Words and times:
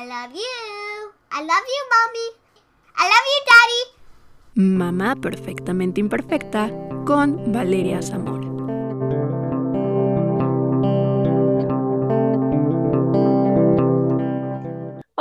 I 0.00 0.06
love 0.06 0.32
you. 0.34 1.12
I 1.30 1.40
love 1.42 1.66
you, 1.74 1.82
mommy. 1.92 2.28
I 2.96 3.04
love 3.12 3.26
you, 3.32 3.40
daddy. 3.50 3.82
Mamá 4.78 5.14
perfectamente 5.16 6.00
imperfecta 6.00 6.70
con 7.04 7.52
Valeria 7.52 8.00
Zamora. 8.00 8.49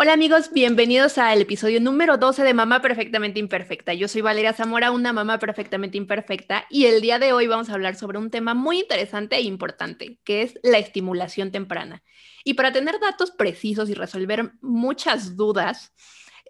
Hola 0.02 0.14
amigos, 0.14 0.52
bienvenidos 0.54 1.18
al 1.18 1.42
episodio 1.42 1.82
número 1.82 2.18
12 2.18 2.44
de 2.44 2.54
Mamá 2.54 2.82
Perfectamente 2.82 3.38
Imperfecta. 3.42 3.94
Yo 3.94 4.08
soy 4.08 4.22
Valeria 4.22 4.54
Zamora, 4.54 4.92
una 4.92 5.12
mamá 5.12 5.40
perfectamente 5.40 5.98
imperfecta, 5.98 6.66
y 6.70 6.86
el 6.86 7.02
día 7.02 7.20
de 7.20 7.34
hoy 7.34 7.48
vamos 7.48 7.70
a 7.70 7.74
hablar 7.74 7.98
sobre 7.98 8.18
un 8.18 8.32
tema 8.32 8.54
muy 8.54 8.80
interesante 8.80 9.36
e 9.36 9.42
importante, 9.42 10.18
que 10.24 10.44
es 10.44 10.58
la 10.64 10.78
estimulación 10.78 11.52
temprana. 11.52 12.02
Y 12.46 12.54
para 12.54 12.72
tener 12.72 12.98
datos 13.02 13.32
precisos 13.32 13.90
y 13.90 13.94
resolver 13.94 14.54
muchas 14.62 15.36
dudas, 15.36 15.92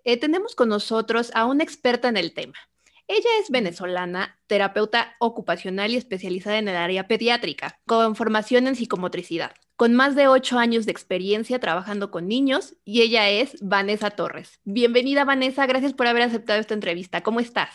eh, 0.04 0.18
tenemos 0.18 0.54
con 0.54 0.70
nosotros 0.70 1.32
a 1.34 1.46
una 1.46 1.64
experta 1.64 2.08
en 2.08 2.18
el 2.18 2.36
tema. 2.36 2.54
Ella 3.12 3.30
es 3.42 3.50
venezolana, 3.50 4.40
terapeuta 4.46 5.16
ocupacional 5.20 5.92
y 5.92 5.98
especializada 5.98 6.60
en 6.60 6.68
el 6.68 6.76
área 6.76 7.08
pediátrica, 7.08 7.82
con 7.86 8.16
formación 8.16 8.68
en 8.68 8.76
psicomotricidad 8.76 9.52
con 9.80 9.94
más 9.94 10.14
de 10.14 10.28
ocho 10.28 10.60
años 10.60 10.86
de 10.86 10.92
experiencia 10.92 11.58
trabajando 11.58 12.12
con 12.12 12.28
niños 12.28 12.76
y 12.84 13.02
ella 13.02 13.30
es 13.30 13.56
Vanessa 13.62 14.10
Torres. 14.10 14.60
Bienvenida 14.66 15.24
Vanessa, 15.24 15.66
gracias 15.68 15.94
por 15.94 16.06
haber 16.06 16.24
aceptado 16.24 16.60
esta 16.60 16.74
entrevista. 16.74 17.24
¿Cómo 17.24 17.40
estás? 17.40 17.70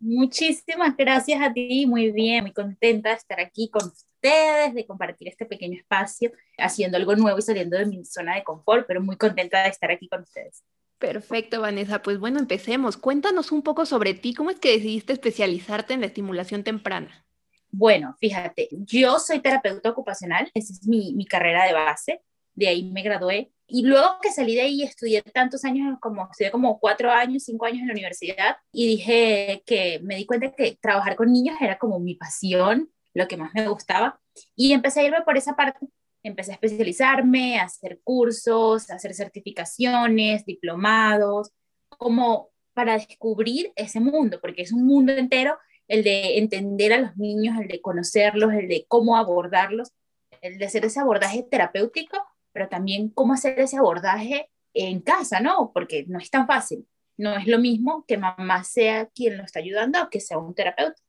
Muchísimas 0.00 0.94
gracias 0.98 1.40
a 1.40 1.50
ti, 1.50 1.86
muy 1.86 2.12
bien, 2.12 2.44
muy 2.44 2.52
contenta 2.52 3.08
de 3.08 3.14
estar 3.14 3.40
aquí 3.40 3.70
con 3.70 3.86
ustedes, 3.86 4.74
de 4.74 4.86
compartir 4.86 5.28
este 5.28 5.46
pequeño 5.46 5.78
espacio, 5.78 6.30
haciendo 6.58 6.98
algo 6.98 7.16
nuevo 7.16 7.38
y 7.38 7.42
saliendo 7.42 7.78
de 7.78 7.86
mi 7.86 8.04
zona 8.04 8.34
de 8.34 8.44
confort, 8.44 8.86
pero 8.86 9.00
muy 9.00 9.16
contenta 9.16 9.62
de 9.62 9.70
estar 9.70 9.90
aquí 9.90 10.10
con 10.10 10.20
ustedes. 10.20 10.62
Perfecto, 11.00 11.62
Vanessa. 11.62 12.02
Pues 12.02 12.20
bueno, 12.20 12.38
empecemos. 12.38 12.98
Cuéntanos 12.98 13.52
un 13.52 13.62
poco 13.62 13.86
sobre 13.86 14.12
ti. 14.12 14.34
¿Cómo 14.34 14.50
es 14.50 14.60
que 14.60 14.72
decidiste 14.72 15.14
especializarte 15.14 15.94
en 15.94 16.00
la 16.00 16.06
estimulación 16.06 16.62
temprana? 16.62 17.24
Bueno, 17.70 18.16
fíjate, 18.20 18.68
yo 18.70 19.18
soy 19.18 19.40
terapeuta 19.40 19.90
ocupacional, 19.90 20.50
esa 20.54 20.72
es 20.72 20.86
mi, 20.86 21.14
mi 21.14 21.24
carrera 21.24 21.64
de 21.64 21.72
base, 21.72 22.20
de 22.54 22.68
ahí 22.68 22.90
me 22.90 23.02
gradué. 23.02 23.50
Y 23.66 23.84
luego 23.84 24.18
que 24.20 24.30
salí 24.30 24.56
de 24.56 24.62
ahí, 24.62 24.82
estudié 24.82 25.22
tantos 25.22 25.64
años, 25.64 25.96
como 26.00 26.28
estudié 26.30 26.50
como 26.50 26.78
cuatro 26.80 27.10
años, 27.10 27.44
cinco 27.44 27.64
años 27.64 27.82
en 27.82 27.86
la 27.86 27.92
universidad, 27.92 28.56
y 28.72 28.88
dije 28.88 29.62
que 29.64 30.00
me 30.02 30.16
di 30.16 30.26
cuenta 30.26 30.52
que 30.52 30.76
trabajar 30.82 31.16
con 31.16 31.32
niños 31.32 31.56
era 31.60 31.78
como 31.78 31.98
mi 32.00 32.16
pasión, 32.16 32.90
lo 33.14 33.26
que 33.26 33.36
más 33.36 33.54
me 33.54 33.68
gustaba, 33.68 34.20
y 34.54 34.72
empecé 34.72 35.00
a 35.00 35.04
irme 35.04 35.22
por 35.22 35.38
esa 35.38 35.54
parte. 35.54 35.86
Empecé 36.22 36.52
a 36.52 36.54
especializarme, 36.54 37.58
a 37.58 37.64
hacer 37.64 38.00
cursos, 38.04 38.90
a 38.90 38.96
hacer 38.96 39.14
certificaciones, 39.14 40.44
diplomados, 40.44 41.50
como 41.88 42.50
para 42.74 42.94
descubrir 42.94 43.72
ese 43.76 44.00
mundo, 44.00 44.40
porque 44.40 44.62
es 44.62 44.72
un 44.72 44.86
mundo 44.86 45.12
entero 45.12 45.58
el 45.88 46.04
de 46.04 46.38
entender 46.38 46.92
a 46.92 46.98
los 46.98 47.16
niños, 47.16 47.58
el 47.60 47.68
de 47.68 47.80
conocerlos, 47.80 48.52
el 48.52 48.68
de 48.68 48.84
cómo 48.86 49.16
abordarlos, 49.16 49.92
el 50.40 50.58
de 50.58 50.64
hacer 50.66 50.84
ese 50.84 51.00
abordaje 51.00 51.42
terapéutico, 51.50 52.16
pero 52.52 52.68
también 52.68 53.08
cómo 53.08 53.32
hacer 53.32 53.58
ese 53.58 53.76
abordaje 53.76 54.48
en 54.72 55.00
casa, 55.00 55.40
¿no? 55.40 55.72
Porque 55.74 56.04
no 56.06 56.18
es 56.18 56.30
tan 56.30 56.46
fácil. 56.46 56.86
No 57.16 57.36
es 57.36 57.46
lo 57.46 57.58
mismo 57.58 58.04
que 58.06 58.18
mamá 58.18 58.64
sea 58.64 59.06
quien 59.06 59.36
lo 59.36 59.44
está 59.44 59.58
ayudando 59.58 60.08
que 60.10 60.20
sea 60.20 60.38
un 60.38 60.54
terapeuta. 60.54 61.00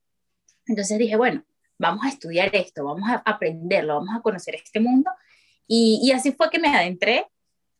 Entonces 0.66 0.98
dije, 0.98 1.16
bueno, 1.16 1.46
vamos 1.82 2.06
a 2.06 2.10
estudiar 2.10 2.56
esto, 2.56 2.86
vamos 2.86 3.10
a 3.10 3.16
aprenderlo, 3.26 3.96
vamos 3.96 4.16
a 4.16 4.22
conocer 4.22 4.56
este 4.56 4.80
mundo. 4.80 5.10
Y, 5.68 6.00
y 6.04 6.12
así 6.12 6.32
fue 6.32 6.50
que 6.50 6.60
me 6.60 6.70
adentré 6.70 7.26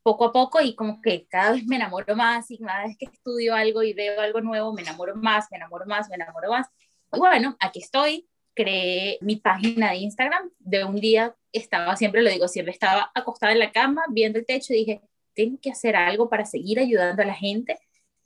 poco 0.04 0.26
a 0.26 0.32
poco 0.32 0.60
y 0.62 0.76
como 0.76 1.02
que 1.02 1.28
cada 1.28 1.52
vez 1.52 1.66
me 1.66 1.76
enamoro 1.76 2.16
más 2.16 2.50
y 2.50 2.58
cada 2.58 2.86
vez 2.86 2.98
que 2.98 3.06
estudio 3.06 3.54
algo 3.54 3.84
y 3.84 3.94
veo 3.94 4.20
algo 4.20 4.42
nuevo, 4.42 4.74
me 4.74 4.82
enamoro 4.82 5.16
más, 5.16 5.48
me 5.52 5.58
enamoro 5.58 5.86
más, 5.86 6.10
me 6.10 6.16
enamoro 6.16 6.50
más. 6.50 6.68
Y 7.14 7.20
bueno, 7.20 7.56
aquí 7.60 7.80
estoy, 7.80 8.28
creé 8.56 9.20
mi 9.22 9.36
página 9.36 9.92
de 9.92 9.98
Instagram. 9.98 10.50
De 10.58 10.84
un 10.84 10.96
día 10.96 11.36
estaba, 11.52 11.96
siempre 11.96 12.24
lo 12.24 12.30
digo, 12.32 12.48
siempre 12.48 12.74
estaba 12.74 13.12
acostada 13.14 13.54
en 13.54 13.60
la 13.60 13.72
cama, 13.72 14.04
viendo 14.10 14.40
el 14.40 14.46
techo 14.46 14.74
y 14.74 14.78
dije, 14.78 15.02
tengo 15.36 15.60
que 15.62 15.72
hacer 15.72 15.96
algo 15.96 16.30
para 16.30 16.46
seguir 16.46 16.80
ayudando 16.80 17.22
a 17.22 17.26
la 17.26 17.36
gente. 17.36 17.78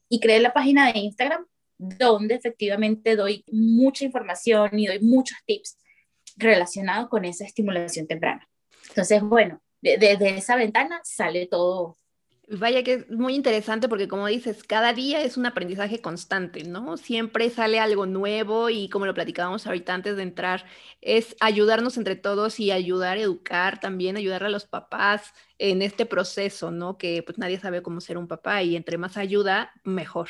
Y 0.07 0.19
creé 0.19 0.39
la 0.39 0.53
página 0.53 0.91
de 0.91 0.99
Instagram 0.99 1.45
donde 1.77 2.35
efectivamente 2.35 3.15
doy 3.15 3.43
mucha 3.51 4.05
información 4.05 4.77
y 4.79 4.87
doy 4.87 4.99
muchos 4.99 5.37
tips 5.45 5.77
relacionados 6.37 7.09
con 7.09 7.25
esa 7.25 7.45
estimulación 7.45 8.07
temprana. 8.07 8.47
Entonces, 8.89 9.21
bueno, 9.21 9.61
desde 9.81 10.37
esa 10.37 10.55
ventana 10.55 11.01
sale 11.03 11.47
todo 11.47 11.97
Vaya 12.47 12.83
que 12.83 12.93
es 12.93 13.09
muy 13.09 13.33
interesante 13.33 13.89
porque 13.89 14.07
como 14.07 14.27
dices, 14.27 14.63
cada 14.63 14.93
día 14.93 15.23
es 15.23 15.35
un 15.35 15.47
aprendizaje 15.47 15.99
constante, 15.99 16.63
¿no? 16.63 16.95
Siempre 16.95 17.49
sale 17.49 17.79
algo 17.79 18.05
nuevo 18.05 18.69
y 18.69 18.87
como 18.89 19.07
lo 19.07 19.15
platicábamos 19.15 19.65
ahorita 19.65 19.95
antes 19.95 20.15
de 20.15 20.21
entrar, 20.23 20.65
es 21.01 21.35
ayudarnos 21.39 21.97
entre 21.97 22.15
todos 22.15 22.59
y 22.59 22.69
ayudar 22.69 23.17
a 23.17 23.21
educar 23.21 23.79
también, 23.79 24.15
ayudar 24.15 24.43
a 24.43 24.49
los 24.49 24.65
papás 24.65 25.33
en 25.57 25.81
este 25.81 26.05
proceso, 26.05 26.69
¿no? 26.69 26.99
Que 26.99 27.23
pues 27.23 27.39
nadie 27.39 27.59
sabe 27.59 27.81
cómo 27.81 27.99
ser 27.99 28.17
un 28.19 28.27
papá 28.27 28.61
y 28.61 28.75
entre 28.75 28.99
más 28.99 29.17
ayuda, 29.17 29.71
mejor. 29.83 30.29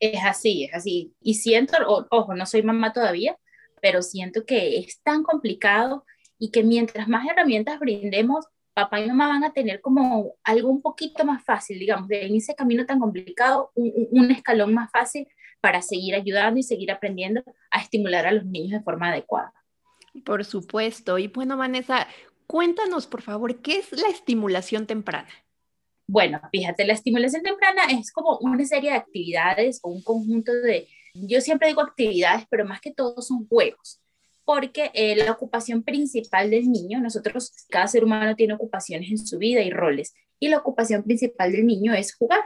Es 0.00 0.24
así, 0.24 0.64
es 0.64 0.74
así. 0.74 1.14
Y 1.20 1.34
siento, 1.34 1.76
ojo, 2.10 2.34
no 2.34 2.46
soy 2.46 2.62
mamá 2.62 2.92
todavía, 2.92 3.36
pero 3.80 4.02
siento 4.02 4.44
que 4.44 4.78
es 4.78 5.00
tan 5.02 5.22
complicado 5.22 6.04
y 6.38 6.50
que 6.50 6.62
mientras 6.62 7.08
más 7.08 7.26
herramientas 7.28 7.80
brindemos, 7.80 8.46
papá 8.74 9.00
y 9.00 9.08
mamá 9.08 9.28
van 9.28 9.44
a 9.44 9.52
tener 9.52 9.80
como 9.80 10.34
algo 10.44 10.68
un 10.68 10.80
poquito 10.80 11.24
más 11.24 11.44
fácil, 11.44 11.78
digamos, 11.80 12.08
de 12.08 12.26
en 12.26 12.36
ese 12.36 12.54
camino 12.54 12.86
tan 12.86 13.00
complicado, 13.00 13.72
un, 13.74 14.30
escalón 14.30 14.72
más 14.72 14.90
fácil 14.92 15.26
para 15.60 15.82
seguir 15.82 16.14
ayudando 16.14 16.60
y 16.60 16.62
seguir 16.62 16.92
aprendiendo 16.92 17.42
a 17.70 17.80
estimular 17.80 18.26
a 18.26 18.32
los 18.32 18.44
niños 18.44 18.78
de 18.78 18.84
forma 18.84 19.08
adecuada. 19.08 19.52
Por 20.24 20.44
supuesto. 20.44 21.18
Y 21.18 21.26
bueno, 21.26 21.56
Vanessa, 21.56 22.06
cuéntanos, 22.46 23.08
por 23.08 23.22
favor, 23.22 23.60
¿qué 23.60 23.78
es 23.78 23.90
la 23.92 24.08
estimulación 24.08 24.86
temprana? 24.86 25.28
Bueno, 26.08 26.40
fíjate, 26.50 26.84
la 26.84 26.94
estimulación 26.94 27.42
temprana 27.42 27.82
es 27.90 28.10
como 28.10 28.38
una 28.38 28.64
serie 28.64 28.90
de 28.90 28.96
actividades 28.96 29.78
o 29.82 29.90
un 29.90 30.02
conjunto 30.02 30.52
de, 30.52 30.88
yo 31.14 31.40
siempre 31.40 31.68
digo 31.68 31.82
actividades, 31.82 32.46
pero 32.50 32.64
más 32.64 32.80
que 32.80 32.92
todo 32.92 33.22
son 33.22 33.46
juegos 33.46 34.00
porque 34.48 34.90
eh, 34.94 35.14
la 35.14 35.32
ocupación 35.32 35.82
principal 35.82 36.50
del 36.50 36.72
niño, 36.72 37.00
nosotros, 37.00 37.52
cada 37.68 37.86
ser 37.86 38.02
humano 38.02 38.34
tiene 38.34 38.54
ocupaciones 38.54 39.10
en 39.10 39.18
su 39.18 39.36
vida 39.36 39.60
y 39.60 39.68
roles, 39.68 40.14
y 40.40 40.48
la 40.48 40.56
ocupación 40.56 41.02
principal 41.02 41.52
del 41.52 41.66
niño 41.66 41.92
es 41.92 42.14
jugar. 42.14 42.40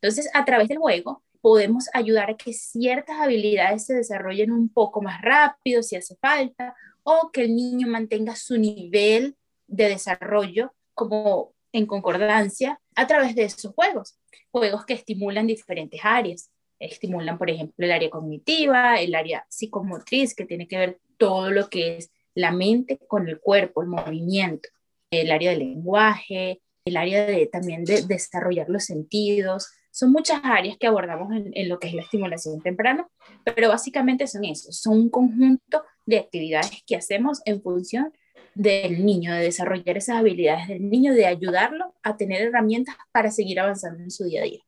Entonces, 0.00 0.28
a 0.34 0.44
través 0.44 0.66
del 0.66 0.78
juego, 0.78 1.22
podemos 1.40 1.88
ayudar 1.94 2.30
a 2.30 2.36
que 2.36 2.52
ciertas 2.52 3.20
habilidades 3.20 3.86
se 3.86 3.94
desarrollen 3.94 4.50
un 4.50 4.68
poco 4.68 5.02
más 5.02 5.22
rápido 5.22 5.84
si 5.84 5.94
hace 5.94 6.16
falta, 6.16 6.74
o 7.04 7.30
que 7.32 7.42
el 7.42 7.54
niño 7.54 7.86
mantenga 7.86 8.34
su 8.34 8.58
nivel 8.58 9.36
de 9.68 9.90
desarrollo 9.90 10.74
como 10.94 11.52
en 11.76 11.86
concordancia 11.86 12.80
a 12.94 13.06
través 13.06 13.34
de 13.34 13.44
esos 13.44 13.74
juegos, 13.74 14.18
juegos 14.50 14.84
que 14.84 14.94
estimulan 14.94 15.46
diferentes 15.46 16.00
áreas 16.02 16.50
estimulan, 16.78 17.38
por 17.38 17.50
ejemplo, 17.50 17.84
el 17.84 17.92
área 17.92 18.10
cognitiva, 18.10 19.00
el 19.00 19.14
área 19.14 19.46
psicomotriz, 19.48 20.34
que 20.34 20.44
tiene 20.44 20.68
que 20.68 20.78
ver 20.78 21.00
todo 21.16 21.50
lo 21.50 21.68
que 21.68 21.96
es 21.96 22.10
la 22.34 22.52
mente 22.52 22.98
con 23.08 23.28
el 23.28 23.40
cuerpo, 23.40 23.82
el 23.82 23.88
movimiento, 23.88 24.68
el 25.10 25.30
área 25.30 25.50
del 25.50 25.60
lenguaje, 25.60 26.60
el 26.84 26.96
área 26.96 27.26
de, 27.26 27.46
también 27.46 27.84
de 27.84 28.02
desarrollar 28.02 28.68
los 28.68 28.84
sentidos. 28.84 29.68
Son 29.90 30.12
muchas 30.12 30.40
áreas 30.44 30.76
que 30.76 30.86
abordamos 30.86 31.34
en, 31.34 31.50
en 31.54 31.68
lo 31.68 31.78
que 31.78 31.88
es 31.88 31.94
la 31.94 32.02
estimulación 32.02 32.60
temprana, 32.60 33.08
pero 33.44 33.70
básicamente 33.70 34.26
son 34.26 34.44
eso, 34.44 34.70
son 34.72 34.98
un 34.98 35.10
conjunto 35.10 35.82
de 36.04 36.18
actividades 36.18 36.82
que 36.86 36.96
hacemos 36.96 37.40
en 37.46 37.62
función 37.62 38.12
del 38.56 39.04
niño, 39.04 39.34
de 39.34 39.42
desarrollar 39.42 39.98
esas 39.98 40.16
habilidades 40.16 40.68
del 40.68 40.88
niño, 40.88 41.12
de 41.12 41.26
ayudarlo 41.26 41.94
a 42.02 42.16
tener 42.16 42.40
herramientas 42.40 42.96
para 43.12 43.30
seguir 43.30 43.60
avanzando 43.60 44.02
en 44.02 44.10
su 44.10 44.24
día 44.24 44.40
a 44.40 44.44
día. 44.44 44.60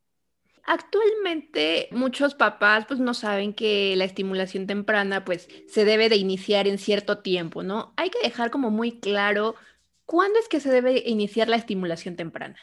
Actualmente 0.64 1.88
muchos 1.90 2.35
papás 2.35 2.85
pues 2.87 3.00
no 3.00 3.14
saben 3.14 3.55
que 3.55 3.96
la 3.96 4.05
estimulación 4.05 4.67
temprana 4.67 5.25
pues 5.25 5.49
se 5.69 5.87
debe 5.87 6.11
de 6.11 6.17
iniciar 6.17 6.69
en 6.69 6.76
cierto 6.76 7.20
tiempo, 7.20 7.62
¿no? 7.62 7.94
Hay 7.96 8.11
que 8.11 8.19
dejar 8.23 8.50
como 8.50 8.70
muy 8.70 9.00
claro 9.00 9.55
cuándo 10.05 10.38
es 10.38 10.49
que 10.49 10.61
se 10.61 10.70
debe 10.70 11.02
iniciar 11.06 11.49
la 11.49 11.56
estimulación 11.56 12.17
temprana. 12.17 12.58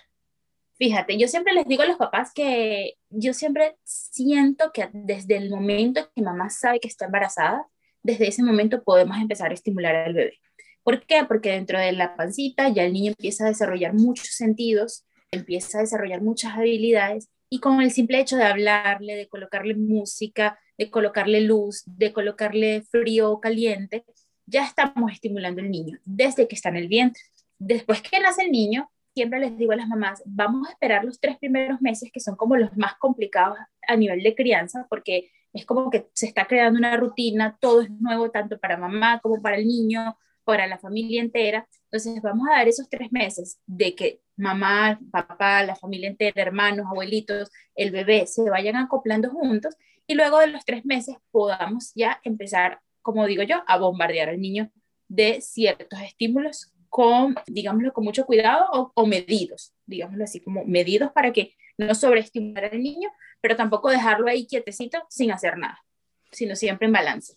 Fíjate, 0.78 1.18
yo 1.18 1.28
siempre 1.28 1.54
les 1.54 1.66
digo 1.66 1.82
a 1.82 1.88
los 1.88 1.98
papás 1.98 2.34
que 2.36 2.98
yo 3.10 3.34
siempre 3.34 3.78
siento 3.84 4.72
que 4.72 4.90
desde 4.94 5.38
el 5.38 5.50
momento 5.50 6.08
que 6.16 6.22
mamá 6.22 6.52
sabe 6.52 6.80
que 6.80 6.88
está 6.88 7.06
embarazada, 7.06 7.66
desde 8.04 8.28
ese 8.28 8.44
momento 8.44 8.84
podemos 8.84 9.18
empezar 9.18 9.50
a 9.50 9.56
estimular 9.56 9.96
al 9.96 10.14
bebé. 10.14 10.40
¿Por 10.86 11.04
qué? 11.08 11.26
Porque 11.28 11.50
dentro 11.50 11.80
de 11.80 11.94
la 11.94 12.16
pancita 12.16 12.70
ya 12.70 12.84
el 12.84 12.94
niño 12.94 13.08
empieza 13.18 13.46
a 13.46 13.48
desarrollar 13.48 13.96
muchos 13.96 14.28
sentidos, 14.28 15.04
empieza 15.32 15.80
a 15.80 15.82
desarrollar 15.82 16.22
muchas 16.22 16.54
habilidades 16.54 17.28
y 17.50 17.60
con 17.60 17.82
el 17.82 17.90
simple 17.90 18.20
hecho 18.20 18.38
de 18.38 18.44
hablarle, 18.44 19.16
de 19.16 19.28
colocarle 19.28 19.74
música, 19.74 20.60
de 20.78 20.92
colocarle 20.92 21.42
luz, 21.42 21.82
de 21.88 22.14
colocarle 22.14 22.84
frío 22.84 23.32
o 23.32 23.42
caliente, 23.42 24.06
ya 24.46 24.64
estamos 24.64 25.12
estimulando 25.12 25.60
al 25.60 25.72
niño 25.72 25.98
desde 26.06 26.48
que 26.48 26.54
está 26.54 26.70
en 26.70 26.76
el 26.76 26.88
vientre. 26.88 27.24
Después 27.58 28.04
que 28.04 28.20
nace 28.20 28.44
el 28.44 28.52
niño, 28.52 28.92
siempre 29.16 29.40
les 29.40 29.58
digo 29.58 29.72
a 29.72 29.78
las 29.78 29.88
mamás, 29.88 30.22
vamos 30.28 30.68
a 30.68 30.72
esperar 30.72 31.04
los 31.04 31.20
tres 31.20 31.40
primeros 31.40 31.82
meses 31.82 32.12
que 32.14 32.20
son 32.20 32.36
como 32.36 32.58
los 32.58 32.78
más 32.78 32.94
complicados 33.00 33.58
a 33.88 33.96
nivel 33.96 34.22
de 34.22 34.36
crianza, 34.36 34.86
porque 34.88 35.32
es 35.52 35.66
como 35.66 35.90
que 35.90 36.10
se 36.14 36.28
está 36.28 36.46
creando 36.46 36.78
una 36.78 36.96
rutina, 36.96 37.58
todo 37.60 37.82
es 37.82 37.90
nuevo 37.90 38.30
tanto 38.30 38.60
para 38.60 38.78
mamá 38.78 39.20
como 39.24 39.42
para 39.42 39.58
el 39.58 39.66
niño, 39.66 40.16
para 40.46 40.68
la 40.68 40.78
familia 40.78 41.22
entera. 41.22 41.68
Entonces 41.92 42.22
vamos 42.22 42.48
a 42.50 42.58
dar 42.58 42.68
esos 42.68 42.88
tres 42.90 43.12
meses 43.12 43.60
de 43.66 43.96
que 43.96 44.22
mamá, 44.38 45.00
papá, 45.12 45.64
la 45.64 45.76
familia 45.76 46.10
entera, 46.10 46.42
hermanos, 46.42 46.86
abuelitos, 46.90 47.52
el 47.76 47.92
bebé 47.92 48.28
se 48.28 48.50
vayan 48.50 48.78
acoplando 48.78 49.30
juntos 49.30 49.76
y 50.08 50.14
luego 50.14 50.40
de 50.40 50.48
los 50.48 50.64
tres 50.64 50.86
meses 50.86 51.18
podamos 51.32 51.92
ya 51.96 52.22
empezar, 52.24 52.80
como 53.02 53.26
digo 53.26 53.44
yo, 53.44 53.64
a 53.68 53.78
bombardear 53.78 54.30
al 54.30 54.40
niño 54.40 54.72
de 55.08 55.42
ciertos 55.42 56.00
estímulos 56.02 56.72
con, 56.90 57.36
digámoslo, 57.48 57.92
con 57.92 58.04
mucho 58.04 58.26
cuidado 58.26 58.92
o, 58.96 59.06
medidos, 59.06 59.74
digámoslo 59.86 60.24
así, 60.24 60.40
como 60.40 60.64
medidos 60.64 61.12
para 61.12 61.34
que 61.34 61.56
no 61.78 61.94
sobreestimular 61.94 62.72
al 62.72 62.82
niño, 62.82 63.10
pero 63.42 63.56
tampoco 63.56 63.90
dejarlo 63.90 64.30
ahí 64.30 64.48
quietecito 64.48 65.06
sin 65.10 65.32
hacer 65.32 65.58
nada, 65.58 65.84
sino 66.32 66.56
siempre 66.56 66.88
en 66.88 66.94
balance. 66.94 67.36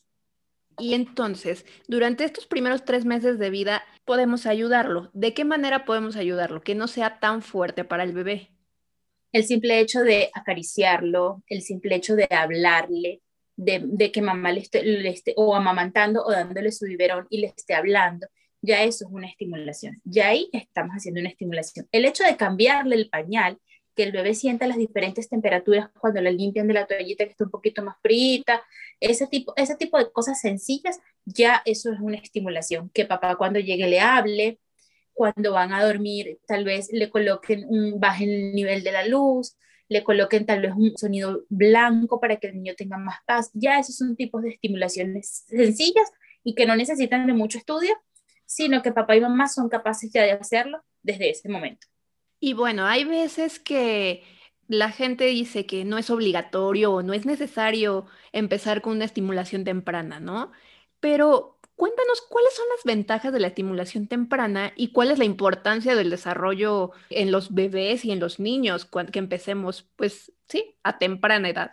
Y 0.79 0.95
entonces, 0.95 1.67
durante 1.87 2.25
estos 2.25 2.47
primeros 2.47 2.85
tres 2.85 3.05
meses 3.05 3.39
de 3.39 3.51
vida, 3.51 3.83
podemos 4.05 4.47
ayudarlo. 4.47 5.11
¿De 5.13 5.35
qué 5.35 5.45
manera 5.45 5.85
podemos 5.85 6.17
ayudarlo? 6.17 6.63
Que 6.63 6.75
no 6.75 6.87
sea 6.87 7.21
tan 7.21 7.43
fuerte 7.43 7.85
para 7.85 8.05
el 8.05 8.13
bebé. 8.13 8.51
El 9.33 9.45
simple 9.45 9.81
hecho 9.81 10.01
de 10.01 10.31
acariciarlo, 10.33 11.43
el 11.49 11.63
simple 11.63 11.97
hecho 11.97 12.17
de 12.17 12.27
hablarle, 12.31 13.21
de, 13.59 14.13
que 14.13 14.23
mamá 14.23 14.53
le 14.53 14.61
esté, 14.61 15.09
esté, 15.09 15.35
o 15.37 15.55
amamantando 15.55 16.25
o 16.25 16.31
dándole 16.31 16.71
su 16.73 16.87
biberón 16.87 17.27
y 17.29 17.41
le 17.41 17.49
esté 17.49 17.75
hablando, 17.75 18.27
ya 18.63 18.83
eso 18.85 19.07
es 19.07 19.13
una 19.13 19.29
estimulación. 19.29 20.01
Ya 20.05 20.29
ahí 20.29 20.49
estamos 20.53 20.95
haciendo 20.95 21.21
una 21.21 21.31
estimulación. 21.31 21.89
El 21.93 22.05
hecho 22.05 22.25
de 22.25 22.37
cambiarle 22.37 22.97
el 22.97 23.09
pañal 23.09 23.59
que 23.99 24.05
el 24.05 24.13
bebé 24.13 24.33
sienta 24.33 24.69
las 24.69 24.77
diferentes 24.77 25.29
temperaturas 25.29 25.91
cuando 25.99 26.21
le 26.21 26.31
limpian 26.31 26.69
de 26.69 26.75
la 26.75 26.87
toallita 26.87 27.25
que 27.25 27.33
está 27.33 27.43
un 27.43 27.51
poquito 27.51 27.83
más 27.83 27.97
frita, 28.01 28.63
ese 29.01 29.27
tipo, 29.27 29.53
ese 29.57 29.75
tipo 29.75 29.99
de 29.99 30.13
cosas 30.13 30.41
sencillas, 30.41 31.01
ya 31.25 31.63
eso 31.65 31.93
es 31.93 31.99
una 31.99 32.17
estimulación. 32.19 32.91
Que 32.95 33.07
papá 33.07 33.35
cuando 33.35 33.59
llegue 33.59 33.89
le 33.89 33.99
hable, 33.99 34.61
cuando 35.15 35.53
van 35.53 35.73
a 35.73 35.85
dormir 35.85 36.39
tal 36.47 36.65
vez 36.65 36.91
le 36.93 37.11
coloquen 37.11 37.67
un, 37.69 37.99
bajen 37.99 38.31
el 38.31 38.53
nivel 38.53 38.85
de 38.85 38.93
la 38.93 39.05
luz, 39.05 39.57
le 39.89 40.05
coloquen 40.05 40.47
tal 40.47 40.63
vez 40.63 40.75
un 40.77 40.97
sonido 40.97 41.43
blanco 41.49 42.21
para 42.21 42.37
que 42.37 42.47
el 42.47 42.55
niño 42.55 42.75
tenga 42.77 42.99
más 42.99 43.19
paz. 43.27 43.51
Ya 43.53 43.81
esos 43.81 43.97
son 43.97 44.15
tipos 44.15 44.43
de 44.45 44.51
estimulaciones 44.51 45.45
sencillas 45.49 46.09
y 46.45 46.55
que 46.55 46.67
no 46.67 46.77
necesitan 46.77 47.27
de 47.27 47.33
mucho 47.33 47.59
estudio, 47.59 47.97
sino 48.47 48.81
que 48.81 48.93
papá 48.93 49.17
y 49.17 49.21
mamá 49.21 49.49
son 49.49 49.69
capaces 49.69 50.13
ya 50.13 50.23
de 50.23 50.31
hacerlo 50.31 50.85
desde 51.03 51.31
ese 51.31 51.49
momento. 51.49 51.89
Y 52.41 52.53
bueno, 52.53 52.87
hay 52.87 53.05
veces 53.05 53.59
que 53.59 54.25
la 54.69 54.91
gente 54.91 55.25
dice 55.25 55.67
que 55.67 55.85
no 55.85 55.99
es 55.99 56.11
obligatorio 56.11 56.93
o 56.93 57.03
no 57.03 57.15
es 57.15 57.27
necesario 57.27 58.07
empezar 58.33 58.83
con 58.83 58.95
una 58.95 59.07
estimulación 59.07 59.65
temprana, 59.65 60.21
¿no? 60.21 60.53
Pero 61.01 61.59
cuéntanos 61.75 62.21
cuáles 62.23 62.55
son 62.55 62.67
las 62.69 62.85
ventajas 62.85 63.33
de 63.33 63.41
la 63.41 63.49
estimulación 63.49 64.09
temprana 64.09 64.73
y 64.77 64.93
cuál 64.93 65.11
es 65.11 65.19
la 65.19 65.25
importancia 65.25 65.95
del 65.95 66.11
desarrollo 66.11 66.91
en 67.09 67.31
los 67.31 67.55
bebés 67.55 68.05
y 68.05 68.13
en 68.13 68.21
los 68.21 68.41
niños 68.41 68.89
que 69.13 69.19
empecemos, 69.19 69.89
pues 69.97 70.33
sí, 70.49 70.77
a 70.83 70.99
temprana 70.99 71.49
edad. 71.49 71.73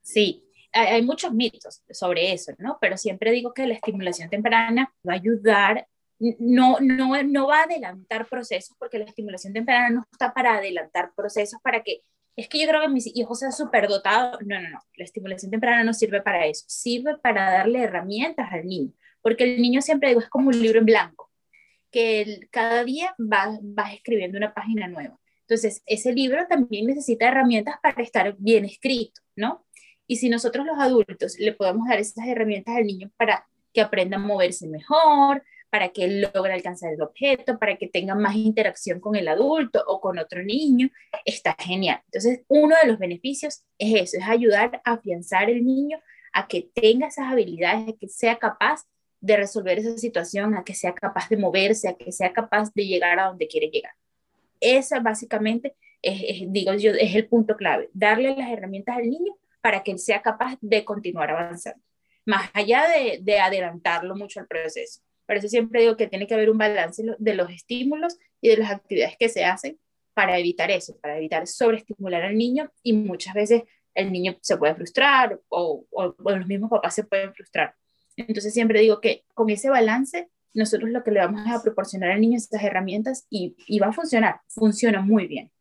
Sí, 0.00 0.48
hay 0.72 1.02
muchos 1.02 1.32
mitos 1.32 1.82
sobre 1.90 2.32
eso, 2.32 2.52
¿no? 2.58 2.78
Pero 2.80 2.96
siempre 2.96 3.32
digo 3.32 3.52
que 3.52 3.66
la 3.66 3.74
estimulación 3.74 4.30
temprana 4.30 4.94
va 5.06 5.14
a 5.14 5.16
ayudar 5.16 5.88
no, 6.18 6.78
no, 6.80 7.22
no 7.22 7.46
va 7.46 7.60
a 7.60 7.64
adelantar 7.64 8.26
procesos 8.26 8.76
porque 8.78 8.98
la 8.98 9.04
estimulación 9.04 9.52
temprana 9.52 9.90
no 9.90 10.06
está 10.10 10.32
para 10.32 10.56
adelantar 10.56 11.12
procesos 11.14 11.60
para 11.62 11.82
que 11.82 12.02
es 12.36 12.48
que 12.48 12.60
yo 12.60 12.68
creo 12.68 12.82
que 12.82 12.88
mis 12.88 13.16
hijos 13.16 13.38
sean 13.38 13.52
dotados. 13.88 14.38
No, 14.44 14.60
no, 14.60 14.68
no. 14.68 14.78
La 14.96 15.04
estimulación 15.04 15.50
temprana 15.50 15.82
no 15.84 15.94
sirve 15.94 16.20
para 16.20 16.46
eso. 16.46 16.64
Sirve 16.68 17.16
para 17.16 17.50
darle 17.50 17.82
herramientas 17.82 18.52
al 18.52 18.66
niño. 18.66 18.92
Porque 19.22 19.44
el 19.44 19.62
niño 19.62 19.80
siempre 19.80 20.10
digo, 20.10 20.20
es 20.20 20.28
como 20.28 20.48
un 20.48 20.60
libro 20.60 20.78
en 20.78 20.84
blanco, 20.84 21.32
que 21.90 22.46
cada 22.50 22.84
día 22.84 23.14
vas 23.18 23.58
va 23.60 23.92
escribiendo 23.92 24.36
una 24.36 24.52
página 24.52 24.86
nueva. 24.86 25.18
Entonces, 25.40 25.82
ese 25.86 26.12
libro 26.12 26.46
también 26.46 26.86
necesita 26.86 27.28
herramientas 27.28 27.76
para 27.82 28.02
estar 28.02 28.36
bien 28.38 28.64
escrito, 28.64 29.20
¿no? 29.34 29.64
Y 30.06 30.16
si 30.16 30.28
nosotros 30.28 30.66
los 30.66 30.78
adultos 30.78 31.36
le 31.38 31.52
podemos 31.52 31.88
dar 31.88 31.98
esas 31.98 32.26
herramientas 32.26 32.76
al 32.76 32.84
niño 32.84 33.10
para 33.16 33.46
que 33.72 33.80
aprenda 33.80 34.16
a 34.16 34.20
moverse 34.20 34.68
mejor, 34.68 35.42
para 35.70 35.88
que 35.90 36.08
logre 36.08 36.52
alcanzar 36.52 36.92
el 36.92 37.02
objeto, 37.02 37.58
para 37.58 37.76
que 37.76 37.88
tenga 37.88 38.14
más 38.14 38.36
interacción 38.36 39.00
con 39.00 39.16
el 39.16 39.28
adulto 39.28 39.82
o 39.86 40.00
con 40.00 40.18
otro 40.18 40.42
niño, 40.42 40.88
está 41.24 41.56
genial. 41.58 42.00
Entonces, 42.06 42.42
uno 42.48 42.74
de 42.80 42.88
los 42.88 42.98
beneficios 42.98 43.64
es 43.78 44.02
eso, 44.02 44.18
es 44.18 44.28
ayudar 44.28 44.80
a 44.84 44.92
afianzar 44.92 45.50
el 45.50 45.64
niño 45.64 46.00
a 46.32 46.46
que 46.46 46.68
tenga 46.74 47.08
esas 47.08 47.32
habilidades, 47.32 47.88
a 47.88 47.96
que 47.98 48.08
sea 48.08 48.36
capaz 48.36 48.84
de 49.20 49.36
resolver 49.36 49.78
esa 49.78 49.98
situación, 49.98 50.54
a 50.54 50.64
que 50.64 50.74
sea 50.74 50.94
capaz 50.94 51.28
de 51.28 51.36
moverse, 51.36 51.88
a 51.88 51.94
que 51.94 52.12
sea 52.12 52.32
capaz 52.32 52.72
de 52.74 52.86
llegar 52.86 53.18
a 53.18 53.26
donde 53.26 53.48
quiere 53.48 53.68
llegar. 53.68 53.92
Esa 54.60 55.00
básicamente 55.00 55.74
es, 56.02 56.44
digo 56.48 56.74
yo, 56.74 56.92
es 56.92 57.14
el 57.14 57.26
punto 57.26 57.56
clave, 57.56 57.90
darle 57.92 58.36
las 58.36 58.50
herramientas 58.50 58.96
al 58.96 59.10
niño 59.10 59.36
para 59.60 59.82
que 59.82 59.92
él 59.92 59.98
sea 59.98 60.22
capaz 60.22 60.56
de 60.60 60.84
continuar 60.84 61.30
avanzando, 61.30 61.82
más 62.24 62.50
allá 62.54 62.86
de, 62.88 63.18
de 63.22 63.40
adelantarlo 63.40 64.14
mucho 64.14 64.40
al 64.40 64.46
proceso. 64.46 65.00
Por 65.26 65.36
eso 65.36 65.48
siempre 65.48 65.80
digo 65.80 65.96
que 65.96 66.06
tiene 66.06 66.26
que 66.26 66.34
haber 66.34 66.50
un 66.50 66.58
balance 66.58 67.02
de 67.18 67.34
los 67.34 67.50
estímulos 67.50 68.16
y 68.40 68.48
de 68.48 68.58
las 68.58 68.70
actividades 68.70 69.16
que 69.18 69.28
se 69.28 69.44
hacen 69.44 69.78
para 70.14 70.38
evitar 70.38 70.70
eso, 70.70 70.96
para 71.00 71.18
evitar 71.18 71.46
sobreestimular 71.46 72.22
al 72.22 72.38
niño 72.38 72.70
y 72.82 72.94
muchas 72.94 73.34
veces 73.34 73.64
el 73.94 74.12
niño 74.12 74.36
se 74.40 74.56
puede 74.56 74.74
frustrar 74.74 75.40
o, 75.48 75.84
los 76.24 76.46
mismos 76.46 76.70
papás 76.70 76.94
se 76.94 77.04
pueden 77.04 77.34
frustrar. 77.34 77.74
Entonces 78.16 78.54
siempre 78.54 78.80
digo 78.80 79.00
que 79.00 79.24
con 79.34 79.50
ese 79.50 79.68
balance 79.68 80.30
nosotros 80.54 80.90
lo 80.90 81.02
que 81.02 81.10
le 81.10 81.20
vamos 81.20 81.42
a 81.46 81.62
proporcionar 81.62 82.12
al 82.12 82.20
niño 82.20 82.38
estas 82.38 82.62
herramientas 82.62 83.26
y, 83.28 83.56
y 83.66 83.78
va 83.78 83.88
a 83.88 83.92
funcionar, 83.92 84.40
funciona 84.48 85.02
muy 85.02 85.26
bien. 85.26 85.52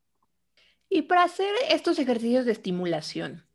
Y 0.88 1.02
para 1.02 1.24
hacer 1.24 1.54
estos 1.70 2.00
ejercicios 2.00 2.46
de 2.46 2.54
estimulación, 2.54 3.46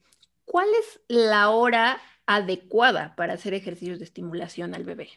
¿cuál 0.45 0.69
es 0.81 1.01
la 1.09 1.51
hora 1.51 1.99
adecuada 2.27 3.15
para 3.17 3.35
hacer 3.35 3.55
ejercicios 3.55 3.99
de 3.99 4.05
estimulación 4.05 4.75
al 4.75 4.85
bebé? 4.85 5.09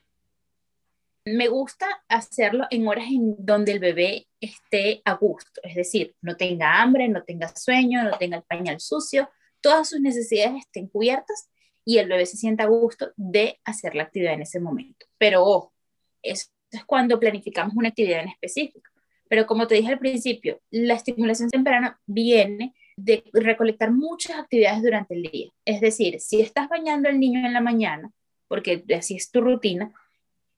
Me 1.25 1.47
gusta 1.47 1.87
hacerlo 2.09 2.65
en 2.69 2.87
horas 2.87 3.05
en 3.09 3.35
donde 3.37 3.71
el 3.71 3.79
bebé 3.79 4.27
esté 4.41 5.01
a 5.05 5.13
gusto, 5.13 5.61
es 5.63 5.75
decir, 5.75 6.15
no 6.21 6.35
tenga 6.35 6.81
hambre, 6.81 7.07
no 7.07 7.23
tenga 7.23 7.47
sueño, 7.55 8.03
no 8.03 8.17
tenga 8.17 8.37
el 8.37 8.43
pañal 8.43 8.81
sucio, 8.81 9.30
todas 9.61 9.89
sus 9.89 10.01
necesidades 10.01 10.65
estén 10.65 10.87
cubiertas 10.87 11.49
y 11.85 11.99
el 11.99 12.09
bebé 12.09 12.25
se 12.25 12.35
sienta 12.35 12.65
a 12.65 12.68
gusto 12.68 13.13
de 13.15 13.59
hacer 13.63 13.95
la 13.95 14.03
actividad 14.03 14.33
en 14.33 14.42
ese 14.42 14.59
momento. 14.59 15.06
Pero 15.18 15.45
ojo, 15.45 15.73
eso 16.21 16.47
es 16.71 16.83
cuando 16.85 17.19
planificamos 17.19 17.73
una 17.75 17.89
actividad 17.89 18.21
en 18.21 18.30
específico. 18.30 18.89
Pero 19.30 19.47
como 19.47 19.65
te 19.68 19.75
dije 19.75 19.94
al 19.94 19.99
principio, 19.99 20.59
la 20.71 20.95
estimulación 20.95 21.49
temprana 21.49 21.99
viene 22.06 22.75
de 22.97 23.23
recolectar 23.31 23.92
muchas 23.92 24.37
actividades 24.37 24.83
durante 24.83 25.15
el 25.15 25.23
día. 25.23 25.51
Es 25.65 25.81
decir, 25.81 26.19
si 26.19 26.42
estás 26.42 26.68
bañando 26.68 27.07
al 27.07 27.19
niño 27.19 27.45
en 27.45 27.53
la 27.53 27.61
mañana, 27.61 28.11
porque 28.47 28.83
así 28.95 29.15
es 29.15 29.31
tu 29.31 29.42
rutina, 29.42 29.94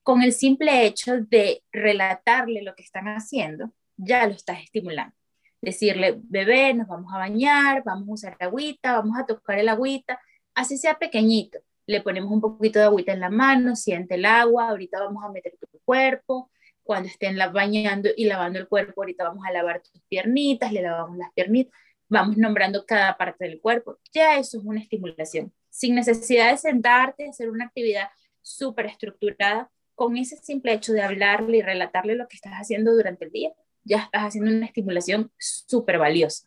con 0.06 0.22
el 0.22 0.32
simple 0.32 0.86
hecho 0.86 1.16
de 1.20 1.64
relatarle 1.72 2.62
lo 2.62 2.76
que 2.76 2.84
están 2.84 3.08
haciendo, 3.08 3.72
ya 3.96 4.24
lo 4.28 4.34
estás 4.34 4.62
estimulando. 4.62 5.16
Decirle, 5.60 6.20
bebé, 6.22 6.74
nos 6.74 6.86
vamos 6.86 7.12
a 7.12 7.18
bañar, 7.18 7.82
vamos 7.84 8.08
a 8.08 8.12
usar 8.12 8.36
agüita, 8.38 8.92
vamos 8.92 9.18
a 9.18 9.26
tocar 9.26 9.58
el 9.58 9.68
agüita, 9.68 10.20
así 10.54 10.78
sea 10.78 10.96
pequeñito. 10.96 11.58
Le 11.86 12.02
ponemos 12.02 12.30
un 12.30 12.40
poquito 12.40 12.78
de 12.78 12.84
agüita 12.84 13.14
en 13.14 13.18
la 13.18 13.30
mano, 13.30 13.74
siente 13.74 14.14
el 14.14 14.26
agua, 14.26 14.68
ahorita 14.68 15.00
vamos 15.00 15.24
a 15.24 15.28
meter 15.28 15.56
tu 15.58 15.66
cuerpo, 15.80 16.52
cuando 16.84 17.08
estén 17.08 17.36
bañando 17.52 18.08
y 18.16 18.26
lavando 18.26 18.60
el 18.60 18.68
cuerpo, 18.68 19.02
ahorita 19.02 19.24
vamos 19.24 19.44
a 19.44 19.50
lavar 19.50 19.82
tus 19.82 20.00
piernitas, 20.08 20.70
le 20.70 20.82
lavamos 20.82 21.18
las 21.18 21.32
piernitas, 21.32 21.76
vamos 22.08 22.36
nombrando 22.36 22.86
cada 22.86 23.16
parte 23.16 23.44
del 23.44 23.60
cuerpo. 23.60 23.98
Ya 24.12 24.38
eso 24.38 24.58
es 24.58 24.64
una 24.64 24.78
estimulación. 24.78 25.52
Sin 25.68 25.96
necesidad 25.96 26.52
de 26.52 26.58
sentarte, 26.58 27.28
hacer 27.28 27.50
una 27.50 27.64
actividad 27.64 28.08
súper 28.40 28.86
estructurada, 28.86 29.68
con 29.96 30.16
ese 30.16 30.36
simple 30.36 30.74
hecho 30.74 30.92
de 30.92 31.02
hablarle 31.02 31.56
y 31.56 31.62
relatarle 31.62 32.14
lo 32.14 32.28
que 32.28 32.36
estás 32.36 32.52
haciendo 32.52 32.92
durante 32.92 33.24
el 33.24 33.32
día, 33.32 33.50
ya 33.82 33.98
estás 33.98 34.22
haciendo 34.22 34.52
una 34.52 34.66
estimulación 34.66 35.32
súper 35.38 35.98
valiosa. 35.98 36.46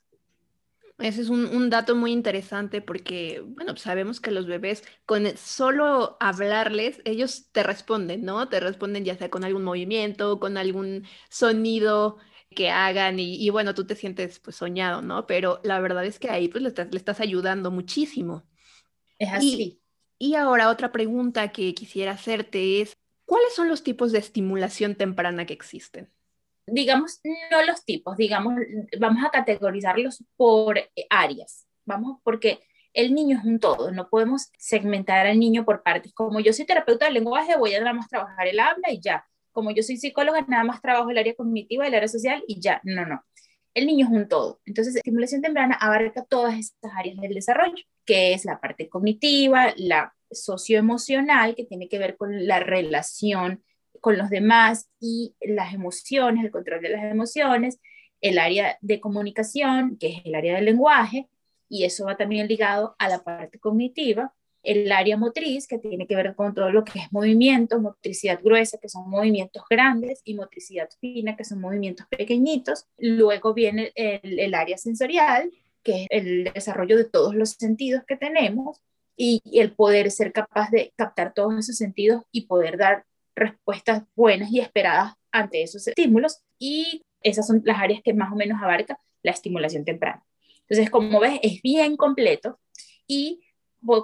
Ese 1.00 1.22
es 1.22 1.30
un, 1.30 1.70
dato 1.70 1.96
muy 1.96 2.12
interesante 2.12 2.82
porque, 2.82 3.42
bueno, 3.46 3.76
sabemos 3.78 4.20
que 4.20 4.32
los 4.32 4.48
bebés, 4.48 4.84
con 5.06 5.26
solo 5.38 6.18
hablarles, 6.20 7.02
ellos 7.06 7.48
te 7.54 7.64
responden, 7.64 8.26
¿no? 8.26 8.50
Te 8.50 8.60
responden 8.60 9.06
ya 9.06 9.18
sea 9.18 9.30
con 9.30 9.46
algún 9.46 9.64
movimiento, 9.64 10.42
con 10.42 10.58
algún 10.58 11.06
sonido 11.30 12.18
que 12.54 12.70
hagan 12.70 13.18
y, 13.18 13.50
bueno, 13.50 13.74
tú 13.74 13.88
te 13.88 13.96
sientes 13.96 14.40
pues 14.40 14.58
soñado, 14.58 15.02
¿no? 15.02 15.26
Pero 15.26 15.62
la 15.64 15.80
verdad 15.80 16.06
es 16.06 16.20
que 16.20 16.30
ahí 16.30 16.50
pues 16.50 16.64
le 16.64 16.70
estás, 16.70 16.90
le 16.92 16.98
estás 16.98 17.22
ayudando 17.22 17.72
muchísimo. 17.72 18.44
Es 19.18 19.32
así. 19.32 19.82
y 20.18 20.36
ahora 20.36 20.70
otra 20.70 20.92
pregunta 20.92 21.52
que 21.54 21.74
quisiera 21.74 22.12
hacerte 22.12 22.82
es, 22.82 22.99
¿Cuáles 23.30 23.54
son 23.54 23.68
los 23.68 23.84
tipos 23.84 24.12
de 24.12 24.20
estimulación 24.20 24.96
temprana 24.96 25.46
que 25.46 25.54
existen? 25.54 26.10
digamos, 26.72 27.20
no 27.52 27.64
los 27.64 27.84
tipos, 27.86 28.18
digamos, 28.18 28.56
vamos 29.00 29.24
a 29.26 29.30
categorizarlos 29.30 30.24
por 30.36 30.80
áreas, 31.10 31.68
vamos, 31.86 32.20
porque 32.24 32.60
el 32.94 33.14
niño 33.14 33.38
es 33.38 33.46
un 33.46 33.60
todo, 33.60 33.92
no 33.92 34.10
podemos 34.10 34.50
segmentar 34.58 35.28
al 35.28 35.40
niño 35.40 35.66
por 35.66 35.84
partes. 35.84 36.14
Como 36.14 36.40
yo 36.40 36.54
soy 36.54 36.66
terapeuta 36.66 37.06
del 37.06 37.16
lenguaje, 37.16 37.58
voy 37.58 37.76
a 37.76 37.80
nada 37.80 37.94
más 37.94 38.08
trabajar 38.08 38.48
el 38.48 38.60
habla 38.60 38.92
y 38.92 39.00
ya. 39.00 39.26
Como 39.52 39.72
yo 39.72 39.84
soy 39.84 39.98
psicóloga, 39.98 40.42
nada 40.48 40.64
más 40.64 40.82
trabajo 40.82 41.10
el 41.10 41.18
área 41.18 41.36
cognitiva, 41.36 41.86
el 41.86 41.94
área 41.94 42.08
social 42.08 42.44
y 42.48 42.60
ya. 42.60 42.82
No, 42.84 43.06
no. 43.06 43.24
El 43.74 43.86
niño 43.86 44.08
es 44.08 44.12
un 44.12 44.28
todo. 44.28 44.60
Entonces, 44.66 44.96
estimulación 44.96 45.42
temprana 45.42 45.78
abarca 45.80 46.24
todas 46.26 46.58
estas 46.58 46.92
áreas 46.98 47.18
del 47.18 47.34
desarrollo, 47.34 47.84
que 48.06 48.34
es 48.34 48.46
la 48.46 48.60
parte 48.60 48.90
cognitiva, 48.90 49.74
la 49.78 50.14
socioemocional, 50.32 51.56
que 51.56 51.66
tiene 51.66 51.88
que 51.88 52.00
ver 52.00 52.18
con 52.18 52.48
la 52.48 52.60
relación 52.60 53.64
con 54.00 54.18
los 54.18 54.30
demás 54.30 54.90
y 55.00 55.36
las 55.42 55.74
emociones, 55.74 56.44
el 56.44 56.52
control 56.52 56.82
de 56.82 56.90
las 56.90 57.04
emociones, 57.04 57.80
el 58.22 58.40
área 58.40 58.78
de 58.82 59.00
comunicación, 59.00 59.98
que 59.98 60.08
es 60.08 60.22
el 60.26 60.36
área 60.36 60.56
del 60.56 60.66
lenguaje, 60.66 61.28
y 61.68 61.84
eso 61.84 62.06
va 62.06 62.18
también 62.18 62.48
ligado 62.48 62.96
a 62.98 63.08
la 63.08 63.24
parte 63.24 63.60
cognitiva, 63.60 64.34
el 64.62 64.92
área 64.92 65.16
motriz, 65.16 65.68
que 65.68 65.80
tiene 65.80 66.06
que 66.06 66.16
ver 66.16 66.36
con 66.36 66.54
todo 66.54 66.70
lo 66.70 66.84
que 66.84 67.00
es 67.00 67.14
movimiento, 67.14 67.80
motricidad 67.80 68.42
gruesa, 68.44 68.78
que 68.78 68.90
son 68.90 69.10
movimientos 69.10 69.64
grandes, 69.70 70.22
y 70.26 70.34
motricidad 70.34 70.90
fina, 71.00 71.38
que 71.38 71.46
son 71.46 71.62
movimientos 71.62 72.08
pequeñitos. 72.08 72.86
Luego 72.98 73.54
viene 73.54 73.92
el, 73.96 74.40
el 74.40 74.54
área 74.54 74.78
sensorial, 74.78 75.50
que 75.82 76.04
es 76.04 76.08
el 76.10 76.52
desarrollo 76.54 76.98
de 76.98 77.06
todos 77.06 77.36
los 77.36 77.52
sentidos 77.52 78.04
que 78.06 78.18
tenemos 78.18 78.82
y, 79.22 79.42
el 79.60 79.74
poder 79.74 80.10
ser 80.12 80.32
capaz 80.32 80.72
de 80.72 80.94
captar 80.96 81.34
todos 81.34 81.54
esos 81.60 81.76
sentidos 81.76 82.24
y 82.32 82.48
poder 82.48 82.78
dar 82.78 83.06
respuestas 83.36 84.04
buenas 84.16 84.50
y 84.50 84.62
esperadas 84.62 85.14
ante 85.32 85.62
esos 85.62 85.86
estímulos. 85.88 86.42
Y 86.58 87.04
esas 87.22 87.46
son 87.46 87.62
las 87.66 87.80
áreas 87.80 88.02
que 88.02 88.14
más 88.14 88.32
o 88.32 88.36
menos 88.36 88.62
abarca 88.64 88.98
la 89.22 89.32
estimulación 89.32 89.84
temprana. 89.84 90.24
Entonces, 90.62 90.90
como 90.90 91.20
ves, 91.20 91.38
es 91.44 91.62
bien 91.62 91.98
completo 91.98 92.60
y 93.08 93.42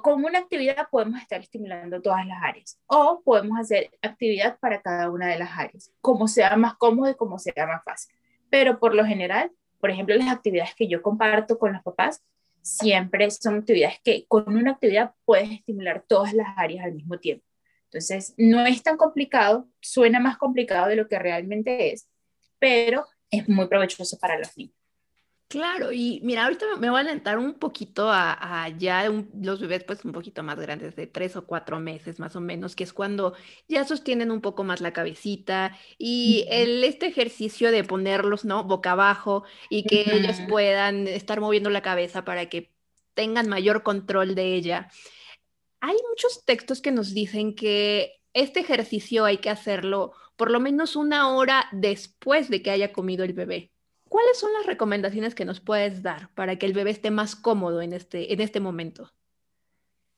con 0.03 0.23
una 0.23 0.39
actividad 0.39 0.89
podemos 0.91 1.21
estar 1.21 1.39
estimulando 1.39 2.01
todas 2.01 2.25
las 2.25 2.41
áreas 2.43 2.79
o 2.87 3.21
podemos 3.23 3.57
hacer 3.57 3.91
actividad 4.01 4.57
para 4.59 4.81
cada 4.81 5.09
una 5.09 5.27
de 5.27 5.39
las 5.39 5.51
áreas, 5.57 5.91
como 6.01 6.27
sea 6.27 6.55
más 6.57 6.75
cómodo 6.75 7.09
y 7.09 7.15
como 7.15 7.39
sea 7.39 7.65
más 7.67 7.83
fácil. 7.85 8.13
Pero 8.49 8.79
por 8.79 8.95
lo 8.95 9.05
general, 9.05 9.51
por 9.79 9.91
ejemplo, 9.91 10.15
las 10.15 10.29
actividades 10.29 10.75
que 10.75 10.87
yo 10.87 11.01
comparto 11.01 11.57
con 11.57 11.71
los 11.71 11.83
papás 11.83 12.21
siempre 12.65 13.29
son 13.29 13.59
actividades 13.59 13.99
que 14.03 14.25
con 14.27 14.57
una 14.57 14.71
actividad 14.71 15.13
puedes 15.23 15.51
estimular 15.51 16.03
todas 16.07 16.33
las 16.33 16.47
áreas 16.57 16.85
al 16.85 16.93
mismo 16.93 17.19
tiempo. 17.19 17.45
Entonces, 17.85 18.33
no 18.37 18.65
es 18.65 18.81
tan 18.81 18.97
complicado, 18.97 19.69
suena 19.79 20.19
más 20.19 20.37
complicado 20.37 20.87
de 20.87 20.95
lo 20.95 21.07
que 21.07 21.19
realmente 21.19 21.93
es, 21.93 22.09
pero 22.57 23.05
es 23.29 23.47
muy 23.47 23.67
provechoso 23.67 24.17
para 24.17 24.37
los 24.39 24.57
niños. 24.57 24.75
Claro, 25.47 25.91
y 25.91 26.19
mira, 26.23 26.43
ahorita 26.43 26.65
me 26.79 26.89
voy 26.89 26.97
a 26.97 27.01
alentar 27.01 27.37
un 27.37 27.53
poquito 27.53 28.09
a, 28.11 28.67
ya 28.77 29.07
los 29.09 29.61
bebés 29.61 29.83
pues 29.83 30.03
un 30.03 30.11
poquito 30.11 30.41
más 30.43 30.59
grandes, 30.59 30.95
de 30.95 31.05
tres 31.07 31.35
o 31.35 31.45
cuatro 31.45 31.79
meses 31.79 32.19
más 32.19 32.35
o 32.35 32.41
menos, 32.41 32.75
que 32.75 32.83
es 32.83 32.93
cuando 32.93 33.35
ya 33.67 33.85
sostienen 33.85 34.31
un 34.31 34.41
poco 34.41 34.63
más 34.63 34.81
la 34.81 34.91
cabecita 34.91 35.77
y 35.99 36.45
el, 36.49 36.83
este 36.83 37.05
ejercicio 37.07 37.71
de 37.71 37.83
ponerlos, 37.83 38.43
¿no? 38.43 38.63
Boca 38.63 38.93
abajo 38.93 39.43
y 39.69 39.85
que 39.85 40.01
ellos 40.15 40.41
puedan 40.49 41.07
estar 41.07 41.39
moviendo 41.39 41.69
la 41.69 41.81
cabeza 41.83 42.25
para 42.25 42.49
que 42.49 42.73
tengan 43.13 43.47
mayor 43.47 43.83
control 43.83 44.35
de 44.35 44.55
ella. 44.55 44.89
Hay 45.81 45.95
muchos 46.09 46.45
textos 46.45 46.81
que 46.81 46.91
nos 46.91 47.13
dicen 47.13 47.55
que 47.55 48.21
este 48.33 48.61
ejercicio 48.61 49.25
hay 49.25 49.37
que 49.39 49.51
hacerlo 49.51 50.13
por 50.37 50.51
lo 50.51 50.59
menos 50.59 50.95
una 50.97 51.29
hora 51.35 51.67
después 51.71 52.49
de 52.49 52.63
que 52.63 52.71
haya 52.71 52.93
comido 52.93 53.23
el 53.23 53.33
bebé. 53.33 53.74
¿Cuáles 54.09 54.37
son 54.37 54.53
las 54.53 54.65
recomendaciones 54.65 55.35
que 55.35 55.45
nos 55.45 55.59
puedes 55.59 56.03
dar 56.03 56.29
para 56.35 56.57
que 56.57 56.65
el 56.65 56.73
bebé 56.73 56.91
esté 56.91 57.11
más 57.11 57.35
cómodo 57.35 57.81
en 57.81 57.93
este, 57.93 58.33
en 58.33 58.41
este 58.41 58.59
momento? 58.59 59.11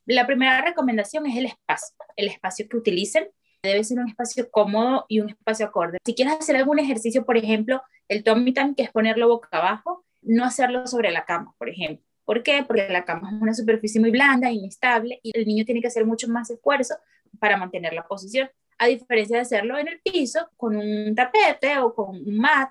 La 0.06 0.26
primera 0.26 0.62
recomendación 0.62 1.26
es 1.26 1.38
el 1.38 1.46
espacio. 1.48 1.96
El 2.16 2.28
espacio 2.28 2.68
que 2.70 2.78
utilicen 2.78 3.30
debe 3.64 3.84
ser 3.84 4.00
un 4.00 4.08
espacio 4.08 4.50
cómodo 4.52 5.06
y 5.08 5.20
un 5.20 5.30
espacio 5.30 5.66
acorde. 5.66 5.98
Si 6.06 6.16
quieres 6.16 6.36
hacer 6.36 6.56
algún 6.56 6.80
ejercicio, 6.80 7.26
por 7.26 7.38
ejemplo, 7.38 7.82
el 8.08 8.24
tummy 8.24 8.54
time, 8.54 8.76
que 8.76 8.84
es 8.84 8.92
ponerlo 8.92 9.28
boca 9.28 9.50
abajo, 9.52 10.06
no 10.22 10.46
hacerlo 10.46 10.88
sobre 10.88 11.12
la 11.12 11.26
cama, 11.26 11.54
por 11.58 11.70
ejemplo. 11.70 12.06
¿Por 12.24 12.44
qué? 12.44 12.64
Porque 12.66 12.88
la 12.90 13.06
cama 13.06 13.30
es 13.30 13.42
una 13.42 13.54
superficie 13.54 14.02
muy 14.02 14.12
blanda, 14.12 14.52
inestable, 14.52 15.20
y 15.24 15.38
el 15.38 15.46
niño 15.46 15.66
tiene 15.66 15.82
que 15.82 15.88
hacer 15.88 16.06
mucho 16.06 16.28
más 16.28 16.50
esfuerzo 16.50 16.96
para 17.40 17.58
mantener 17.58 17.94
la 17.94 18.08
posición, 18.08 18.50
a 18.78 18.88
diferencia 18.88 19.38
de 19.38 19.42
hacerlo 19.42 19.78
en 19.78 19.88
el 19.88 20.02
piso 20.02 20.50
con 20.56 20.76
un 20.76 21.16
tapete 21.16 21.78
o 21.80 21.94
con 21.94 22.16
un 22.16 22.38
mat 22.38 22.70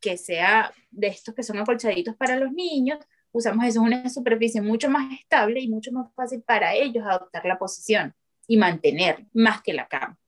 que 0.00 0.16
sea 0.16 0.72
de 0.90 1.08
estos 1.08 1.34
que 1.34 1.42
son 1.42 1.58
acolchaditos 1.58 2.16
para 2.16 2.36
los 2.36 2.52
niños, 2.52 2.98
usamos 3.32 3.64
eso, 3.64 3.82
una 3.82 4.08
superficie 4.08 4.60
mucho 4.60 4.90
más 4.90 5.12
estable 5.18 5.60
y 5.60 5.68
mucho 5.68 5.92
más 5.92 6.12
fácil 6.14 6.42
para 6.42 6.74
ellos 6.74 7.04
adoptar 7.06 7.44
la 7.44 7.58
posición 7.58 8.14
y 8.46 8.56
mantener 8.56 9.26
más 9.32 9.62
que 9.62 9.72
la 9.72 9.86
cama. 9.86 10.18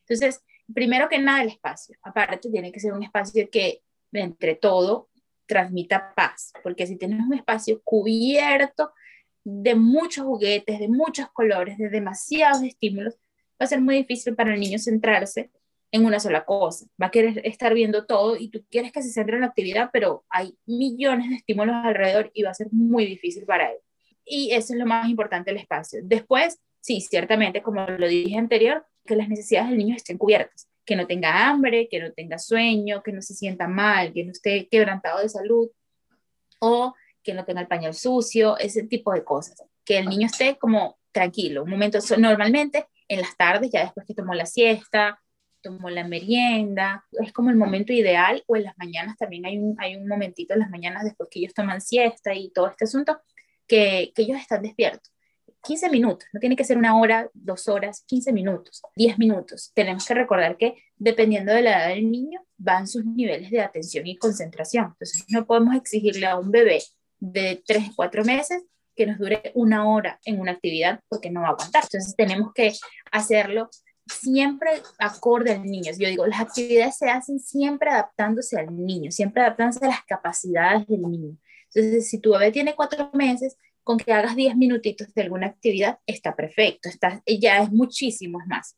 Entonces, 0.00 0.44
primero 0.72 1.08
que 1.08 1.18
nada 1.18 1.42
el 1.42 1.48
espacio. 1.48 1.96
Aparte, 2.02 2.50
tiene 2.50 2.70
que 2.70 2.80
ser 2.80 2.92
un 2.92 3.02
espacio 3.02 3.48
que 3.50 3.82
entre 4.12 4.54
todo 4.54 5.08
transmita 5.46 6.12
paz, 6.14 6.52
porque 6.62 6.86
si 6.86 6.96
tienes 6.96 7.20
un 7.20 7.34
espacio 7.34 7.82
cubierto 7.82 8.92
de 9.42 9.74
muchos 9.74 10.24
juguetes, 10.24 10.78
de 10.78 10.88
muchos 10.88 11.28
colores, 11.32 11.76
de 11.76 11.90
demasiados 11.90 12.62
estímulos, 12.62 13.14
va 13.60 13.64
a 13.64 13.66
ser 13.66 13.80
muy 13.80 13.96
difícil 13.96 14.34
para 14.34 14.54
el 14.54 14.60
niño 14.60 14.78
centrarse 14.78 15.50
en 15.94 16.04
una 16.04 16.18
sola 16.18 16.44
cosa. 16.44 16.86
Va 17.00 17.06
a 17.06 17.10
querer 17.12 17.40
estar 17.46 17.72
viendo 17.72 18.04
todo 18.04 18.36
y 18.36 18.48
tú 18.48 18.64
quieres 18.68 18.90
que 18.90 19.00
se 19.00 19.10
centre 19.10 19.36
en 19.36 19.42
la 19.42 19.46
actividad, 19.46 19.90
pero 19.92 20.24
hay 20.28 20.52
millones 20.66 21.30
de 21.30 21.36
estímulos 21.36 21.76
alrededor 21.84 22.32
y 22.34 22.42
va 22.42 22.50
a 22.50 22.54
ser 22.54 22.66
muy 22.72 23.06
difícil 23.06 23.44
para 23.44 23.70
él. 23.70 23.78
Y 24.24 24.50
eso 24.50 24.72
es 24.72 24.80
lo 24.80 24.86
más 24.86 25.08
importante 25.08 25.52
el 25.52 25.56
espacio. 25.56 26.00
Después, 26.02 26.58
sí, 26.80 27.00
ciertamente, 27.00 27.62
como 27.62 27.86
lo 27.86 28.08
dije 28.08 28.36
anterior, 28.36 28.84
que 29.06 29.14
las 29.14 29.28
necesidades 29.28 29.68
del 29.68 29.78
niño 29.78 29.94
estén 29.94 30.18
cubiertas, 30.18 30.68
que 30.84 30.96
no 30.96 31.06
tenga 31.06 31.48
hambre, 31.48 31.86
que 31.88 32.00
no 32.00 32.12
tenga 32.12 32.40
sueño, 32.40 33.00
que 33.04 33.12
no 33.12 33.22
se 33.22 33.34
sienta 33.34 33.68
mal, 33.68 34.12
que 34.12 34.24
no 34.24 34.32
esté 34.32 34.66
quebrantado 34.68 35.20
de 35.20 35.28
salud 35.28 35.70
o 36.58 36.92
que 37.22 37.34
no 37.34 37.44
tenga 37.44 37.60
el 37.60 37.68
pañal 37.68 37.94
sucio, 37.94 38.58
ese 38.58 38.82
tipo 38.82 39.12
de 39.12 39.22
cosas. 39.22 39.62
Que 39.84 39.98
el 39.98 40.08
niño 40.08 40.26
esté 40.26 40.56
como 40.56 40.98
tranquilo, 41.12 41.62
un 41.62 41.70
momento, 41.70 42.00
normalmente 42.18 42.88
en 43.06 43.20
las 43.20 43.36
tardes, 43.36 43.70
ya 43.70 43.84
después 43.84 44.04
que 44.04 44.14
tomó 44.14 44.34
la 44.34 44.46
siesta, 44.46 45.20
tomó 45.64 45.88
la 45.90 46.06
merienda, 46.06 47.04
es 47.12 47.32
como 47.32 47.50
el 47.50 47.56
momento 47.56 47.92
ideal, 47.92 48.44
o 48.46 48.56
en 48.56 48.64
las 48.64 48.76
mañanas 48.78 49.16
también 49.16 49.46
hay 49.46 49.58
un, 49.58 49.74
hay 49.80 49.96
un 49.96 50.06
momentito 50.06 50.52
en 50.52 50.60
las 50.60 50.70
mañanas 50.70 51.04
después 51.04 51.28
que 51.30 51.40
ellos 51.40 51.54
toman 51.54 51.80
siesta 51.80 52.34
y 52.34 52.50
todo 52.50 52.68
este 52.68 52.84
asunto, 52.84 53.18
que, 53.66 54.12
que 54.14 54.22
ellos 54.22 54.38
están 54.38 54.62
despiertos. 54.62 55.10
15 55.64 55.88
minutos, 55.88 56.28
no 56.34 56.40
tiene 56.40 56.56
que 56.56 56.64
ser 56.64 56.76
una 56.76 56.98
hora, 56.98 57.30
dos 57.32 57.68
horas, 57.68 58.04
15 58.06 58.32
minutos, 58.34 58.82
10 58.96 59.18
minutos. 59.18 59.72
Tenemos 59.74 60.06
que 60.06 60.12
recordar 60.12 60.58
que 60.58 60.74
dependiendo 60.96 61.52
de 61.52 61.62
la 61.62 61.70
edad 61.70 61.88
del 61.94 62.10
niño, 62.10 62.40
van 62.58 62.86
sus 62.86 63.04
niveles 63.06 63.50
de 63.50 63.62
atención 63.62 64.06
y 64.06 64.16
concentración. 64.18 64.88
Entonces, 64.92 65.24
no 65.28 65.46
podemos 65.46 65.74
exigirle 65.74 66.26
a 66.26 66.38
un 66.38 66.50
bebé 66.50 66.82
de 67.18 67.62
3, 67.66 67.92
4 67.96 68.24
meses 68.24 68.62
que 68.94 69.06
nos 69.06 69.18
dure 69.18 69.52
una 69.54 69.88
hora 69.88 70.20
en 70.26 70.38
una 70.38 70.52
actividad 70.52 71.00
porque 71.08 71.30
no 71.30 71.40
va 71.40 71.48
a 71.48 71.50
aguantar. 71.52 71.84
Entonces, 71.84 72.14
tenemos 72.14 72.52
que 72.52 72.74
hacerlo 73.10 73.70
siempre 74.06 74.70
acorde 74.98 75.52
al 75.52 75.62
niño. 75.62 75.92
Yo 75.98 76.08
digo, 76.08 76.26
las 76.26 76.40
actividades 76.40 76.96
se 76.96 77.08
hacen 77.08 77.38
siempre 77.38 77.90
adaptándose 77.90 78.58
al 78.58 78.74
niño, 78.74 79.10
siempre 79.10 79.42
adaptándose 79.42 79.84
a 79.84 79.88
las 79.88 80.04
capacidades 80.04 80.86
del 80.86 81.02
niño. 81.02 81.36
Entonces, 81.74 82.08
si 82.08 82.18
tu 82.18 82.32
bebé 82.32 82.52
tiene 82.52 82.74
cuatro 82.74 83.10
meses, 83.12 83.56
con 83.82 83.98
que 83.98 84.12
hagas 84.12 84.36
diez 84.36 84.56
minutitos 84.56 85.12
de 85.14 85.22
alguna 85.22 85.48
actividad, 85.48 85.98
está 86.06 86.34
perfecto, 86.34 86.88
está, 86.88 87.22
ya 87.26 87.62
es 87.62 87.70
muchísimo 87.70 88.38
más. 88.46 88.76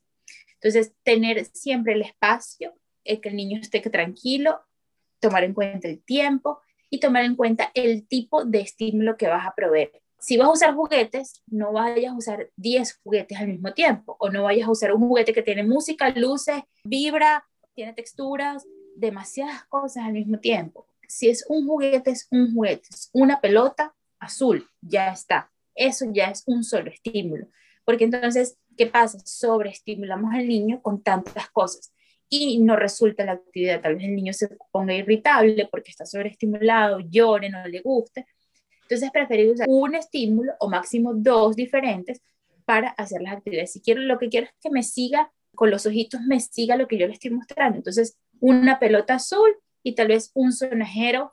Entonces, 0.54 0.92
tener 1.02 1.45
siempre 1.47 1.92
el 1.92 2.02
espacio, 2.02 2.75
el 3.04 3.21
que 3.21 3.28
el 3.28 3.37
niño 3.37 3.61
esté 3.61 3.80
tranquilo, 3.80 4.61
tomar 5.21 5.45
en 5.45 5.54
cuenta 5.54 5.88
el 5.88 6.02
tiempo 6.02 6.61
y 6.90 6.99
tomar 6.99 7.25
en 7.25 7.37
cuenta 7.37 7.71
el 7.75 8.06
tipo 8.09 8.45
de 8.45 8.61
estímulo 8.61 9.16
que 9.16 9.28
vas 9.28 9.47
a 9.47 9.54
proveer 9.54 10.02
si 10.18 10.37
vas 10.37 10.49
a 10.49 10.52
usar 10.52 10.75
juguetes, 10.75 11.42
no 11.46 11.73
vayas 11.73 12.12
a 12.12 12.16
usar 12.16 12.50
10 12.56 13.00
juguetes 13.02 13.38
al 13.38 13.49
mismo 13.49 13.73
tiempo, 13.73 14.16
o 14.18 14.30
no 14.30 14.44
vayas 14.44 14.68
a 14.68 14.70
usar 14.70 14.92
un 14.92 15.08
juguete 15.08 15.32
que 15.32 15.42
tiene 15.42 15.62
música, 15.62 16.11
luces, 16.11 16.62
vibra, 16.85 17.44
tiene 17.75 17.92
texturas, 17.92 18.66
demasiadas 18.96 19.64
cosas 19.66 20.04
al 20.04 20.12
mismo 20.14 20.38
tiempo. 20.38 20.87
Si 21.06 21.28
es 21.28 21.44
un 21.49 21.66
juguete, 21.66 22.11
es 22.11 22.26
un 22.30 22.54
juguete, 22.54 22.88
es 22.90 23.11
una 23.12 23.40
pelota 23.40 23.94
azul, 24.18 24.68
ya 24.80 25.08
está. 25.11 25.50
Eso 25.75 26.06
ya 26.12 26.30
es 26.30 26.42
un 26.46 26.64
solo 26.64 26.90
estímulo. 26.90 27.49
Porque 27.85 28.04
entonces, 28.04 28.58
¿qué 28.76 28.87
pasa? 28.87 29.18
Sobreestimulamos 29.25 30.35
al 30.35 30.49
niño 30.49 30.80
con 30.82 31.02
tantas 31.02 31.50
cosas 31.50 31.92
y 32.28 32.58
no 32.58 32.75
resulta 32.75 33.25
la 33.25 33.32
actividad. 33.32 33.82
Tal 33.82 33.96
vez 33.96 34.04
el 34.04 34.16
niño 34.16 34.32
se 34.32 34.49
ponga 34.73 34.94
irritable 34.94 35.68
porque 35.70 35.90
está 35.90 36.06
sobreestimulado, 36.06 37.00
llore, 37.00 37.50
no 37.50 37.64
le 37.68 37.80
guste 37.82 38.26
entonces 38.87 39.07
es 39.07 39.12
preferible 39.12 39.55
usar 39.55 39.66
un 39.69 39.97
estímulo 39.97 40.52
o 40.61 40.69
máximo 40.69 41.12
dos 41.12 41.57
diferentes 41.57 42.23
para 42.64 42.90
hacer 42.90 43.21
las 43.21 43.35
actividades. 43.35 43.73
Si 43.73 43.81
quiero, 43.81 44.00
lo 44.00 44.16
que 44.19 44.28
quiero 44.28 44.47
es 44.47 44.52
que 44.61 44.71
me 44.71 44.85
siga 44.85 45.33
con 45.57 45.71
los 45.71 45.87
ojitos, 45.87 46.21
me 46.23 46.38
siga 46.38 46.76
lo 46.76 46.87
que 46.87 46.97
yo 46.97 47.09
le 47.09 47.14
estoy 47.14 47.33
mostrando. 47.33 47.78
Entonces 47.78 48.16
una 48.38 48.78
pelota 48.78 49.14
azul 49.14 49.57
y 49.83 49.97
tal 49.97 50.09
vez 50.09 50.31
un 50.35 50.52
sonajero 50.52 51.33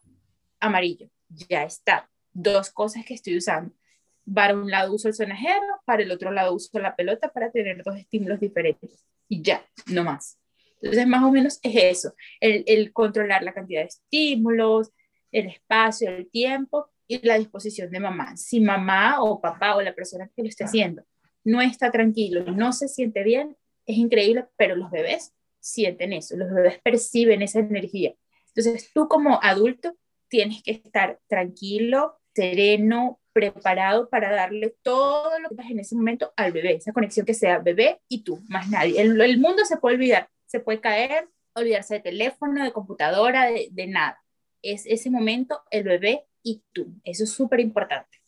amarillo. 0.60 1.10
Ya 1.30 1.64
está. 1.64 2.10
Dos 2.32 2.72
cosas 2.72 3.06
que 3.06 3.14
estoy 3.14 3.38
usando. 3.38 3.76
Para 4.34 4.56
un 4.56 4.72
lado 4.72 4.92
uso 4.92 5.08
el 5.10 5.14
sonajero, 5.14 5.62
para 5.86 6.02
el 6.02 6.12
otro 6.12 6.32
lado 6.32 6.56
uso 6.56 6.80
la 6.80 6.96
pelota 6.96 7.32
para 7.32 7.52
tener 7.52 7.84
dos 7.84 7.98
estímulos 7.98 8.40
diferentes. 8.40 9.06
Y 9.30 9.44
ya, 9.44 9.64
no 9.88 10.04
más. 10.04 10.40
Entonces, 10.82 11.06
más 11.06 11.24
o 11.24 11.32
menos 11.32 11.60
es 11.62 11.76
eso, 11.76 12.16
el, 12.40 12.64
el 12.66 12.92
controlar 12.92 13.44
la 13.44 13.54
cantidad 13.54 13.82
de 13.82 13.88
estímulos, 13.88 14.92
el 15.32 15.48
espacio, 15.48 16.10
el 16.10 16.30
tiempo 16.30 16.90
y 17.08 17.26
la 17.26 17.38
disposición 17.38 17.92
de 17.92 18.00
mamá. 18.00 18.36
Si 18.38 18.60
mamá 18.60 19.22
o 19.22 19.42
papá 19.42 19.76
o 19.76 19.82
la 19.82 19.94
persona 19.94 20.30
que 20.36 20.44
lo 20.44 20.50
esté 20.50 20.64
haciendo 20.64 21.04
no 21.44 21.62
está 21.62 21.92
tranquilo, 21.92 22.44
no 22.46 22.72
se 22.72 22.88
siente 22.88 23.24
bien, 23.24 23.58
es 23.86 23.98
increíble, 23.98 24.46
pero 24.58 24.76
los 24.76 24.90
bebés 24.92 25.34
sienten 25.60 26.14
eso, 26.14 26.38
los 26.38 26.52
bebés 26.52 26.80
perciben 26.82 27.42
esa 27.42 27.60
energía. 27.60 28.14
Entonces 28.48 28.92
tú 28.94 29.08
como 29.08 29.40
adulto 29.42 29.96
tienes 30.30 30.64
que 30.64 30.72
estar 30.72 31.20
tranquilo, 31.28 32.20
sereno, 32.34 33.20
preparado 33.34 34.10
para 34.10 34.32
darle 34.32 34.76
todo 34.84 35.40
lo 35.40 35.50
que 35.50 35.56
pasa 35.56 35.70
en 35.70 35.80
ese 35.80 35.96
momento 35.96 36.34
al 36.38 36.52
bebé, 36.52 36.76
esa 36.76 36.94
conexión 36.94 37.26
que 37.26 37.34
sea 37.34 37.60
bebé 37.60 38.00
y 38.08 38.24
tú, 38.24 38.40
más 38.48 38.70
nadie. 38.70 39.02
El, 39.02 39.20
el 39.20 39.40
mundo 39.40 39.66
se 39.66 39.78
puede 39.78 39.96
olvidar, 39.96 40.30
se 40.46 40.60
puede 40.60 40.80
caer, 40.80 41.28
olvidarse 41.56 41.96
de 41.96 42.00
teléfono, 42.00 42.64
de 42.64 42.72
computadora, 42.72 43.48
de, 43.48 43.70
de 43.72 43.88
nada. 43.88 44.20
Es 44.62 44.86
ese 44.86 45.10
momento 45.10 45.62
el 45.72 45.84
bebé 45.84 46.26
y 46.44 46.64
tú. 46.74 46.94
Eso 47.04 47.24
es 47.24 47.32
súper 47.32 47.60
importante. 47.60 48.20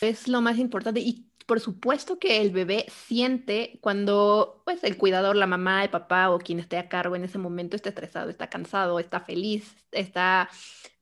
Es 0.00 0.28
lo 0.28 0.40
más 0.40 0.58
importante 0.58 1.00
y 1.00 1.28
por 1.46 1.60
supuesto 1.60 2.18
que 2.18 2.42
el 2.42 2.50
bebé 2.50 2.84
siente 2.90 3.78
cuando 3.80 4.60
pues 4.66 4.84
el 4.84 4.98
cuidador, 4.98 5.34
la 5.34 5.46
mamá, 5.46 5.82
el 5.82 5.90
papá 5.90 6.30
o 6.30 6.38
quien 6.38 6.58
esté 6.58 6.76
a 6.76 6.90
cargo 6.90 7.16
en 7.16 7.24
ese 7.24 7.38
momento 7.38 7.74
está 7.74 7.88
estresado, 7.88 8.28
está 8.28 8.50
cansado, 8.50 8.98
está 8.98 9.20
feliz, 9.20 9.74
está 9.92 10.50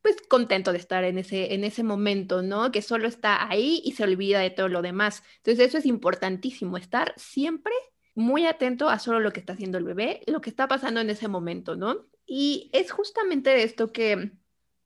pues 0.02 0.16
contento 0.28 0.70
de 0.70 0.78
estar 0.78 1.02
en 1.02 1.18
ese, 1.18 1.52
en 1.54 1.64
ese 1.64 1.82
momento, 1.82 2.42
¿no? 2.42 2.70
Que 2.70 2.80
solo 2.80 3.08
está 3.08 3.50
ahí 3.50 3.82
y 3.84 3.92
se 3.92 4.04
olvida 4.04 4.38
de 4.38 4.50
todo 4.50 4.68
lo 4.68 4.82
demás. 4.82 5.24
Entonces 5.38 5.66
eso 5.66 5.78
es 5.78 5.86
importantísimo, 5.86 6.76
estar 6.76 7.12
siempre 7.16 7.72
muy 8.14 8.46
atento 8.46 8.88
a 8.88 9.00
solo 9.00 9.18
lo 9.18 9.32
que 9.32 9.40
está 9.40 9.54
haciendo 9.54 9.78
el 9.78 9.84
bebé, 9.84 10.22
lo 10.28 10.40
que 10.40 10.50
está 10.50 10.68
pasando 10.68 11.00
en 11.00 11.10
ese 11.10 11.26
momento, 11.26 11.74
¿no? 11.74 12.06
Y 12.24 12.70
es 12.72 12.92
justamente 12.92 13.64
esto 13.64 13.92
que 13.92 14.30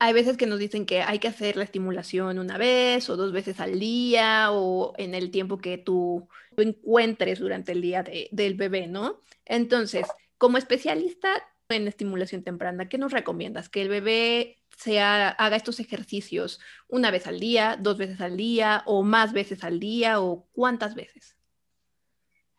hay 0.03 0.15
veces 0.15 0.39
que 0.39 0.47
nos 0.47 0.59
dicen 0.59 0.87
que 0.87 1.03
hay 1.03 1.19
que 1.19 1.29
hacer 1.29 1.57
la 1.57 1.65
estimulación 1.65 2.39
una 2.39 2.57
vez 2.57 3.11
o 3.11 3.17
dos 3.17 3.33
veces 3.33 3.61
al 3.61 3.79
día 3.79 4.51
o 4.51 4.95
en 4.97 5.15
el 5.15 5.31
tiempo 5.31 5.59
que 5.59 5.77
tú, 5.77 6.27
encuentres 6.57 7.39
durante 7.39 7.73
el 7.73 7.83
día 7.83 8.03
del 8.31 8.55
bebé, 8.55 8.87
¿no? 8.87 9.21
Entonces, 9.45 10.07
como 10.39 10.59
especialista 10.59 11.31
en 11.69 11.87
estimulación 11.87 12.43
temprana, 12.43 12.89
¿qué 12.89 12.99
nos 12.99 13.13
recomiendas? 13.13 13.69
Que 13.69 13.83
el 13.83 13.89
bebé 13.89 14.57
sea, 14.77 15.29
haga 15.29 15.57
estos 15.57 15.81
ejercicios 15.81 16.61
una 16.89 17.11
vez 17.11 17.27
al 17.27 17.39
día, 17.39 17.77
dos 17.79 17.99
veces 17.99 18.21
al 18.23 18.39
día 18.39 18.83
o 18.87 19.03
más 19.03 19.35
veces 19.35 19.65
al 19.65 19.81
día 19.81 20.21
o 20.21 20.49
cuántas 20.53 20.95
veces? 20.95 21.37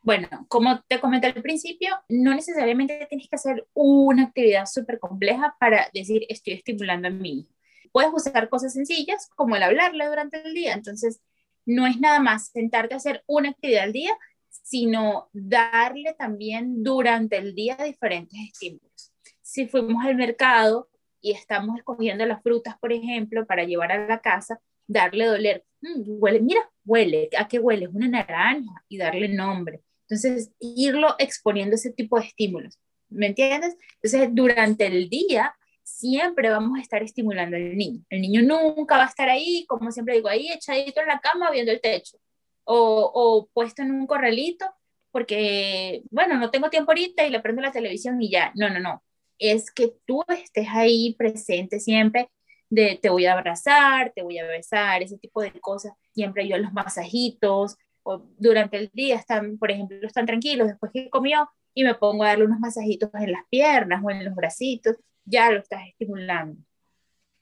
Bueno, 0.04 0.28
como 0.48 0.82
te 0.88 1.00
comenté 1.00 1.28
al 1.28 1.42
principio, 1.42 1.94
no 2.08 2.34
necesariamente 2.34 3.06
tienes 3.08 3.28
que 3.28 3.36
hacer 3.36 3.68
una 3.72 4.24
actividad 4.24 4.66
súper 4.66 4.98
compleja 4.98 5.54
para 5.60 5.88
decir 5.94 6.26
estoy 6.28 6.54
estimulando 6.54 7.06
a 7.06 7.12
mi 7.12 7.40
hijo. 7.40 7.54
Puedes 7.92 8.10
usar 8.12 8.48
cosas 8.48 8.72
sencillas 8.72 9.28
como 9.36 9.54
el 9.54 9.62
hablarle 9.62 10.06
durante 10.06 10.42
el 10.42 10.54
día. 10.54 10.72
Entonces, 10.74 11.20
no 11.66 11.86
es 11.86 12.00
nada 12.00 12.18
más 12.18 12.48
sentarte 12.48 12.94
a 12.94 12.96
hacer 12.96 13.22
una 13.28 13.50
actividad 13.50 13.84
al 13.84 13.92
día, 13.92 14.12
sino 14.48 15.28
darle 15.32 16.14
también 16.18 16.82
durante 16.82 17.36
el 17.36 17.54
día 17.54 17.76
diferentes 17.76 18.40
estímulos. 18.40 19.12
Si 19.40 19.68
fuimos 19.68 20.04
al 20.04 20.16
mercado 20.16 20.88
y 21.20 21.30
estamos 21.30 21.78
escogiendo 21.78 22.26
las 22.26 22.42
frutas, 22.42 22.76
por 22.80 22.92
ejemplo, 22.92 23.46
para 23.46 23.62
llevar 23.64 23.92
a 23.92 24.08
la 24.08 24.20
casa, 24.20 24.60
darle 24.88 25.26
doler, 25.26 25.64
mm, 25.80 26.02
huele, 26.20 26.40
mira, 26.40 26.68
huele, 26.84 27.28
¿a 27.38 27.46
qué 27.46 27.60
huele? 27.60 27.84
Es 27.84 27.94
una 27.94 28.08
naranja 28.08 28.84
y 28.88 28.98
darle 28.98 29.28
nombre 29.28 29.80
entonces, 30.12 30.52
irlo 30.60 31.14
exponiendo 31.18 31.74
ese 31.74 31.90
tipo 31.90 32.20
de 32.20 32.26
estímulos. 32.26 32.78
¿Me 33.08 33.28
entiendes? 33.28 33.78
Entonces, 34.02 34.28
durante 34.32 34.86
el 34.86 35.08
día 35.08 35.54
siempre 35.82 36.50
vamos 36.50 36.78
a 36.78 36.82
estar 36.82 37.02
estimulando 37.02 37.56
al 37.56 37.74
niño. 37.78 38.04
El 38.10 38.20
niño 38.20 38.42
nunca 38.42 38.98
va 38.98 39.04
a 39.04 39.08
estar 39.08 39.30
ahí, 39.30 39.64
como 39.66 39.90
siempre 39.90 40.16
digo, 40.16 40.28
ahí 40.28 40.50
echadito 40.52 41.00
en 41.00 41.08
la 41.08 41.20
cama 41.20 41.50
viendo 41.50 41.72
el 41.72 41.80
techo 41.80 42.18
o, 42.64 43.10
o 43.14 43.48
puesto 43.54 43.80
en 43.80 43.90
un 43.90 44.06
corralito 44.06 44.66
porque, 45.12 46.02
bueno, 46.10 46.36
no 46.36 46.50
tengo 46.50 46.68
tiempo 46.68 46.90
ahorita 46.90 47.26
y 47.26 47.30
le 47.30 47.40
prendo 47.40 47.62
la 47.62 47.72
televisión 47.72 48.20
y 48.20 48.30
ya. 48.30 48.52
No, 48.54 48.68
no, 48.68 48.80
no. 48.80 49.02
Es 49.38 49.70
que 49.70 49.94
tú 50.06 50.22
estés 50.28 50.68
ahí 50.68 51.14
presente 51.14 51.80
siempre 51.80 52.28
de 52.68 52.98
te 53.00 53.08
voy 53.08 53.24
a 53.24 53.32
abrazar, 53.32 54.12
te 54.14 54.22
voy 54.22 54.38
a 54.38 54.46
besar, 54.46 55.02
ese 55.02 55.16
tipo 55.16 55.40
de 55.40 55.52
cosas. 55.58 55.94
Siempre 56.12 56.46
yo 56.46 56.58
los 56.58 56.74
masajitos, 56.74 57.78
o 58.02 58.22
durante 58.38 58.76
el 58.76 58.90
día 58.92 59.16
están, 59.16 59.58
por 59.58 59.70
ejemplo, 59.70 59.96
están 60.02 60.26
tranquilos 60.26 60.68
después 60.68 60.92
que 60.92 61.10
comió 61.10 61.48
y 61.74 61.84
me 61.84 61.94
pongo 61.94 62.24
a 62.24 62.28
darle 62.28 62.46
unos 62.46 62.60
masajitos 62.60 63.10
en 63.14 63.32
las 63.32 63.42
piernas 63.48 64.02
o 64.04 64.10
en 64.10 64.24
los 64.24 64.34
bracitos, 64.34 64.96
ya 65.24 65.50
lo 65.50 65.60
estás 65.60 65.86
estimulando. 65.88 66.60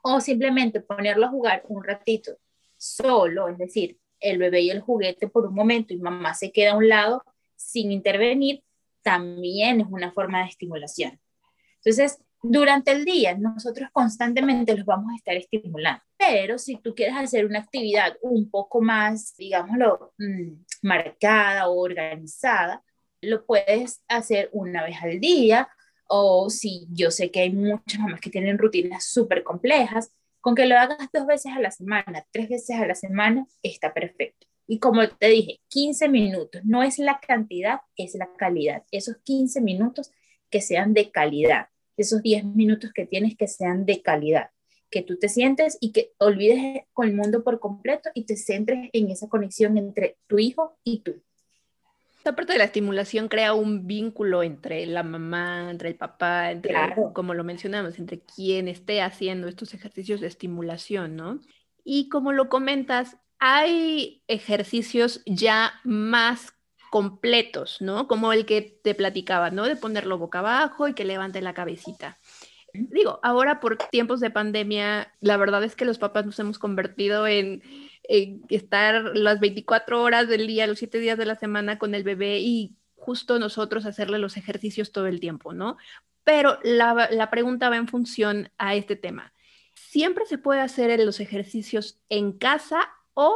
O 0.02 0.20
simplemente 0.20 0.80
ponerlo 0.80 1.26
a 1.26 1.30
jugar 1.30 1.62
un 1.68 1.84
ratito 1.84 2.38
solo, 2.76 3.48
es 3.48 3.58
decir, 3.58 3.98
el 4.20 4.38
bebé 4.38 4.62
y 4.62 4.70
el 4.70 4.80
juguete 4.80 5.28
por 5.28 5.46
un 5.46 5.54
momento 5.54 5.92
y 5.92 5.98
mamá 5.98 6.34
se 6.34 6.52
queda 6.52 6.72
a 6.72 6.76
un 6.76 6.88
lado 6.88 7.24
sin 7.56 7.92
intervenir, 7.92 8.62
también 9.02 9.80
es 9.80 9.86
una 9.90 10.12
forma 10.12 10.42
de 10.42 10.48
estimulación. 10.48 11.18
Entonces, 11.76 12.18
durante 12.42 12.92
el 12.92 13.04
día 13.04 13.36
nosotros 13.36 13.90
constantemente 13.92 14.76
los 14.76 14.86
vamos 14.86 15.12
a 15.12 15.16
estar 15.16 15.36
estimulando, 15.36 16.02
pero 16.16 16.58
si 16.58 16.76
tú 16.76 16.94
quieres 16.94 17.16
hacer 17.16 17.46
una 17.46 17.60
actividad 17.60 18.16
un 18.22 18.50
poco 18.50 18.80
más, 18.80 19.34
digámoslo, 19.36 20.14
mm, 20.18 20.64
marcada 20.82 21.68
o 21.68 21.78
organizada, 21.80 22.82
lo 23.20 23.44
puedes 23.44 24.02
hacer 24.08 24.48
una 24.52 24.84
vez 24.84 24.96
al 25.02 25.20
día 25.20 25.68
o 26.08 26.50
si 26.50 26.86
yo 26.90 27.10
sé 27.10 27.30
que 27.30 27.40
hay 27.40 27.52
muchas 27.52 28.00
mamás 28.00 28.20
que 28.20 28.30
tienen 28.30 28.58
rutinas 28.58 29.04
súper 29.04 29.44
complejas, 29.44 30.12
con 30.40 30.54
que 30.54 30.66
lo 30.66 30.76
hagas 30.78 31.08
dos 31.12 31.26
veces 31.26 31.52
a 31.52 31.60
la 31.60 31.70
semana, 31.70 32.26
tres 32.32 32.48
veces 32.48 32.76
a 32.76 32.86
la 32.86 32.94
semana, 32.94 33.46
está 33.62 33.92
perfecto. 33.92 34.46
Y 34.66 34.78
como 34.78 35.06
te 35.08 35.28
dije, 35.28 35.60
15 35.68 36.08
minutos, 36.08 36.62
no 36.64 36.82
es 36.82 36.98
la 36.98 37.20
cantidad, 37.20 37.80
es 37.96 38.14
la 38.14 38.30
calidad. 38.38 38.84
Esos 38.90 39.18
15 39.24 39.60
minutos 39.60 40.10
que 40.48 40.60
sean 40.60 40.94
de 40.94 41.10
calidad 41.10 41.68
esos 42.02 42.22
10 42.22 42.44
minutos 42.44 42.92
que 42.92 43.06
tienes 43.06 43.36
que 43.36 43.48
sean 43.48 43.84
de 43.86 44.02
calidad, 44.02 44.50
que 44.90 45.02
tú 45.02 45.18
te 45.18 45.28
sientes 45.28 45.78
y 45.80 45.92
que 45.92 46.12
olvides 46.18 46.82
con 46.92 47.08
el 47.08 47.14
mundo 47.14 47.42
por 47.44 47.60
completo 47.60 48.10
y 48.14 48.24
te 48.24 48.36
centres 48.36 48.90
en 48.92 49.10
esa 49.10 49.28
conexión 49.28 49.78
entre 49.78 50.16
tu 50.26 50.38
hijo 50.38 50.78
y 50.84 51.00
tú. 51.00 51.22
Esta 52.18 52.36
parte 52.36 52.52
de 52.52 52.58
la 52.58 52.64
estimulación 52.64 53.28
crea 53.28 53.54
un 53.54 53.86
vínculo 53.86 54.42
entre 54.42 54.84
la 54.84 55.02
mamá, 55.02 55.70
entre 55.70 55.88
el 55.88 55.94
papá, 55.94 56.50
entre, 56.50 56.74
como 57.14 57.32
lo 57.32 57.44
mencionamos, 57.44 57.98
entre 57.98 58.20
quien 58.20 58.68
esté 58.68 59.00
haciendo 59.00 59.48
estos 59.48 59.72
ejercicios 59.72 60.20
de 60.20 60.26
estimulación, 60.26 61.16
¿no? 61.16 61.40
Y 61.82 62.10
como 62.10 62.32
lo 62.32 62.50
comentas, 62.50 63.16
hay 63.38 64.22
ejercicios 64.28 65.22
ya 65.24 65.72
más 65.82 66.52
completos, 66.90 67.80
¿no? 67.80 68.08
Como 68.08 68.32
el 68.32 68.44
que 68.44 68.62
te 68.82 68.94
platicaba, 68.94 69.50
¿no? 69.50 69.64
De 69.64 69.76
ponerlo 69.76 70.18
boca 70.18 70.40
abajo 70.40 70.88
y 70.88 70.94
que 70.94 71.04
levante 71.04 71.40
la 71.40 71.54
cabecita. 71.54 72.18
Digo, 72.72 73.20
ahora 73.22 73.60
por 73.60 73.78
tiempos 73.78 74.20
de 74.20 74.30
pandemia, 74.30 75.12
la 75.20 75.36
verdad 75.36 75.64
es 75.64 75.74
que 75.74 75.84
los 75.84 75.98
papás 75.98 76.26
nos 76.26 76.38
hemos 76.38 76.58
convertido 76.58 77.26
en, 77.26 77.62
estar 78.48 79.16
las 79.16 79.38
24 79.38 80.02
horas 80.02 80.28
del 80.28 80.48
día, 80.48 80.66
los 80.66 80.78
7 80.78 80.98
días 80.98 81.16
de 81.16 81.26
la 81.26 81.36
semana 81.36 81.78
con 81.78 81.94
el 81.94 82.02
bebé 82.02 82.40
y 82.40 82.76
justo 82.96 83.38
nosotros 83.38 83.86
hacerle 83.86 84.18
los 84.18 84.36
ejercicios 84.36 84.90
todo 84.90 85.06
el 85.06 85.20
tiempo, 85.20 85.52
¿no? 85.52 85.76
Pero 86.24 86.58
la, 86.64 87.08
la 87.10 87.30
pregunta 87.30 87.70
va 87.70 87.76
en 87.76 87.88
función 87.88 88.50
a 88.58 88.74
este 88.74 88.96
tema. 88.96 89.32
¿Siempre 89.74 90.26
se 90.26 90.38
puede 90.38 90.60
hacer 90.60 90.98
los 91.00 91.20
ejercicios 91.20 92.00
en 92.08 92.32
casa 92.32 92.90
o 93.14 93.34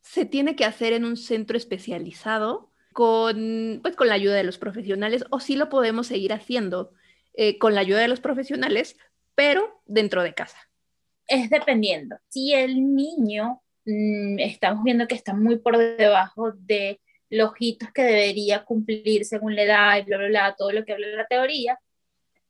se 0.00 0.24
tiene 0.24 0.56
que 0.56 0.64
hacer 0.64 0.92
en 0.92 1.04
un 1.04 1.16
centro 1.16 1.56
especializado 1.56 2.71
con, 2.92 3.80
pues, 3.82 3.96
con 3.96 4.08
la 4.08 4.14
ayuda 4.14 4.34
de 4.34 4.44
los 4.44 4.58
profesionales 4.58 5.24
o 5.30 5.40
si 5.40 5.56
lo 5.56 5.68
podemos 5.68 6.06
seguir 6.06 6.32
haciendo 6.32 6.92
eh, 7.34 7.58
con 7.58 7.74
la 7.74 7.80
ayuda 7.80 8.00
de 8.00 8.08
los 8.08 8.20
profesionales, 8.20 8.96
pero 9.34 9.82
dentro 9.86 10.22
de 10.22 10.34
casa. 10.34 10.58
Es 11.26 11.50
dependiendo. 11.50 12.16
Si 12.28 12.52
el 12.52 12.94
niño 12.94 13.62
mm, 13.84 14.38
estamos 14.40 14.84
viendo 14.84 15.08
que 15.08 15.14
está 15.14 15.34
muy 15.34 15.58
por 15.58 15.78
debajo 15.78 16.52
de 16.52 17.00
los 17.30 17.52
hitos 17.58 17.90
que 17.92 18.02
debería 18.02 18.64
cumplir 18.64 19.24
según 19.24 19.56
la 19.56 19.62
edad 19.62 19.98
y 19.98 20.02
bla, 20.02 20.18
bla, 20.18 20.28
bla, 20.28 20.54
todo 20.56 20.70
lo 20.72 20.84
que 20.84 20.92
habla 20.92 21.06
la 21.08 21.26
teoría, 21.26 21.78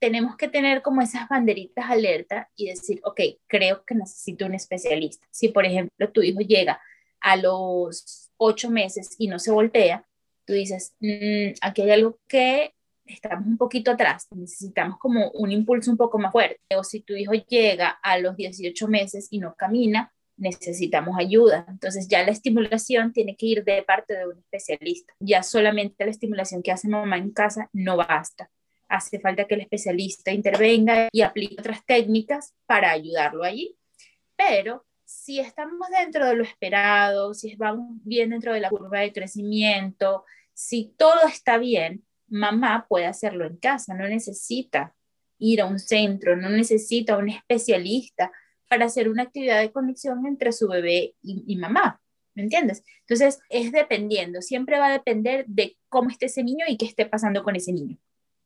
tenemos 0.01 0.37
que 0.37 0.49
tener 0.49 0.83
como 0.83 1.01
esas 1.01 1.29
banderitas 1.29 1.89
alerta 1.89 2.51
y 2.57 2.67
decir, 2.67 3.01
ok, 3.05 3.21
creo 3.47 3.85
que 3.85 3.95
necesito 3.95 4.47
un 4.47 4.55
especialista. 4.55 5.25
Si, 5.31 5.49
por 5.49 5.65
ejemplo, 5.65 6.11
tu 6.11 6.23
hijo 6.23 6.41
llega 6.41 6.81
a 7.21 7.37
los 7.37 8.33
ocho 8.37 8.69
meses 8.69 9.15
y 9.19 9.29
no 9.29 9.39
se 9.39 9.53
voltea, 9.53 10.05
tú 10.45 10.53
dices, 10.55 10.95
mm, 11.01 11.55
aquí 11.61 11.83
hay 11.83 11.91
algo 11.91 12.19
que 12.27 12.75
estamos 13.05 13.47
un 13.47 13.57
poquito 13.59 13.91
atrás, 13.91 14.29
necesitamos 14.31 14.99
como 14.99 15.31
un 15.33 15.51
impulso 15.51 15.91
un 15.91 15.97
poco 15.97 16.19
más 16.19 16.33
fuerte. 16.33 16.61
O 16.77 16.85
si 16.85 17.01
tu 17.01 17.15
hijo 17.15 17.33
llega 17.33 17.89
a 17.89 18.19
los 18.19 18.37
18 18.37 18.89
meses 18.89 19.29
y 19.31 19.39
no 19.39 19.55
camina, 19.55 20.13
necesitamos 20.37 21.17
ayuda. 21.19 21.67
Entonces 21.69 22.09
ya 22.09 22.25
la 22.25 22.33
estimulación 22.33 23.13
tiene 23.13 23.37
que 23.37 23.47
ir 23.47 23.65
de 23.65 23.83
parte 23.83 24.17
de 24.17 24.27
un 24.27 24.39
especialista. 24.39 25.15
Ya 25.21 25.43
solamente 25.43 26.05
la 26.05 26.11
estimulación 26.11 26.63
que 26.63 26.73
hace 26.73 26.89
mamá 26.89 27.19
en 27.19 27.31
casa 27.31 27.69
no 27.73 27.97
basta. 27.97 28.51
Hace 28.89 29.21
falta 29.21 29.47
que 29.47 29.55
el 29.55 29.63
especialista 29.63 30.33
intervenga 30.33 31.09
y 31.13 31.23
aplique 31.23 31.57
otras 31.59 31.85
técnicas 31.87 32.55
para 32.67 32.91
ayudarlo 32.91 33.43
allí. 33.43 33.77
Pero 34.37 34.85
si 35.13 35.39
estamos 35.39 35.89
dentro 35.91 36.27
de 36.27 36.35
lo 36.35 36.43
esperado, 36.43 37.35
si 37.35 37.55
vamos 37.57 37.99
bien 38.03 38.31
dentro 38.31 38.53
de 38.53 38.61
la 38.61 38.71
curva 38.71 39.01
de 39.01 39.13
crecimiento, 39.13 40.25
si 40.55 40.95
todo 40.97 41.27
está 41.29 41.59
bien, 41.59 42.05
mamá 42.29 42.87
puede 42.89 43.07
hacerlo 43.07 43.47
en 43.47 43.57
casa, 43.57 43.95
no 43.95 44.09
necesita 44.09 44.95
ir 45.39 45.61
a 45.61 45.67
un 45.67 45.79
centro, 45.79 46.37
no 46.37 46.49
necesita 46.49 47.19
un 47.19 47.29
especialista 47.29 48.33
para 48.69 48.87
hacer 48.87 49.09
una 49.09 49.25
actividad 49.25 49.61
de 49.61 49.71
conexión 49.71 50.27
entre 50.27 50.53
su 50.53 50.67
bebé 50.69 51.15
y, 51.23 51.57
mamá. 51.57 52.01
¿Me 52.35 52.45
entiendes? 52.45 52.83
Entonces, 53.01 53.41
es 53.51 53.73
dependiendo, 53.73 54.41
siempre 54.41 54.79
va 54.79 54.87
a 54.87 54.93
depender 54.93 55.45
de 55.47 55.77
cómo 55.91 56.09
esté 56.09 56.27
ese 56.27 56.43
niño 56.43 56.65
y 56.67 56.79
qué 56.79 56.87
esté 56.87 57.05
pasando 57.05 57.43
con 57.43 57.55
ese 57.55 57.73
niño. 57.73 57.99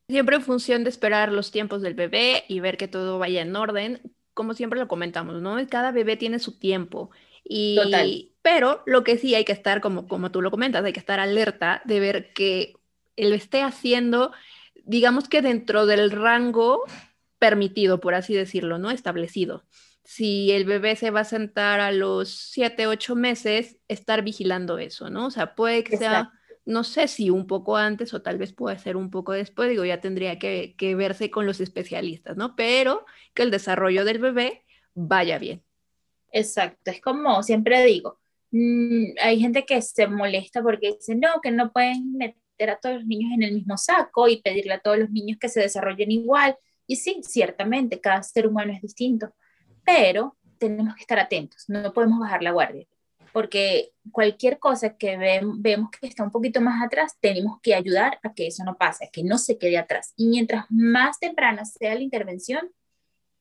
Siempre 0.08 0.36
en 0.36 0.42
función 0.42 0.82
de 0.82 0.90
esperar 0.90 1.30
los 1.30 1.52
tiempos 1.52 1.82
del 1.82 1.94
bebé 1.94 2.44
y 2.48 2.58
ver 2.58 2.76
que 2.76 2.88
todo 2.88 3.20
vaya 3.20 3.42
en 3.42 3.54
orden, 3.54 4.00
como 4.36 4.52
siempre 4.52 4.78
lo 4.78 4.86
comentamos, 4.86 5.40
¿no? 5.40 5.56
Cada 5.66 5.92
bebé 5.92 6.16
tiene 6.18 6.38
su 6.38 6.58
tiempo. 6.58 7.10
Y, 7.42 7.76
Total. 7.82 8.28
Pero 8.42 8.82
lo 8.84 9.02
que 9.02 9.16
sí 9.16 9.34
hay 9.34 9.46
que 9.46 9.52
estar, 9.52 9.80
como, 9.80 10.06
como 10.06 10.30
tú 10.30 10.42
lo 10.42 10.50
comentas, 10.50 10.84
hay 10.84 10.92
que 10.92 11.00
estar 11.00 11.18
alerta 11.18 11.80
de 11.86 12.00
ver 12.00 12.32
que 12.34 12.74
él 13.16 13.32
esté 13.32 13.62
haciendo, 13.62 14.30
digamos 14.84 15.26
que 15.26 15.40
dentro 15.40 15.86
del 15.86 16.10
rango 16.10 16.82
permitido, 17.38 17.98
por 17.98 18.14
así 18.14 18.34
decirlo, 18.34 18.76
¿no? 18.76 18.90
Establecido. 18.90 19.64
Si 20.04 20.52
el 20.52 20.66
bebé 20.66 20.96
se 20.96 21.10
va 21.10 21.20
a 21.20 21.24
sentar 21.24 21.80
a 21.80 21.92
los 21.92 22.28
7, 22.28 22.86
8 22.86 23.16
meses, 23.16 23.78
estar 23.88 24.22
vigilando 24.22 24.76
eso, 24.78 25.08
¿no? 25.08 25.26
O 25.26 25.30
sea, 25.30 25.54
puede 25.54 25.82
que 25.82 25.96
sea, 25.96 26.30
no 26.66 26.82
sé 26.82 27.06
si 27.06 27.30
un 27.30 27.46
poco 27.46 27.76
antes 27.76 28.12
o 28.12 28.20
tal 28.22 28.38
vez 28.38 28.52
puede 28.52 28.78
ser 28.78 28.96
un 28.96 29.08
poco 29.08 29.32
después, 29.32 29.70
digo, 29.70 29.84
ya 29.84 30.00
tendría 30.00 30.38
que, 30.38 30.74
verse 30.96 31.30
con 31.30 31.46
los 31.46 31.60
especialistas, 31.60 32.36
¿no? 32.36 32.56
Pero 32.56 33.06
que 33.34 33.42
el 33.42 33.52
desarrollo 33.52 34.04
del 34.04 34.18
bebé 34.18 34.64
vaya 34.92 35.38
bien. 35.38 35.62
Exacto, 36.32 36.90
es 36.90 37.00
como 37.00 37.42
siempre 37.44 37.84
digo, 37.84 38.18
mm, 38.50 39.12
hay 39.22 39.40
gente 39.40 39.64
que 39.64 39.80
se 39.80 40.08
molesta 40.08 40.60
porque 40.60 40.94
dice, 40.94 41.14
no, 41.14 41.40
que 41.40 41.52
no 41.52 41.72
pueden 41.72 42.14
meter 42.14 42.70
a 42.70 42.78
todos 42.78 42.96
los 42.96 43.06
niños 43.06 43.32
en 43.32 43.44
el 43.44 43.54
mismo 43.54 43.78
saco 43.78 44.26
y 44.26 44.42
pedirle 44.42 44.74
a 44.74 44.80
todos 44.80 44.98
los 44.98 45.10
niños 45.10 45.38
que 45.38 45.48
se 45.48 45.60
desarrollen 45.60 46.10
igual. 46.10 46.56
Y 46.88 46.96
sí, 46.96 47.20
ciertamente, 47.22 48.00
cada 48.00 48.22
ser 48.22 48.46
humano 48.46 48.72
es 48.72 48.82
distinto, 48.82 49.32
pero 49.84 50.36
tenemos 50.58 50.96
que 50.96 51.02
estar 51.02 51.18
atentos, 51.18 51.64
no 51.68 51.92
podemos 51.92 52.18
bajar 52.18 52.42
la 52.42 52.50
guardia, 52.50 52.86
porque 53.36 53.92
cualquier 54.12 54.58
cosa 54.58 54.96
que 54.96 55.18
vemos 55.18 55.90
que 55.90 56.06
está 56.06 56.22
un 56.22 56.30
poquito 56.30 56.62
más 56.62 56.82
atrás, 56.82 57.18
tenemos 57.20 57.60
que 57.60 57.74
ayudar 57.74 58.18
a 58.22 58.32
que 58.32 58.46
eso 58.46 58.64
no 58.64 58.78
pase, 58.78 59.04
a 59.04 59.10
que 59.10 59.22
no 59.22 59.36
se 59.36 59.58
quede 59.58 59.76
atrás. 59.76 60.14
Y 60.16 60.28
mientras 60.28 60.64
más 60.70 61.18
temprana 61.18 61.66
sea 61.66 61.94
la 61.94 62.00
intervención, 62.00 62.72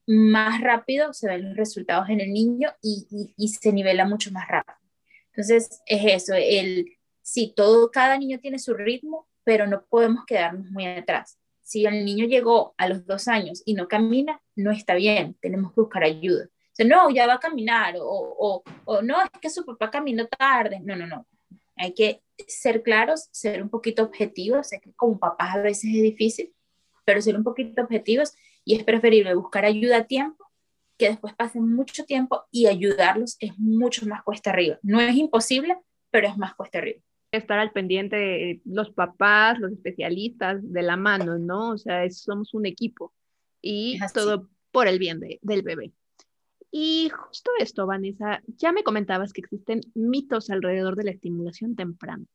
más 0.05 0.59
rápido 0.59 1.13
se 1.13 1.29
ven 1.29 1.47
los 1.47 1.55
resultados 1.55 2.09
en 2.09 2.19
el 2.19 2.33
niño 2.33 2.73
y, 2.81 3.07
y, 3.09 3.33
y 3.37 3.47
se 3.47 3.71
nivela 3.71 4.05
mucho 4.05 4.33
más 4.33 4.45
rápido. 4.49 4.77
Entonces, 5.27 5.81
es 5.85 6.01
eso, 6.23 6.33
el 6.33 6.97
sí, 7.21 7.53
todo, 7.55 7.89
cada 7.89 8.17
niño 8.17 8.41
tiene 8.41 8.59
su 8.59 8.73
ritmo, 8.73 9.29
pero 9.45 9.65
no 9.65 9.85
podemos 9.85 10.25
quedarnos 10.25 10.69
muy 10.71 10.87
atrás. 10.87 11.39
Si 11.61 11.85
el 11.85 12.03
niño 12.03 12.25
llegó 12.25 12.75
a 12.77 12.89
los 12.89 13.05
dos 13.05 13.29
años 13.29 13.63
y 13.65 13.75
no 13.75 13.87
camina, 13.87 14.41
no 14.57 14.71
está 14.71 14.95
bien, 14.95 15.37
tenemos 15.39 15.71
que 15.71 15.79
buscar 15.79 16.03
ayuda. 16.03 16.49
O 16.75 16.77
sea, 16.77 16.85
no, 16.85 17.09
ya 17.09 17.25
va 17.25 17.35
a 17.35 17.39
caminar, 17.39 17.95
o, 17.97 18.03
o, 18.03 18.63
o 18.83 19.01
no, 19.01 19.21
es 19.21 19.29
que 19.41 19.49
su 19.49 19.65
papá 19.65 19.89
caminó 19.89 20.27
tarde. 20.27 20.81
No, 20.83 20.95
no, 20.95 21.07
no. 21.07 21.25
Hay 21.77 21.93
que 21.93 22.21
ser 22.47 22.83
claros, 22.83 23.29
ser 23.31 23.63
un 23.63 23.69
poquito 23.69 24.03
objetivos. 24.03 24.67
Sé 24.67 24.81
que 24.81 24.91
como 24.93 25.17
papás 25.17 25.55
a 25.55 25.61
veces 25.61 25.85
es 25.95 26.01
difícil, 26.01 26.53
pero 27.05 27.21
ser 27.21 27.37
un 27.37 27.45
poquito 27.45 27.81
objetivos 27.81 28.33
y 28.65 28.75
es 28.75 28.83
preferible 28.83 29.35
buscar 29.35 29.63
ayuda 29.63 29.97
a 29.97 30.03
tiempo 30.03 30.45
que 30.97 31.09
después 31.09 31.33
pasen 31.33 31.73
mucho 31.73 32.03
tiempo 32.05 32.43
y 32.51 32.67
ayudarlos 32.67 33.37
es 33.39 33.57
mucho 33.57 34.05
más 34.05 34.23
cuesta 34.23 34.49
arriba. 34.49 34.77
No 34.81 34.99
es 34.99 35.15
imposible, 35.15 35.77
pero 36.09 36.27
es 36.27 36.37
más 36.37 36.55
cuesta 36.55 36.79
arriba 36.79 37.01
estar 37.37 37.59
al 37.59 37.71
pendiente 37.71 38.15
de 38.15 38.61
los 38.65 38.91
papás, 38.91 39.59
los 39.59 39.71
especialistas 39.71 40.59
de 40.61 40.81
la 40.81 40.95
mano, 40.95 41.37
¿no? 41.37 41.71
O 41.71 41.77
sea, 41.77 42.09
somos 42.09 42.53
un 42.53 42.65
equipo 42.65 43.13
y 43.61 43.99
todo 44.13 44.49
por 44.71 44.87
el 44.87 44.99
bien 44.99 45.19
del 45.19 45.61
bebé. 45.61 45.91
Y 46.77 47.07
justo 47.07 47.51
esto, 47.57 47.87
Vanessa, 47.87 48.41
ya 48.47 48.73
me 48.73 48.83
comentabas 48.83 49.31
que 49.31 49.39
existen 49.39 49.79
mitos 49.93 50.49
alrededor 50.49 50.97
de 50.97 51.05
la 51.05 51.11
estimulación 51.11 51.73
temprana. 51.73 52.25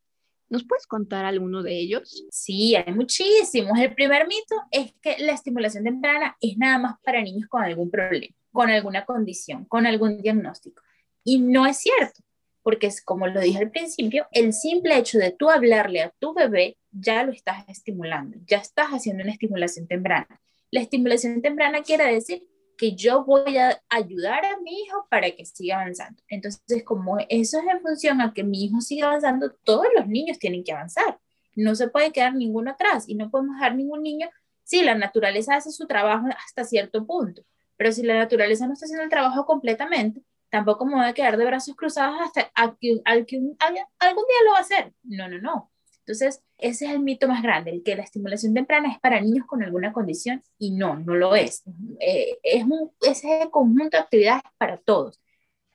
¿Nos 0.48 0.64
puedes 0.64 0.86
contar 0.86 1.26
alguno 1.26 1.62
de 1.62 1.78
ellos? 1.78 2.24
Sí, 2.30 2.74
hay 2.74 2.90
muchísimos. 2.94 3.78
El 3.78 3.94
primer 3.94 4.26
mito 4.26 4.54
es 4.70 4.94
que 5.02 5.16
la 5.18 5.32
estimulación 5.32 5.84
temprana 5.84 6.38
es 6.40 6.56
nada 6.56 6.78
más 6.78 6.94
para 7.04 7.20
niños 7.20 7.50
con 7.50 7.62
algún 7.62 7.90
problema, 7.90 8.34
con 8.50 8.70
alguna 8.70 9.04
condición, 9.04 9.66
con 9.66 9.84
algún 9.84 10.22
diagnóstico. 10.22 10.82
Y 11.22 11.38
no 11.38 11.66
es 11.66 11.76
cierto 11.76 12.22
porque 12.62 12.86
es 12.86 13.02
como 13.04 13.26
lo 13.26 13.40
dije 13.40 13.58
al 13.58 13.70
principio, 13.70 14.26
el 14.32 14.54
simple 14.54 14.96
hecho 14.96 15.18
de 15.18 15.32
tú 15.32 15.50
hablarle 15.50 16.00
a 16.00 16.14
tu 16.18 16.32
bebé 16.32 16.78
ya 16.90 17.24
lo 17.24 17.32
estás 17.32 17.68
estimulando, 17.68 18.38
ya 18.46 18.56
estás 18.56 18.88
haciendo 18.88 19.22
una 19.22 19.32
estimulación 19.32 19.86
temprana. 19.86 20.40
La 20.70 20.80
estimulación 20.80 21.42
temprana 21.42 21.82
quiere 21.82 22.10
decir 22.10 22.49
que 22.80 22.96
yo 22.96 23.26
voy 23.26 23.58
a 23.58 23.78
ayudar 23.90 24.42
a 24.46 24.58
mi 24.58 24.72
hijo 24.80 25.06
para 25.10 25.30
que 25.32 25.44
siga 25.44 25.82
avanzando. 25.82 26.22
Entonces, 26.28 26.82
como 26.82 27.18
eso 27.28 27.58
es 27.58 27.66
en 27.70 27.82
función 27.82 28.22
a 28.22 28.32
que 28.32 28.42
mi 28.42 28.64
hijo 28.64 28.80
siga 28.80 29.08
avanzando, 29.08 29.52
todos 29.64 29.84
los 29.94 30.06
niños 30.06 30.38
tienen 30.38 30.64
que 30.64 30.72
avanzar. 30.72 31.20
No 31.54 31.74
se 31.74 31.88
puede 31.88 32.10
quedar 32.10 32.34
ninguno 32.34 32.70
atrás 32.70 33.06
y 33.06 33.16
no 33.16 33.30
podemos 33.30 33.56
dejar 33.56 33.74
ningún 33.74 34.02
niño. 34.02 34.30
Sí, 34.64 34.82
la 34.82 34.94
naturaleza 34.94 35.56
hace 35.56 35.72
su 35.72 35.86
trabajo 35.86 36.26
hasta 36.42 36.64
cierto 36.64 37.06
punto, 37.06 37.42
pero 37.76 37.92
si 37.92 38.02
la 38.02 38.16
naturaleza 38.16 38.66
no 38.66 38.72
está 38.72 38.86
haciendo 38.86 39.04
el 39.04 39.10
trabajo 39.10 39.44
completamente, 39.44 40.22
tampoco 40.48 40.86
me 40.86 40.94
voy 40.94 41.04
a 41.04 41.12
quedar 41.12 41.36
de 41.36 41.44
brazos 41.44 41.76
cruzados 41.76 42.16
hasta 42.18 42.50
que, 42.80 43.02
algún 43.04 43.56
día 43.58 44.42
lo 44.46 44.52
va 44.52 44.56
a 44.56 44.62
hacer. 44.62 44.94
No, 45.02 45.28
no, 45.28 45.38
no. 45.38 45.69
Entonces, 46.10 46.42
ese 46.58 46.86
es 46.86 46.90
el 46.90 46.98
mito 46.98 47.28
más 47.28 47.40
grande, 47.40 47.70
el 47.70 47.84
que 47.84 47.94
la 47.94 48.02
estimulación 48.02 48.52
temprana 48.52 48.90
es 48.90 48.98
para 48.98 49.20
niños 49.20 49.46
con 49.46 49.62
alguna 49.62 49.92
condición 49.92 50.42
y 50.58 50.72
no, 50.72 50.98
no 50.98 51.14
lo 51.14 51.36
es. 51.36 51.62
Eh, 52.00 52.36
es 52.42 52.64
un, 52.64 52.90
ese 53.02 53.48
conjunto 53.52 53.96
de 53.96 53.98
actividades 53.98 54.42
para 54.58 54.76
todos. 54.78 55.20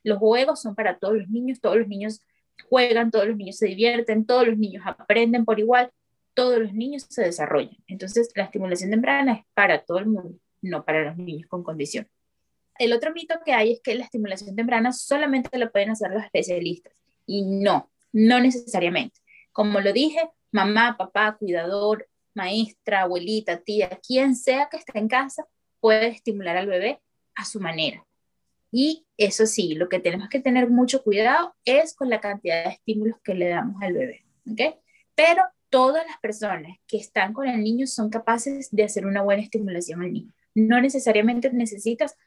Los 0.04 0.18
juegos 0.18 0.62
son 0.62 0.76
para 0.76 1.00
todos 1.00 1.16
los 1.20 1.30
niños, 1.30 1.62
todos 1.62 1.78
los 1.78 1.88
niños 1.88 2.20
juegan, 2.68 3.12
todos 3.12 3.28
los 3.28 3.38
niños 3.38 3.56
se 3.56 3.68
divierten, 3.68 4.26
todos 4.26 4.46
los 4.46 4.58
niños 4.58 4.84
aprenden 4.86 5.46
por 5.46 5.58
igual, 5.58 5.90
todos 6.34 6.60
los 6.60 6.74
niños 6.74 7.06
se 7.10 7.22
desarrollan. 7.22 7.78
Entonces, 7.88 8.30
la 8.36 8.44
estimulación 8.44 8.90
temprana 8.90 9.36
es 9.36 9.46
para 9.54 9.86
todo 9.86 10.00
el 10.00 10.08
mundo, 10.08 10.38
no 10.62 10.84
para 10.84 11.06
los 11.06 11.18
niños 11.18 11.48
con 11.48 11.64
condición. 11.64 12.10
El 12.78 12.92
otro 12.92 13.14
mito 13.14 13.36
que 13.46 13.54
hay 13.54 13.72
es 13.72 13.80
que 13.80 13.96
la 13.96 14.04
estimulación 14.04 14.54
temprana 14.54 14.92
solamente 14.92 15.58
lo 15.58 15.72
pueden 15.72 15.92
hacer 15.92 16.12
los 16.12 16.26
especialistas. 16.26 16.94
Y 17.26 17.46
no, 17.46 17.90
no 18.12 18.42
necesariamente. 18.42 19.22
Como 19.56 19.80
lo 19.80 19.94
dije, 19.94 20.20
mamá, 20.52 20.98
papá, 20.98 21.38
cuidador, 21.40 22.10
maestra, 22.34 23.04
abuelita, 23.04 23.62
tía, 23.62 24.02
quien 24.06 24.36
sea 24.36 24.68
que 24.70 24.76
esté 24.76 25.00
en 25.00 25.08
casa, 25.08 25.48
puede 25.80 26.08
estimular 26.08 26.58
al 26.58 26.68
bebé 26.68 27.02
a 27.36 27.46
su 27.46 27.62
manera. 27.62 28.06
Y 28.70 29.08
eso 29.16 29.46
sí, 29.46 29.74
lo 29.76 29.88
que 29.88 30.02
tenemos 30.02 30.28
que 30.28 30.42
tener 30.42 30.70
mucho 30.70 31.04
cuidado 31.04 31.56
es 31.64 31.96
con 31.96 32.10
la 32.10 32.20
cantidad 32.20 32.66
de 32.66 32.72
estímulos 32.72 33.16
que 33.24 33.34
le 33.34 33.48
damos 33.48 33.82
al 33.82 33.94
bebé. 33.94 34.26
¿okay? 34.52 34.76
Pero 35.16 35.42
todas 35.70 36.06
las 36.06 36.20
personas 36.20 36.78
que 36.86 36.98
están 36.98 37.32
con 37.32 37.48
el 37.48 37.64
niño 37.64 37.88
son 37.88 38.10
capaces 38.10 38.68
de 38.72 38.84
hacer 38.84 39.06
una 39.06 39.22
buena 39.22 39.42
estimulación 39.42 40.02
al 40.02 40.12
niño. 40.12 40.34
No 40.54 40.82
necesariamente 40.82 41.50
necesitas 41.54 42.18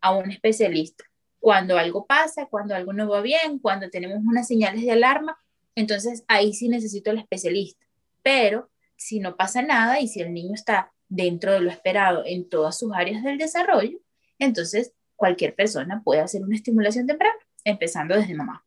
a 0.00 0.16
un 0.16 0.30
especialista. 0.30 1.02
Cuando 1.40 1.76
algo 1.76 2.06
pasa, 2.06 2.46
cuando 2.46 2.76
algo 2.76 2.92
no 2.92 3.08
va 3.08 3.20
bien, 3.20 3.58
cuando 3.58 3.90
tenemos 3.90 4.18
unas 4.24 4.46
señales 4.46 4.82
de 4.82 4.92
alarma, 4.92 5.36
entonces 5.78 6.24
ahí 6.28 6.52
sí 6.54 6.68
necesito 6.68 7.10
el 7.10 7.18
especialista. 7.18 7.86
Pero 8.22 8.70
si 8.96 9.20
no 9.20 9.36
pasa 9.36 9.62
nada 9.62 10.00
y 10.00 10.08
si 10.08 10.20
el 10.20 10.32
niño 10.32 10.54
está 10.54 10.92
dentro 11.08 11.52
de 11.52 11.60
lo 11.60 11.70
esperado 11.70 12.22
en 12.26 12.48
todas 12.48 12.78
sus 12.78 12.92
áreas 12.94 13.22
del 13.22 13.38
desarrollo, 13.38 13.98
entonces 14.38 14.92
cualquier 15.16 15.54
persona 15.54 16.02
puede 16.04 16.20
hacer 16.20 16.42
una 16.42 16.56
estimulación 16.56 17.06
temprana, 17.06 17.38
empezando 17.64 18.14
desde 18.14 18.34
mamá. 18.34 18.64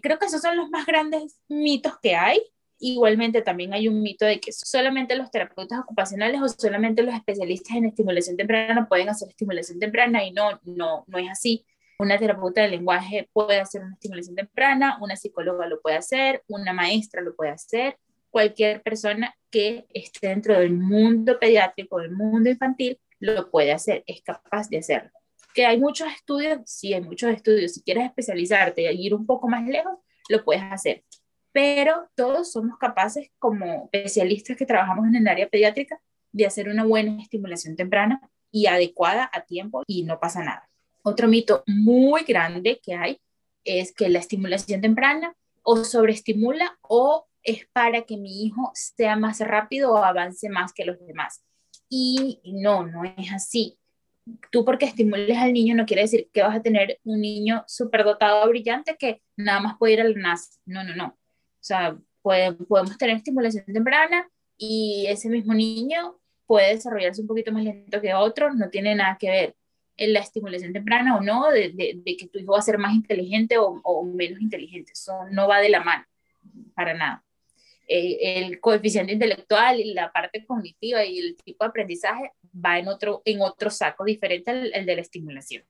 Creo 0.00 0.18
que 0.18 0.26
esos 0.26 0.42
son 0.42 0.56
los 0.56 0.70
más 0.70 0.86
grandes 0.86 1.38
mitos 1.48 1.98
que 2.00 2.14
hay 2.14 2.40
Igualmente 2.86 3.40
también 3.40 3.72
hay 3.72 3.88
un 3.88 4.02
mito 4.02 4.26
de 4.26 4.40
que 4.40 4.52
solamente 4.52 5.14
los 5.16 5.30
terapeutas 5.30 5.80
ocupacionales 5.80 6.42
o 6.42 6.48
solamente 6.48 7.02
los 7.02 7.14
especialistas 7.14 7.76
en 7.76 7.86
estimulación 7.86 8.36
temprana 8.36 8.88
pueden 8.88 9.08
hacer 9.08 9.28
estimulación 9.28 9.78
temprana 9.78 10.24
y 10.24 10.32
no, 10.32 10.60
no, 10.64 11.04
no 11.06 11.18
es 11.18 11.30
así. 11.30 11.64
Una 11.98 12.18
terapeuta 12.18 12.62
de 12.62 12.68
lenguaje 12.68 13.28
puede 13.32 13.60
hacer 13.60 13.82
una 13.82 13.94
estimulación 13.94 14.34
temprana, 14.34 14.98
una 15.00 15.16
psicóloga 15.16 15.66
lo 15.66 15.80
puede 15.80 15.96
hacer, 15.96 16.42
una 16.48 16.72
maestra 16.72 17.22
lo 17.22 17.36
puede 17.36 17.52
hacer, 17.52 17.96
cualquier 18.30 18.82
persona 18.82 19.36
que 19.48 19.86
esté 19.90 20.28
dentro 20.28 20.58
del 20.58 20.72
mundo 20.72 21.38
pediátrico, 21.38 22.00
del 22.00 22.10
mundo 22.10 22.50
infantil, 22.50 22.98
lo 23.20 23.48
puede 23.48 23.70
hacer, 23.70 24.02
es 24.08 24.22
capaz 24.22 24.68
de 24.68 24.78
hacerlo. 24.78 25.10
Que 25.54 25.66
hay 25.66 25.78
muchos 25.78 26.08
estudios, 26.12 26.58
sí, 26.66 26.92
hay 26.92 27.00
muchos 27.00 27.30
estudios. 27.30 27.74
Si 27.74 27.82
quieres 27.82 28.06
especializarte 28.06 28.92
y 28.92 29.06
ir 29.06 29.14
un 29.14 29.24
poco 29.24 29.48
más 29.48 29.64
lejos, 29.64 29.98
lo 30.28 30.44
puedes 30.44 30.64
hacer. 30.64 31.04
Pero 31.52 32.10
todos 32.16 32.50
somos 32.50 32.76
capaces, 32.76 33.30
como 33.38 33.88
especialistas 33.92 34.56
que 34.56 34.66
trabajamos 34.66 35.06
en 35.06 35.14
el 35.14 35.28
área 35.28 35.48
pediátrica, 35.48 36.00
de 36.32 36.46
hacer 36.46 36.68
una 36.68 36.82
buena 36.82 37.22
estimulación 37.22 37.76
temprana 37.76 38.20
y 38.50 38.66
adecuada 38.66 39.30
a 39.32 39.42
tiempo 39.42 39.84
y 39.86 40.02
no 40.02 40.18
pasa 40.18 40.42
nada. 40.42 40.68
Otro 41.06 41.28
mito 41.28 41.62
muy 41.66 42.22
grande 42.24 42.80
que 42.82 42.94
hay 42.94 43.20
es 43.62 43.92
que 43.92 44.08
la 44.08 44.18
estimulación 44.18 44.80
temprana 44.80 45.34
o 45.62 45.84
sobreestimula 45.84 46.78
o 46.80 47.26
es 47.42 47.66
para 47.72 48.02
que 48.02 48.16
mi 48.16 48.44
hijo 48.44 48.70
sea 48.74 49.14
más 49.16 49.40
rápido 49.40 49.92
o 49.92 49.98
avance 49.98 50.48
más 50.48 50.72
que 50.72 50.86
los 50.86 50.98
demás. 51.06 51.44
Y 51.90 52.40
no, 52.44 52.86
no 52.86 53.04
es 53.04 53.32
así. 53.34 53.78
Tú 54.50 54.64
porque 54.64 54.86
estimules 54.86 55.36
al 55.36 55.52
niño 55.52 55.74
no 55.74 55.84
quiere 55.84 56.02
decir 56.02 56.30
que 56.32 56.42
vas 56.42 56.56
a 56.56 56.62
tener 56.62 56.98
un 57.04 57.20
niño 57.20 57.64
superdotado, 57.66 58.48
brillante, 58.48 58.96
que 58.98 59.20
nada 59.36 59.60
más 59.60 59.76
puede 59.78 59.92
ir 59.92 60.00
al 60.00 60.16
NAS. 60.16 60.58
No, 60.64 60.82
no, 60.84 60.96
no. 60.96 61.08
O 61.08 61.16
sea, 61.60 61.98
podemos 62.22 62.96
tener 62.96 63.16
estimulación 63.16 63.66
temprana 63.66 64.26
y 64.56 65.04
ese 65.08 65.28
mismo 65.28 65.52
niño 65.52 66.18
puede 66.46 66.74
desarrollarse 66.74 67.20
un 67.20 67.26
poquito 67.26 67.52
más 67.52 67.64
lento 67.64 68.00
que 68.00 68.14
otro, 68.14 68.54
no 68.54 68.70
tiene 68.70 68.94
nada 68.94 69.18
que 69.18 69.28
ver 69.28 69.56
en 69.96 70.12
la 70.12 70.20
estimulación 70.20 70.72
temprana 70.72 71.16
o 71.16 71.20
no, 71.20 71.50
de, 71.50 71.70
de, 71.70 72.16
que 72.16 72.26
tu 72.26 72.38
hijo 72.38 72.52
va 72.52 72.58
a 72.58 72.62
ser 72.62 72.78
más 72.78 72.94
inteligente 72.94 73.58
o, 73.58 73.80
o, 73.82 74.04
menos 74.04 74.40
inteligente. 74.40 74.92
Eso 74.92 75.12
no 75.30 75.48
va 75.48 75.60
de 75.60 75.68
la 75.68 75.82
mano, 75.82 76.04
para 76.74 76.94
nada. 76.94 77.24
El 77.86 78.60
coeficiente 78.60 79.12
intelectual 79.12 79.78
y 79.78 79.92
la 79.92 80.10
parte 80.10 80.44
cognitiva 80.46 81.04
y 81.04 81.18
el 81.18 81.36
tipo 81.36 81.64
de 81.64 81.68
aprendizaje 81.68 82.32
va 82.54 82.78
en 82.78 82.88
otro, 82.88 83.22
en 83.24 83.42
otro 83.42 83.70
saco 83.70 84.04
diferente 84.04 84.50
al, 84.50 84.86
de 84.86 84.96
la 84.96 85.02
estimulación. 85.02 85.64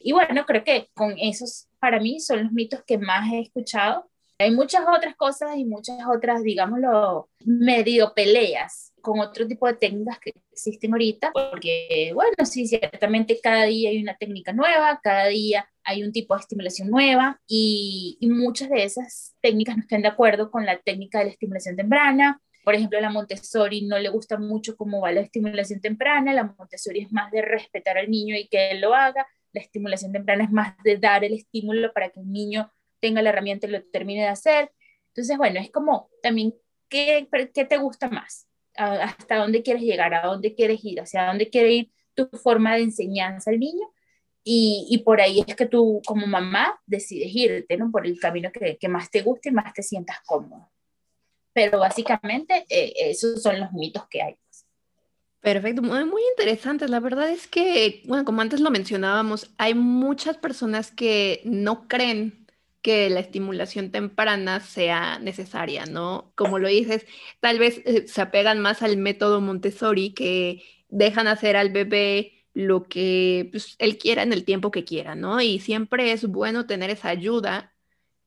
Y 0.00 0.12
bueno, 0.12 0.44
creo 0.46 0.64
que 0.64 0.88
con 0.94 1.14
esos, 1.18 1.68
para 1.78 2.00
mí, 2.00 2.20
son 2.20 2.44
los 2.44 2.52
mitos 2.52 2.82
que 2.84 2.98
más 2.98 3.30
he 3.32 3.40
escuchado. 3.40 4.08
Hay 4.38 4.52
muchas 4.52 4.84
otras 4.88 5.16
cosas 5.16 5.56
y 5.56 5.64
muchas 5.64 5.98
otras, 6.06 6.42
digámoslo, 6.42 7.28
medio 7.44 8.14
peleas 8.14 8.92
con 9.02 9.20
otro 9.20 9.46
tipo 9.46 9.66
de 9.66 9.74
técnicas 9.74 10.18
que 10.20 10.32
existen 10.58 10.92
ahorita, 10.92 11.30
porque, 11.32 12.10
bueno, 12.14 12.44
sí, 12.44 12.66
ciertamente 12.66 13.38
cada 13.40 13.64
día 13.64 13.90
hay 13.90 14.02
una 14.02 14.16
técnica 14.16 14.52
nueva, 14.52 15.00
cada 15.02 15.26
día 15.28 15.68
hay 15.84 16.02
un 16.02 16.12
tipo 16.12 16.34
de 16.34 16.40
estimulación 16.40 16.90
nueva 16.90 17.40
y, 17.46 18.18
muchas 18.20 18.68
de 18.68 18.84
esas 18.84 19.36
técnicas 19.40 19.76
no 19.76 19.82
están 19.82 20.02
de 20.02 20.08
acuerdo 20.08 20.50
con 20.50 20.66
la 20.66 20.78
técnica 20.78 21.18
de 21.18 21.26
la 21.26 21.30
estimulación 21.30 21.76
temprana. 21.76 22.40
Por 22.64 22.74
ejemplo, 22.74 22.98
a 22.98 23.02
la 23.02 23.10
Montessori 23.10 23.86
no 23.86 23.98
le 23.98 24.08
gusta 24.10 24.38
mucho 24.38 24.76
cómo 24.76 25.00
va 25.00 25.12
la 25.12 25.20
estimulación 25.20 25.80
temprana, 25.80 26.34
la 26.34 26.44
Montessori 26.44 27.00
es 27.00 27.12
más 27.12 27.30
de 27.30 27.42
respetar 27.42 27.96
al 27.96 28.10
niño 28.10 28.36
y 28.36 28.48
que 28.48 28.72
él 28.72 28.80
lo 28.80 28.94
haga, 28.94 29.26
la 29.52 29.60
estimulación 29.60 30.12
temprana 30.12 30.44
es 30.44 30.50
más 30.50 30.76
de 30.84 30.98
dar 30.98 31.24
el 31.24 31.34
estímulo 31.34 31.92
para 31.92 32.10
que 32.10 32.20
el 32.20 32.30
niño 32.30 32.70
tenga 33.00 33.22
la 33.22 33.30
herramienta 33.30 33.66
y 33.66 33.70
lo 33.70 33.82
termine 33.84 34.22
de 34.22 34.28
hacer. 34.28 34.70
Entonces, 35.08 35.38
bueno, 35.38 35.60
es 35.60 35.70
como 35.70 36.10
también, 36.22 36.54
¿qué, 36.88 37.28
qué 37.54 37.64
te 37.64 37.76
gusta 37.76 38.10
más? 38.10 38.47
¿Hasta 38.78 39.36
dónde 39.36 39.62
quieres 39.62 39.82
llegar? 39.82 40.14
¿A 40.14 40.26
dónde 40.26 40.54
quieres 40.54 40.84
ir? 40.84 41.00
¿Hacia 41.00 41.26
dónde 41.26 41.50
quiere 41.50 41.72
ir 41.72 41.90
tu 42.14 42.28
forma 42.28 42.76
de 42.76 42.82
enseñanza 42.82 43.50
al 43.50 43.58
niño? 43.58 43.92
Y, 44.50 45.02
por 45.04 45.20
ahí 45.20 45.44
es 45.46 45.56
que 45.56 45.66
tú 45.66 46.00
como 46.06 46.26
mamá 46.26 46.80
decides 46.86 47.28
irte, 47.34 47.76
¿no? 47.76 47.90
Por 47.90 48.06
el 48.06 48.18
camino 48.18 48.50
que, 48.50 48.78
que 48.78 48.88
más 48.88 49.10
te 49.10 49.20
guste 49.20 49.50
y 49.50 49.52
más 49.52 49.74
te 49.74 49.82
sientas 49.82 50.20
cómodo. 50.24 50.70
Pero 51.52 51.80
básicamente 51.80 52.64
eh, 52.70 52.94
esos 52.96 53.42
son 53.42 53.60
los 53.60 53.72
mitos 53.72 54.06
que 54.08 54.22
hay. 54.22 54.36
Perfecto, 55.40 55.82
muy, 55.82 56.04
muy 56.04 56.22
interesantes. 56.30 56.88
La 56.88 57.00
verdad 57.00 57.30
es 57.30 57.46
que, 57.46 58.02
bueno, 58.06 58.24
como 58.24 58.40
antes 58.40 58.60
lo 58.60 58.70
mencionábamos, 58.70 59.50
hay 59.58 59.74
muchas 59.74 60.36
personas 60.36 60.90
que 60.90 61.42
no 61.44 61.86
creen 61.86 62.37
que 62.82 63.10
la 63.10 63.20
estimulación 63.20 63.90
temprana 63.90 64.60
sea 64.60 65.18
necesaria, 65.18 65.86
¿no? 65.86 66.32
Como 66.36 66.58
lo 66.58 66.68
dices, 66.68 67.06
tal 67.40 67.58
vez 67.58 67.82
eh, 67.84 68.06
se 68.06 68.20
apegan 68.22 68.60
más 68.60 68.82
al 68.82 68.96
método 68.96 69.40
Montessori 69.40 70.14
que 70.14 70.62
dejan 70.88 71.26
hacer 71.28 71.56
al 71.56 71.70
bebé 71.70 72.38
lo 72.54 72.88
que 72.88 73.48
pues, 73.52 73.76
él 73.78 73.98
quiera 73.98 74.22
en 74.22 74.32
el 74.32 74.44
tiempo 74.44 74.70
que 74.70 74.84
quiera, 74.84 75.14
¿no? 75.14 75.40
Y 75.40 75.60
siempre 75.60 76.12
es 76.12 76.26
bueno 76.26 76.66
tener 76.66 76.90
esa 76.90 77.08
ayuda 77.08 77.74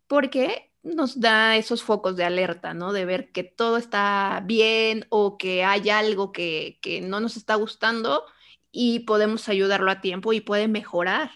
porque 0.08 0.72
nos 0.84 1.20
da 1.20 1.58
esos 1.58 1.84
focos 1.84 2.16
de 2.18 2.24
alerta, 2.26 2.74
¿no? 2.74 2.94
De 2.94 3.06
ver 3.06 3.32
que 3.32 3.44
todo 3.44 3.78
está 3.78 4.42
bien 4.46 5.06
o 5.10 5.38
que 5.38 5.64
hay 5.64 5.90
algo 5.90 6.32
que, 6.32 6.80
no 7.04 7.20
nos 7.20 7.38
está 7.38 7.56
gustando 7.56 8.26
y 8.72 9.00
podemos 9.02 9.50
ayudarlo 9.50 9.92
a 9.92 10.02
tiempo 10.02 10.34
y 10.34 10.42
puede 10.42 10.68
mejorar 10.68 11.32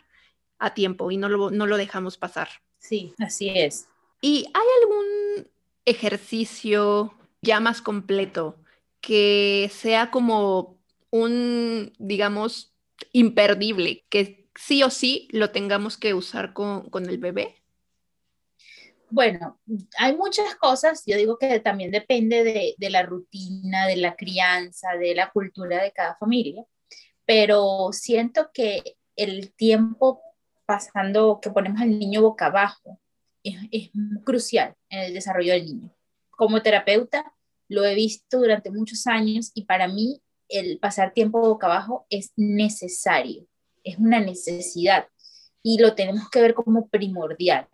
a 0.60 0.74
tiempo 0.74 1.12
y 1.12 1.18
no 1.18 1.30
lo, 1.30 1.52
no 1.52 1.68
lo 1.68 1.78
dejamos 1.78 2.18
pasar. 2.18 2.50
Sí, 2.88 3.16
así 3.18 3.50
es. 3.50 3.88
¿Y 4.22 4.46
hay 4.54 4.68
algún 4.84 5.48
ejercicio 5.86 7.16
ya 7.42 7.60
más 7.60 7.82
completo 7.82 8.58
que 9.02 9.72
sea 9.74 10.12
como 10.12 10.78
un, 11.10 11.94
digamos, 11.98 12.76
imperdible, 13.12 14.06
que 14.10 14.48
sí 14.54 14.84
o 14.84 14.92
sí 14.92 15.28
lo 15.32 15.50
tengamos 15.50 15.98
que 15.98 16.14
usar 16.14 16.54
con, 16.54 16.88
con 16.92 17.10
el 17.10 17.18
bebé? 17.18 17.56
Bueno, 19.10 19.60
hay 19.98 20.16
muchas 20.16 20.56
cosas, 20.56 21.02
yo 21.08 21.18
digo 21.18 21.40
que 21.40 21.60
también 21.60 21.90
depende 21.90 22.44
de, 22.44 22.76
de, 22.78 22.90
la 22.92 23.02
rutina, 23.02 23.88
de 23.88 23.98
la 23.98 24.16
crianza, 24.16 24.92
de 24.94 25.16
la 25.16 25.32
cultura 25.32 25.82
de 25.82 25.92
cada 25.92 26.18
familia, 26.18 26.64
pero 27.26 27.90
siento 27.94 28.52
que 28.54 28.98
el 29.16 29.54
tiempo 29.54 30.22
pasando, 30.66 31.40
que 31.42 31.50
ponemos 31.50 31.82
al 31.82 31.98
niño 31.98 32.22
boca 32.22 32.48
abajo, 32.48 33.00
es, 33.44 33.56
es 33.72 33.92
crucial 34.24 34.76
en 34.90 35.00
el 35.00 35.14
desarrollo 35.14 35.54
del 35.54 35.66
niño. 35.66 35.96
Como 36.32 36.62
terapeuta, 36.62 37.34
lo 37.68 37.84
he 37.86 37.96
visto 37.96 38.40
durante 38.40 38.72
muchos 38.72 39.08
años 39.08 39.52
y 39.54 39.66
para 39.66 39.88
mí 39.88 40.22
el 40.50 40.78
pasar 40.80 41.14
tiempo 41.14 41.40
boca 41.40 41.68
abajo 41.68 42.06
es 42.10 42.32
necesario, 42.36 43.48
es 43.84 43.98
una 43.98 44.20
necesidad 44.20 45.08
y 45.64 45.80
lo 45.80 45.96
tenemos 45.96 46.30
que 46.30 46.42
ver 46.42 46.54
como 46.54 46.88
primordial. 46.88 47.68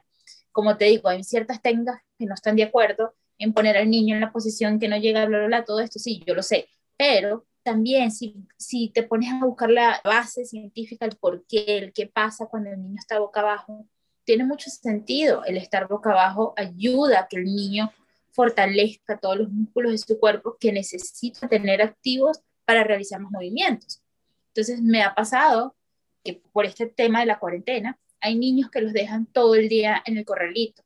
Como 0.52 0.78
te 0.78 0.86
digo, 0.86 1.10
hay 1.10 1.24
ciertas 1.24 1.62
técnicas 1.62 2.02
que 2.18 2.26
no 2.26 2.34
están 2.34 2.56
de 2.56 2.64
acuerdo 2.64 3.16
en 3.38 3.54
poner 3.54 3.78
al 3.78 3.90
niño 3.90 4.16
en 4.16 4.22
la 4.22 4.32
posición 4.32 4.80
que 4.80 4.88
no 4.88 4.98
llega, 4.98 5.26
bla, 5.26 5.40
bla, 5.40 5.48
bla, 5.48 5.66
todo 5.66 5.80
esto, 5.80 6.00
sí, 6.00 6.24
yo 6.26 6.36
lo 6.36 6.44
sé, 6.44 6.68
pero 6.98 7.46
también 7.64 8.12
si, 8.12 8.36
si 8.58 8.90
te 8.90 9.04
pones 9.04 9.32
a 9.32 9.46
buscar 9.46 9.70
la 9.70 10.02
base 10.04 10.46
científica, 10.46 11.06
el 11.06 11.16
por 11.18 11.46
qué, 11.46 11.78
el 11.78 11.94
qué 11.94 12.08
pasa 12.08 12.48
cuando 12.48 12.72
el 12.72 12.82
niño 12.82 12.98
está 13.00 13.20
boca 13.20 13.42
abajo, 13.42 13.88
tiene 14.24 14.46
mucho 14.46 14.70
sentido. 14.70 15.44
El 15.46 15.58
estar 15.58 15.88
boca 15.88 16.12
abajo 16.12 16.54
ayuda 16.58 17.22
a 17.22 17.28
que 17.28 17.38
el 17.38 17.46
niño 17.46 17.92
fortalezca 18.32 19.18
todos 19.18 19.38
los 19.38 19.50
músculos 19.50 19.92
de 19.92 19.98
su 19.98 20.20
cuerpo 20.20 20.58
que 20.60 20.72
necesita 20.72 21.48
tener 21.48 21.82
activos 21.82 22.42
para 22.66 22.84
realizar 22.84 23.20
más 23.20 23.32
movimientos. 23.32 24.02
Entonces 24.48 24.82
me 24.82 25.04
ha 25.04 25.14
pasado 25.14 25.76
que 26.24 26.42
por 26.52 26.66
este 26.66 26.88
tema 26.88 27.22
de 27.22 27.26
la 27.26 27.40
cuarentena, 27.40 28.00
hay 28.20 28.38
niños 28.38 28.70
que 28.70 28.82
los 28.82 28.94
dejan 28.94 29.26
todo 29.26 29.56
el 29.56 29.68
día 29.68 30.02
en 30.06 30.18
el 30.18 30.26
corralito, 30.26 30.84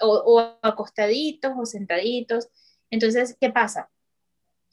o, 0.00 0.08
o 0.08 0.58
acostaditos 0.62 1.52
o 1.56 1.64
sentaditos. 1.64 2.48
Entonces, 2.90 3.36
¿qué 3.40 3.50
pasa? 3.50 3.90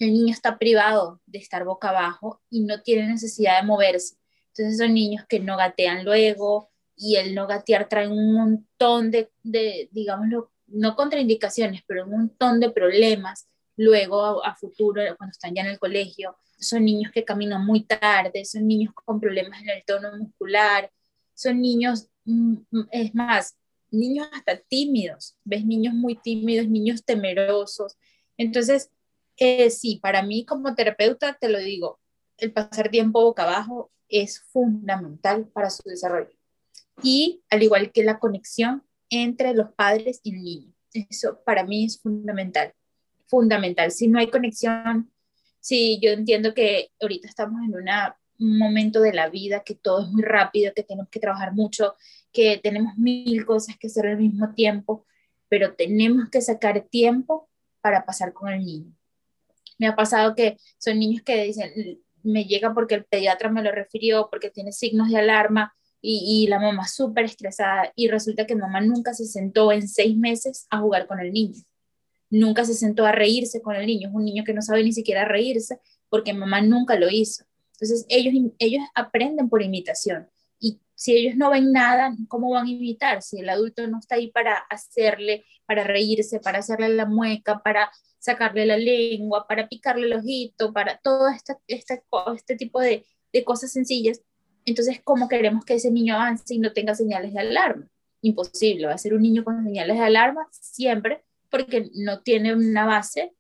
El 0.04 0.14
niño 0.14 0.34
está 0.34 0.58
privado 0.58 1.22
de 1.26 1.40
estar 1.40 1.64
boca 1.66 1.90
abajo 1.90 2.42
y 2.50 2.62
no 2.62 2.82
tiene 2.82 3.08
necesidad 3.08 3.60
de 3.62 3.68
moverse. 3.68 4.16
Entonces 4.50 4.78
son 4.78 4.94
niños 4.94 5.26
que 5.28 5.40
no 5.40 5.58
gatean 5.58 6.06
luego 6.06 6.70
y 6.96 7.16
el 7.16 7.34
no 7.34 7.48
gatear 7.48 7.90
trae 7.90 8.08
un 8.08 8.34
montón 8.34 9.12
de, 9.12 9.32
de 9.42 9.90
digámoslo, 9.92 10.52
no 10.68 10.96
contraindicaciones, 10.96 11.82
pero 11.88 12.06
un 12.06 12.12
montón 12.12 12.60
de 12.60 12.72
problemas 12.72 13.48
luego 13.76 14.44
a, 14.46 14.56
futuro, 14.56 15.02
cuando 15.18 15.32
están 15.32 15.54
ya 15.56 15.62
en 15.62 15.70
el 15.70 15.80
colegio, 15.80 16.36
son 16.60 16.86
niños 16.86 17.12
que 17.12 17.26
caminan 17.26 17.66
muy 17.66 17.84
tarde, 17.84 18.46
son 18.46 18.68
niños 18.68 18.94
con 18.94 19.20
problemas 19.20 19.62
en 19.62 19.70
el 19.70 19.84
tono 19.86 20.16
muscular, 20.18 20.92
son 21.34 21.62
niños, 21.62 22.08
mm, 22.26 22.56
mm, 22.72 22.88
es 22.92 23.16
más, 23.16 23.58
niños 23.92 24.28
hasta 24.32 24.58
tímidos, 24.58 25.36
ves 25.44 25.66
niños 25.66 25.94
muy 25.94 26.16
tímidos, 26.16 26.68
niños 26.68 27.04
temerosos. 27.04 27.96
Entonces, 28.38 28.90
eh, 29.38 29.70
sí, 29.70 30.00
para 30.02 30.24
mí 30.24 30.46
como 30.46 30.76
terapeuta, 30.76 31.38
te 31.40 31.50
lo 31.50 31.60
digo, 31.60 32.00
el 32.38 32.52
pasar 32.52 32.90
tiempo 32.90 33.22
boca 33.22 33.44
abajo 33.44 33.92
es 34.10 34.42
fundamental 34.52 35.48
para 35.48 35.70
su 35.70 35.82
desarrollo. 35.88 36.36
Y 37.02 37.44
al 37.50 37.64
igual 37.64 37.92
que 37.92 38.04
la 38.04 38.20
conexión 38.20 38.84
entre 39.10 39.54
los 39.54 39.72
padres 39.74 40.20
y 40.24 40.36
el 40.36 40.44
niño. 40.44 40.74
Eso 40.94 41.40
para 41.44 41.64
mí 41.64 41.86
es 41.86 42.00
fundamental 42.00 42.74
fundamental. 43.34 43.92
Si 43.92 44.08
no 44.08 44.20
hay 44.20 44.30
conexión, 44.30 45.12
si 45.60 46.00
yo 46.00 46.12
entiendo 46.12 46.54
que 46.54 46.92
ahorita 47.02 47.28
estamos 47.28 47.62
en 47.64 47.76
una, 47.76 48.16
un 48.40 48.60
momento 48.60 49.02
de 49.02 49.12
la 49.12 49.28
vida 49.30 49.64
que 49.64 49.74
todo 49.74 50.04
es 50.04 50.12
muy 50.12 50.22
rápido, 50.22 50.72
que 50.76 50.84
tenemos 50.84 51.10
que 51.10 51.20
trabajar 51.20 51.52
mucho, 51.54 51.96
que 52.32 52.60
tenemos 52.62 52.96
mil 52.96 53.44
cosas 53.46 53.76
que 53.78 53.88
hacer 53.88 54.06
al 54.06 54.18
mismo 54.18 54.54
tiempo, 54.54 55.08
pero 55.50 55.74
tenemos 55.74 56.30
que 56.30 56.42
sacar 56.42 56.82
tiempo 56.82 57.50
para 57.82 58.06
pasar 58.06 58.34
con 58.34 58.50
el 58.50 58.64
niño. 58.64 58.94
Me 59.78 59.88
ha 59.88 59.96
pasado 59.96 60.36
que 60.36 60.58
son 60.78 61.00
niños 61.00 61.24
que 61.24 61.44
dicen, 61.44 61.72
me 62.24 62.46
llega 62.46 62.74
porque 62.74 62.96
el 62.96 63.06
pediatra 63.06 63.50
me 63.50 63.64
lo 63.64 63.72
refirió, 63.72 64.28
porque 64.30 64.50
tiene 64.50 64.72
signos 64.72 65.10
de 65.10 65.18
alarma 65.18 65.74
y, 66.02 66.44
y 66.44 66.48
la 66.48 66.60
mamá 66.60 66.88
súper 66.88 67.26
estresada 67.26 67.92
y 67.96 68.08
resulta 68.08 68.46
que 68.46 68.56
mamá 68.56 68.82
nunca 68.82 69.14
se 69.14 69.26
sentó 69.26 69.72
en 69.72 69.88
seis 69.88 70.18
meses 70.18 70.68
a 70.70 70.80
jugar 70.80 71.08
con 71.08 71.20
el 71.20 71.32
niño. 71.32 71.62
Nunca 72.30 72.66
se 72.66 72.74
sentó 72.74 73.06
a 73.06 73.12
reírse 73.12 73.62
con 73.62 73.76
el 73.76 73.86
niño. 73.86 74.10
Es 74.10 74.16
un 74.16 74.26
niño 74.26 74.44
que 74.44 74.54
no 74.54 74.62
sabe 74.62 74.84
ni 74.84 74.92
siquiera 74.92 75.26
reírse 75.26 75.80
porque 76.10 76.34
mamá 76.34 76.62
nunca 76.62 76.96
lo 76.96 77.10
hizo. 77.10 77.44
Entonces 77.74 78.06
ellos, 78.10 78.34
ellos 78.60 78.84
aprenden 78.96 79.50
por 79.50 79.62
imitación. 79.62 80.28
Y 80.64 80.80
si 80.96 81.14
ellos 81.18 81.36
no 81.36 81.52
ven 81.52 81.74
nada, 81.74 82.16
¿cómo 82.30 82.50
van 82.52 82.68
a 82.68 82.70
imitar? 82.70 83.22
Si 83.22 83.40
el 83.40 83.50
adulto 83.50 83.86
no 83.86 84.00
está 84.00 84.16
ahí 84.16 84.32
para 84.32 84.56
hacerle, 84.70 85.44
para 85.66 85.84
reírse, 85.84 86.40
para 86.40 86.60
hacerle 86.60 86.88
la 86.88 87.06
mueca, 87.06 87.62
para 87.62 87.92
sacarle 88.18 88.66
la 88.66 88.78
lengua, 88.78 89.46
para 89.46 89.68
picarle 89.68 90.08
el 90.08 90.14
ojito, 90.14 90.72
para 90.72 90.98
todo 91.04 91.28
este, 91.28 91.58
este, 91.68 92.02
este 92.34 92.56
tipo 92.56 92.80
de, 92.80 93.06
de 93.34 93.44
cosas 93.44 93.74
sencillas. 93.74 94.22
Entonces, 94.64 95.02
¿cómo 95.04 95.28
queremos 95.28 95.66
que 95.66 95.74
ese 95.74 95.92
niño 95.92 96.16
avance 96.16 96.54
y 96.56 96.60
no 96.60 96.72
tenga 96.72 96.96
señales 96.96 97.34
de 97.34 97.42
alarma? 97.42 97.90
Imposible, 98.22 98.88
va 98.88 98.94
a 98.94 98.98
ser 98.98 99.14
un 99.14 99.22
niño 99.22 99.44
con 99.44 99.62
señales 99.66 99.98
de 99.98 100.04
alarma 100.04 100.48
siempre 100.52 101.26
porque 101.50 101.92
no 101.96 102.22
tiene 102.22 102.56
una 102.56 102.86
base 102.86 103.34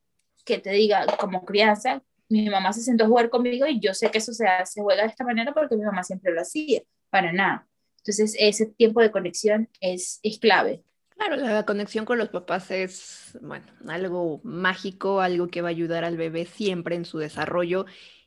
que 0.43 0.57
te 0.57 0.71
diga 0.71 1.05
como 1.17 1.45
crianza, 1.45 2.03
mi 2.29 2.49
mamá 2.49 2.73
se 2.73 2.81
sentó 2.81 3.05
a 3.05 3.07
jugar 3.07 3.29
conmigo 3.29 3.65
y 3.67 3.79
yo 3.79 3.93
sé 3.93 4.09
que 4.09 4.17
eso 4.17 4.33
se, 4.33 4.45
se 4.65 4.81
juega 4.81 5.03
de 5.03 5.09
esta 5.09 5.23
manera 5.23 5.53
porque 5.53 5.75
mi 5.75 5.83
mamá 5.83 6.03
siempre 6.03 6.33
lo 6.33 6.41
hacía, 6.41 6.81
para 7.09 7.31
nada. 7.31 7.67
Entonces, 7.97 8.35
ese 8.37 8.65
tiempo 8.65 9.01
de 9.01 9.11
conexión 9.11 9.69
es, 9.79 10.19
es 10.23 10.37
clave. 10.39 10.83
Claro, 11.15 11.37
la 11.37 11.65
conexión 11.65 12.05
con 12.05 12.17
los 12.17 12.29
papás 12.29 12.69
es, 12.71 13.37
bueno, 13.41 13.65
algo 13.87 14.41
mágico, 14.43 15.21
algo 15.21 15.47
que 15.47 15.61
va 15.61 15.69
a 15.69 15.71
ayudar 15.71 16.03
al 16.03 16.17
bebé 16.17 16.45
siempre 16.45 16.95
en 16.95 17.05
su 17.05 17.17
desarrollo 17.19 17.85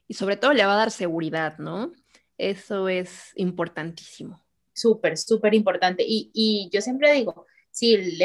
y 0.09 0.15
sobre 0.15 0.37
todo 0.37 0.53
le 0.53 0.65
va 0.65 0.75
a 0.75 0.79
dar 0.79 0.91
seguridad, 0.91 1.59
¿no? 1.59 1.93
Eso 2.39 2.89
es 2.89 3.33
importantísimo. 3.35 4.43
Súper, 4.73 5.19
súper 5.19 5.55
importante. 5.55 6.05
Y, 6.07 6.31
y, 6.33 6.71
yo 6.73 6.81
siempre 6.81 7.13
digo, 7.13 7.47
sí, 7.71 8.17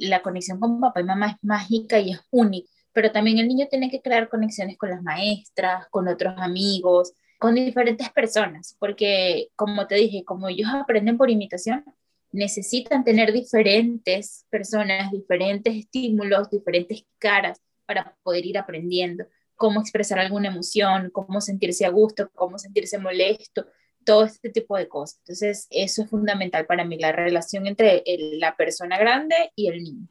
la 0.00 0.22
conexión 0.22 0.60
con 0.60 0.80
papá 0.80 1.00
y 1.00 1.04
mamá 1.04 1.30
es 1.30 1.36
mágica 1.42 1.98
y 1.98 2.12
es 2.12 2.20
única, 2.30 2.70
pero 2.92 3.12
también 3.12 3.38
el 3.38 3.48
niño 3.48 3.66
tiene 3.68 3.90
que 3.90 4.00
crear 4.00 4.28
conexiones 4.28 4.76
con 4.76 4.90
las 4.90 5.02
maestras, 5.02 5.86
con 5.90 6.08
otros 6.08 6.34
amigos, 6.38 7.12
con 7.38 7.54
diferentes 7.54 8.10
personas, 8.10 8.76
porque 8.78 9.48
como 9.56 9.86
te 9.86 9.94
dije, 9.94 10.24
como 10.24 10.48
ellos 10.48 10.68
aprenden 10.72 11.16
por 11.16 11.30
imitación, 11.30 11.84
necesitan 12.32 13.04
tener 13.04 13.32
diferentes 13.32 14.46
personas, 14.50 15.10
diferentes 15.10 15.74
estímulos, 15.74 16.50
diferentes 16.50 17.04
caras 17.18 17.60
para 17.86 18.16
poder 18.22 18.46
ir 18.46 18.58
aprendiendo 18.58 19.26
cómo 19.56 19.80
expresar 19.80 20.18
alguna 20.18 20.48
emoción, 20.48 21.10
cómo 21.12 21.40
sentirse 21.42 21.84
a 21.84 21.90
gusto, 21.90 22.30
cómo 22.34 22.58
sentirse 22.58 22.96
molesto, 22.98 23.66
todo 24.04 24.24
este 24.24 24.48
tipo 24.48 24.76
de 24.76 24.88
cosas. 24.88 25.18
Entonces, 25.18 25.66
eso 25.68 26.02
es 26.02 26.08
fundamental 26.08 26.64
para 26.64 26.84
mí, 26.84 26.98
la 26.98 27.12
relación 27.12 27.66
entre 27.66 28.02
la 28.38 28.56
persona 28.56 28.98
grande 28.98 29.52
y 29.54 29.68
el 29.68 29.82
niño. 29.82 30.08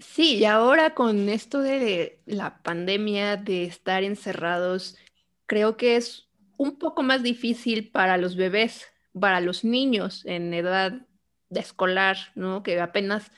Sí, 0.00 0.36
y 0.36 0.44
ahora 0.44 0.94
con 0.94 1.28
esto 1.28 1.60
de 1.60 2.20
la 2.26 2.62
pandemia, 2.62 3.36
de 3.36 3.64
estar 3.64 4.04
encerrados, 4.04 4.96
creo 5.46 5.76
que 5.76 5.96
es 5.96 6.28
un 6.56 6.78
poco 6.78 7.02
más 7.02 7.22
difícil 7.22 7.90
para 7.90 8.16
los 8.16 8.36
bebés, 8.36 8.86
para 9.18 9.40
los 9.40 9.64
niños 9.64 10.24
en 10.24 10.54
edad 10.54 11.06
de 11.48 11.60
escolar, 11.60 12.16
¿no? 12.34 12.62
Que 12.62 12.80
apenas 12.80 13.30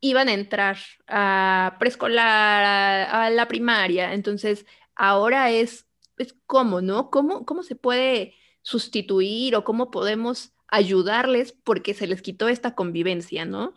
iban 0.00 0.28
a 0.28 0.32
entrar 0.32 0.78
a 1.06 1.76
preescolar, 1.78 3.08
a, 3.10 3.30
la 3.30 3.48
primaria. 3.48 4.14
Entonces, 4.14 4.66
ahora 4.96 5.50
es, 5.50 5.86
es 6.18 6.34
cómo, 6.46 6.80
¿no? 6.80 7.10
¿Cómo, 7.10 7.44
¿Cómo 7.44 7.62
se 7.62 7.76
puede 7.76 8.34
sustituir 8.62 9.54
o 9.54 9.64
cómo 9.64 9.90
podemos 9.90 10.52
ayudarles 10.68 11.52
porque 11.52 11.94
se 11.94 12.06
les 12.06 12.22
quitó 12.22 12.48
esta 12.48 12.74
convivencia, 12.74 13.44
¿no? 13.44 13.74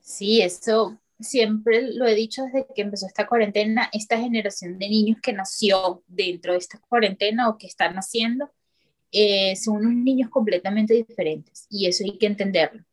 Sí, 0.00 0.40
eso 0.40 1.01
siempre 1.22 1.82
lo 1.94 2.06
he 2.06 2.14
dicho 2.14 2.42
desde 2.44 2.66
que 2.74 2.82
empezó 2.82 3.06
esta 3.06 3.26
cuarentena, 3.26 3.88
esta 3.92 4.18
generación 4.18 4.78
de 4.78 4.88
niños 4.88 5.18
que 5.22 5.32
nació 5.32 6.02
dentro 6.06 6.52
de 6.52 6.58
esta 6.58 6.78
cuarentena 6.78 7.48
o 7.48 7.58
que 7.58 7.66
están 7.66 7.94
naciendo, 7.94 8.50
eh, 9.10 9.56
son 9.56 9.76
unos 9.76 9.94
niños 9.94 10.30
completamente 10.30 10.94
diferentes 10.94 11.66
y 11.70 11.86
eso 11.86 12.04
hay 12.04 12.18
que 12.18 12.26
entenderlo, 12.26 12.84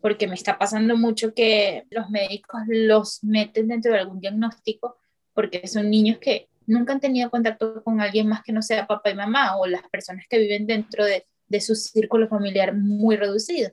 porque 0.00 0.26
me 0.28 0.34
está 0.34 0.58
pasando 0.58 0.96
mucho 0.96 1.34
que 1.34 1.84
los 1.90 2.10
médicos 2.10 2.62
los 2.68 3.24
meten 3.24 3.68
dentro 3.68 3.92
de 3.92 3.98
algún 3.98 4.20
diagnóstico 4.20 4.96
porque 5.32 5.66
son 5.66 5.90
niños 5.90 6.18
que 6.18 6.48
nunca 6.66 6.92
han 6.92 7.00
tenido 7.00 7.30
contacto 7.30 7.82
con 7.82 8.00
alguien 8.00 8.28
más 8.28 8.42
que 8.42 8.52
no 8.52 8.62
sea 8.62 8.86
papá 8.86 9.10
y 9.10 9.14
mamá 9.14 9.56
o 9.56 9.66
las 9.66 9.82
personas 9.88 10.26
que 10.28 10.38
viven 10.38 10.66
dentro 10.66 11.04
de, 11.04 11.26
de 11.48 11.60
su 11.60 11.74
círculo 11.74 12.28
familiar 12.28 12.74
muy 12.74 13.16
reducido. 13.16 13.70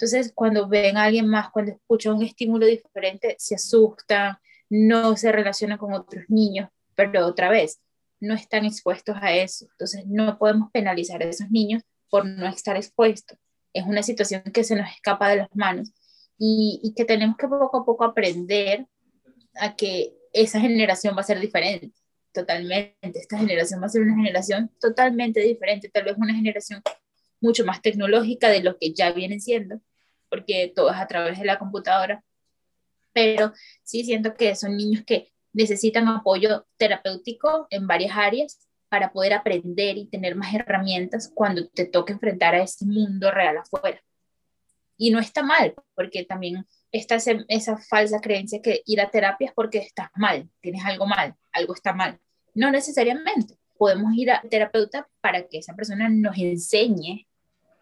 Entonces, 0.00 0.32
cuando 0.34 0.66
ven 0.66 0.96
a 0.96 1.04
alguien 1.04 1.28
más, 1.28 1.50
cuando 1.50 1.72
escuchan 1.72 2.14
un 2.14 2.22
estímulo 2.22 2.64
diferente, 2.64 3.36
se 3.38 3.56
asustan, 3.56 4.38
no 4.70 5.14
se 5.14 5.30
relacionan 5.30 5.76
con 5.76 5.92
otros 5.92 6.24
niños, 6.28 6.70
pero 6.94 7.26
otra 7.26 7.50
vez, 7.50 7.82
no 8.18 8.32
están 8.32 8.64
expuestos 8.64 9.14
a 9.20 9.34
eso. 9.34 9.66
Entonces, 9.72 10.06
no 10.06 10.38
podemos 10.38 10.70
penalizar 10.72 11.20
a 11.20 11.26
esos 11.26 11.50
niños 11.50 11.82
por 12.08 12.24
no 12.24 12.48
estar 12.48 12.76
expuestos. 12.76 13.36
Es 13.74 13.84
una 13.84 14.02
situación 14.02 14.40
que 14.54 14.64
se 14.64 14.74
nos 14.74 14.88
escapa 14.90 15.28
de 15.28 15.36
las 15.36 15.48
manos 15.54 15.92
y, 16.38 16.80
y 16.82 16.94
que 16.94 17.04
tenemos 17.04 17.36
que 17.36 17.46
poco 17.46 17.76
a 17.76 17.84
poco 17.84 18.04
aprender 18.04 18.86
a 19.56 19.76
que 19.76 20.14
esa 20.32 20.60
generación 20.60 21.14
va 21.14 21.20
a 21.20 21.24
ser 21.24 21.40
diferente, 21.40 21.92
totalmente. 22.32 23.18
Esta 23.18 23.36
generación 23.36 23.82
va 23.82 23.86
a 23.86 23.90
ser 23.90 24.00
una 24.00 24.16
generación 24.16 24.70
totalmente 24.80 25.40
diferente, 25.40 25.90
tal 25.90 26.04
vez 26.04 26.16
una 26.16 26.34
generación 26.34 26.82
mucho 27.38 27.66
más 27.66 27.82
tecnológica 27.82 28.48
de 28.48 28.62
lo 28.62 28.78
que 28.78 28.94
ya 28.94 29.12
vienen 29.12 29.42
siendo, 29.42 29.82
porque 30.30 30.72
todo 30.74 30.90
es 30.90 30.96
a 30.96 31.06
través 31.06 31.38
de 31.38 31.44
la 31.44 31.58
computadora, 31.58 32.24
pero 33.12 33.52
sí 33.82 34.04
siento 34.04 34.34
que 34.34 34.54
son 34.54 34.76
niños 34.76 35.04
que 35.04 35.32
necesitan 35.52 36.08
apoyo 36.08 36.66
terapéutico 36.76 37.66
en 37.70 37.86
varias 37.86 38.16
áreas 38.16 38.58
para 38.88 39.12
poder 39.12 39.34
aprender 39.34 39.96
y 39.98 40.06
tener 40.06 40.34
más 40.34 40.54
herramientas 40.54 41.30
cuando 41.34 41.68
te 41.68 41.84
toque 41.84 42.12
enfrentar 42.12 42.54
a 42.54 42.62
este 42.62 42.84
mundo 42.86 43.30
real 43.30 43.58
afuera. 43.58 44.00
Y 44.96 45.10
no 45.10 45.18
está 45.18 45.42
mal, 45.42 45.74
porque 45.94 46.24
también 46.24 46.66
está 46.92 47.16
esa 47.16 47.78
falsa 47.78 48.20
creencia 48.20 48.60
que 48.60 48.82
ir 48.84 49.00
a 49.00 49.10
terapia 49.10 49.48
es 49.48 49.54
porque 49.54 49.78
estás 49.78 50.08
mal, 50.14 50.50
tienes 50.60 50.84
algo 50.84 51.06
mal, 51.06 51.34
algo 51.52 51.74
está 51.74 51.92
mal. 51.92 52.18
No 52.54 52.70
necesariamente. 52.70 53.56
Podemos 53.78 54.12
ir 54.14 54.30
a 54.30 54.42
terapeuta 54.42 55.08
para 55.22 55.48
que 55.48 55.58
esa 55.58 55.74
persona 55.74 56.10
nos 56.10 56.36
enseñe 56.36 57.26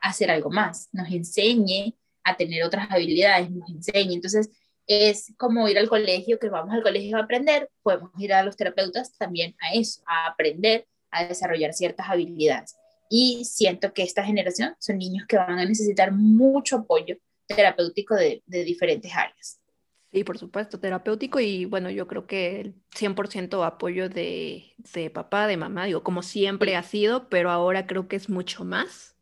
a 0.01 0.11
hacer 0.11 0.31
algo 0.31 0.49
más, 0.49 0.89
nos 0.93 1.11
enseñe 1.11 1.97
a 2.29 2.37
tener 2.37 2.63
otras 2.65 2.91
habilidades, 2.91 3.51
nos 3.51 3.69
enseña. 3.71 4.13
Entonces, 4.13 4.51
es 4.87 5.33
como 5.37 5.69
ir 5.69 5.79
al 5.79 5.89
colegio, 5.89 6.39
que 6.39 6.49
vamos 6.49 6.75
al 6.75 6.83
colegio 6.83 7.17
a 7.17 7.23
aprender, 7.23 7.71
podemos 7.83 8.11
ir 8.19 8.33
a 8.33 8.43
los 8.43 8.57
terapeutas 8.57 9.17
también 9.19 9.55
a 9.61 9.75
eso, 9.75 10.03
a 10.07 10.29
aprender, 10.29 10.87
a 11.11 11.25
desarrollar 11.25 11.75
ciertas 11.75 12.09
habilidades. 12.09 12.77
Y 13.11 13.45
siento 13.45 13.93
que 13.93 14.03
esta 14.03 14.25
generación 14.25 14.75
son 14.79 14.99
niños 14.99 15.27
que 15.27 15.37
van 15.37 15.59
a 15.59 15.65
necesitar 15.65 16.13
mucho 16.13 16.77
apoyo 16.77 17.17
terapéutico 17.47 18.15
de, 18.15 18.43
de 18.47 18.65
diferentes 18.65 19.15
áreas. 19.15 19.59
Sí, 20.11 20.25
por 20.25 20.39
supuesto, 20.39 20.81
terapéutico 20.81 21.39
y 21.39 21.67
bueno, 21.67 21.91
yo 21.91 22.07
creo 22.07 22.27
que 22.27 22.61
el 22.61 22.75
100% 22.97 23.67
apoyo 23.67 24.09
de, 24.09 24.73
de, 24.95 25.11
papá, 25.11 25.47
de 25.47 25.59
mamá, 25.59 25.85
digo, 25.85 26.03
como 26.03 26.23
siempre 26.23 26.77
ha 26.77 26.83
sido, 26.83 27.29
pero 27.29 27.51
ahora 27.51 27.87
creo 27.87 28.09
que 28.09 28.17
es 28.17 28.31
mucho 28.31 28.65
más 28.65 29.17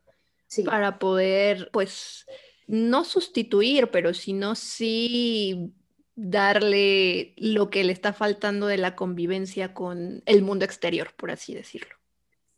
sí. 0.47 0.63
para 0.63 1.01
poder, 1.01 1.71
pues, 1.73 2.27
no 2.67 3.05
sustituir, 3.05 3.91
pero 3.91 4.15
sino 4.15 4.55
sí 4.55 5.73
darle 6.15 7.35
lo 7.37 7.71
que 7.71 7.85
le 7.85 7.93
está 7.93 8.13
faltando 8.13 8.67
de 8.67 8.79
la 8.79 8.97
convivencia 8.97 9.75
con 9.75 10.23
el 10.27 10.43
mundo 10.43 10.65
exterior, 10.65 11.15
por 11.17 11.31
así 11.31 11.55
decirlo. 11.55 11.95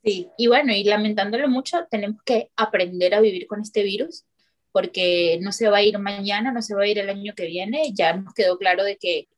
Sí, 0.04 0.28
y 0.38 0.46
bueno, 0.46 0.72
y 0.72 0.84
lamentándolo 0.84 1.48
mucho, 1.48 1.86
tenemos 1.90 2.22
que 2.22 2.50
aprender 2.56 3.14
a 3.14 3.20
vivir 3.20 3.46
con 3.46 3.60
este 3.60 3.82
virus, 3.82 4.24
porque 4.70 5.38
no 5.42 5.50
se 5.50 5.68
va 5.68 5.78
a 5.78 5.82
ir 5.82 5.98
mañana, 5.98 6.52
no 6.52 6.62
se 6.62 6.74
va 6.74 6.82
a 6.82 6.86
ir 6.86 6.98
el 6.98 7.10
año 7.10 7.34
que 7.34 7.46
viene, 7.46 7.92
ya 7.92 8.14
nos 8.14 8.32
quedó 8.32 8.58
claro 8.58 8.84
de 8.84 8.96
que 8.96 9.28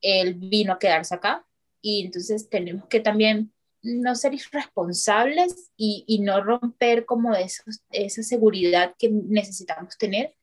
él 0.00 0.34
vino 0.34 0.74
a 0.74 0.78
quedarse 0.78 1.14
acá, 1.14 1.44
y 1.80 2.04
entonces 2.04 2.48
tenemos 2.48 2.86
que 2.86 3.00
también 3.00 3.52
no 3.84 4.14
ser 4.14 4.34
irresponsables 4.34 5.70
y, 5.76 6.04
y 6.08 6.20
no 6.20 6.42
romper 6.42 7.04
como 7.04 7.34
esos, 7.34 7.82
esa 7.90 8.22
seguridad 8.22 8.94
que 8.98 9.10
necesitamos 9.10 9.96
tener, 9.98 10.34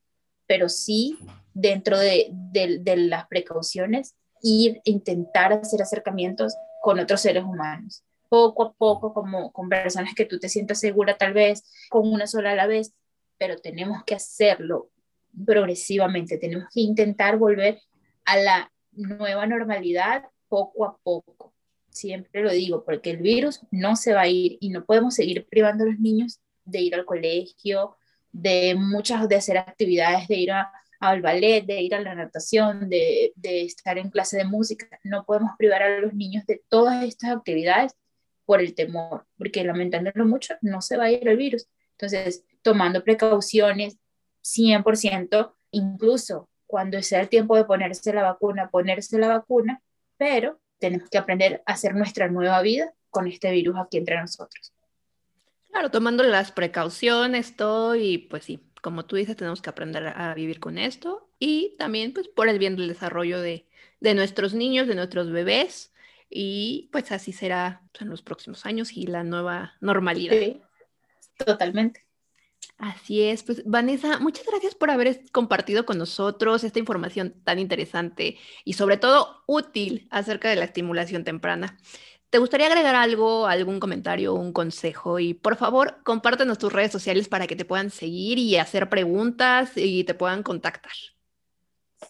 pero 0.46 0.68
sí 0.68 1.18
dentro 1.52 1.98
de, 1.98 2.28
de, 2.30 2.78
de 2.78 2.96
las 2.96 3.26
precauciones 3.26 4.14
ir 4.42 4.78
a 4.78 4.80
intentar 4.84 5.52
hacer 5.52 5.82
acercamientos 5.82 6.54
con 6.80 6.98
otros 6.98 7.20
seres 7.20 7.44
humanos, 7.44 8.04
poco 8.28 8.62
a 8.62 8.72
poco, 8.72 9.12
como 9.12 9.52
con 9.52 9.68
personas 9.68 10.14
que 10.14 10.24
tú 10.24 10.38
te 10.38 10.48
sientas 10.48 10.80
segura 10.80 11.16
tal 11.16 11.32
vez, 11.32 11.64
con 11.90 12.10
una 12.10 12.26
sola 12.26 12.52
a 12.52 12.56
la 12.56 12.66
vez, 12.66 12.94
pero 13.38 13.56
tenemos 13.58 14.04
que 14.04 14.14
hacerlo 14.14 14.90
progresivamente, 15.44 16.38
tenemos 16.38 16.68
que 16.72 16.80
intentar 16.80 17.38
volver 17.38 17.80
a 18.24 18.36
la 18.36 18.72
nueva 18.92 19.46
normalidad 19.46 20.24
poco 20.48 20.84
a 20.84 20.96
poco. 21.02 21.51
Siempre 21.92 22.42
lo 22.42 22.50
digo, 22.50 22.84
porque 22.84 23.10
el 23.10 23.18
virus 23.18 23.60
no 23.70 23.96
se 23.96 24.14
va 24.14 24.22
a 24.22 24.28
ir 24.28 24.56
y 24.60 24.70
no 24.70 24.84
podemos 24.84 25.14
seguir 25.14 25.46
privando 25.48 25.84
a 25.84 25.88
los 25.88 25.98
niños 26.00 26.40
de 26.64 26.80
ir 26.80 26.94
al 26.94 27.04
colegio, 27.04 27.96
de 28.32 28.74
muchas, 28.74 29.28
de 29.28 29.36
hacer 29.36 29.58
actividades, 29.58 30.26
de 30.26 30.36
ir 30.36 30.50
al 31.00 31.20
ballet, 31.20 31.64
de 31.66 31.82
ir 31.82 31.94
a 31.94 32.00
la 32.00 32.14
natación, 32.14 32.88
de, 32.88 33.32
de 33.36 33.62
estar 33.62 33.98
en 33.98 34.10
clase 34.10 34.38
de 34.38 34.44
música. 34.44 34.86
No 35.04 35.24
podemos 35.24 35.52
privar 35.58 35.82
a 35.82 36.00
los 36.00 36.14
niños 36.14 36.46
de 36.46 36.62
todas 36.68 37.04
estas 37.04 37.30
actividades 37.30 37.94
por 38.46 38.60
el 38.60 38.74
temor, 38.74 39.26
porque 39.36 39.64
lamentándolo 39.64 40.24
mucho, 40.24 40.54
no 40.62 40.80
se 40.80 40.96
va 40.96 41.04
a 41.04 41.10
ir 41.10 41.28
el 41.28 41.36
virus. 41.36 41.68
Entonces, 41.92 42.44
tomando 42.62 43.04
precauciones 43.04 43.98
100%, 44.42 45.54
incluso 45.72 46.48
cuando 46.66 47.02
sea 47.02 47.20
el 47.20 47.28
tiempo 47.28 47.56
de 47.56 47.64
ponerse 47.64 48.12
la 48.12 48.22
vacuna, 48.22 48.70
ponerse 48.70 49.18
la 49.18 49.28
vacuna, 49.28 49.82
pero 50.16 50.58
tenemos 50.82 51.08
que 51.08 51.16
aprender 51.16 51.62
a 51.64 51.72
hacer 51.74 51.94
nuestra 51.94 52.28
nueva 52.28 52.60
vida 52.60 52.92
con 53.08 53.28
este 53.28 53.52
virus 53.52 53.76
aquí 53.78 53.98
entre 53.98 54.20
nosotros. 54.20 54.72
Claro, 55.70 55.90
tomando 55.90 56.24
las 56.24 56.50
precauciones, 56.50 57.56
todo, 57.56 57.94
y 57.94 58.18
pues 58.18 58.44
sí, 58.44 58.60
como 58.82 59.06
tú 59.06 59.14
dices, 59.14 59.36
tenemos 59.36 59.62
que 59.62 59.70
aprender 59.70 60.08
a 60.08 60.34
vivir 60.34 60.58
con 60.58 60.76
esto 60.76 61.30
y 61.38 61.76
también 61.78 62.12
pues 62.12 62.26
por 62.26 62.48
el 62.48 62.58
bien 62.58 62.74
del 62.76 62.88
desarrollo 62.88 63.40
de, 63.40 63.68
de 64.00 64.14
nuestros 64.14 64.54
niños, 64.54 64.88
de 64.88 64.96
nuestros 64.96 65.30
bebés, 65.30 65.94
y 66.28 66.88
pues 66.90 67.12
así 67.12 67.32
será 67.32 67.82
en 68.00 68.10
los 68.10 68.22
próximos 68.22 68.66
años 68.66 68.96
y 68.96 69.06
la 69.06 69.22
nueva 69.22 69.74
normalidad. 69.80 70.36
Sí, 70.36 70.60
totalmente. 71.44 72.04
Así 72.82 73.22
es, 73.22 73.44
pues 73.44 73.62
Vanessa, 73.64 74.18
muchas 74.18 74.44
gracias 74.44 74.74
por 74.74 74.90
haber 74.90 75.22
compartido 75.30 75.86
con 75.86 75.98
nosotros 75.98 76.64
esta 76.64 76.80
información 76.80 77.32
tan 77.44 77.60
interesante 77.60 78.38
y 78.64 78.72
sobre 78.72 78.96
todo 78.96 79.44
útil 79.46 80.08
acerca 80.10 80.50
de 80.50 80.56
la 80.56 80.64
estimulación 80.64 81.22
temprana. 81.22 81.78
¿Te 82.28 82.38
gustaría 82.38 82.66
agregar 82.66 82.96
algo, 82.96 83.46
algún 83.46 83.78
comentario, 83.78 84.34
un 84.34 84.52
consejo? 84.52 85.20
Y 85.20 85.32
por 85.32 85.54
favor, 85.54 86.02
compártenos 86.02 86.58
tus 86.58 86.72
redes 86.72 86.90
sociales 86.90 87.28
para 87.28 87.46
que 87.46 87.54
te 87.54 87.64
puedan 87.64 87.88
seguir 87.88 88.38
y 88.38 88.56
hacer 88.56 88.88
preguntas 88.88 89.70
y 89.76 90.02
te 90.02 90.14
puedan 90.14 90.42
contactar. 90.42 90.90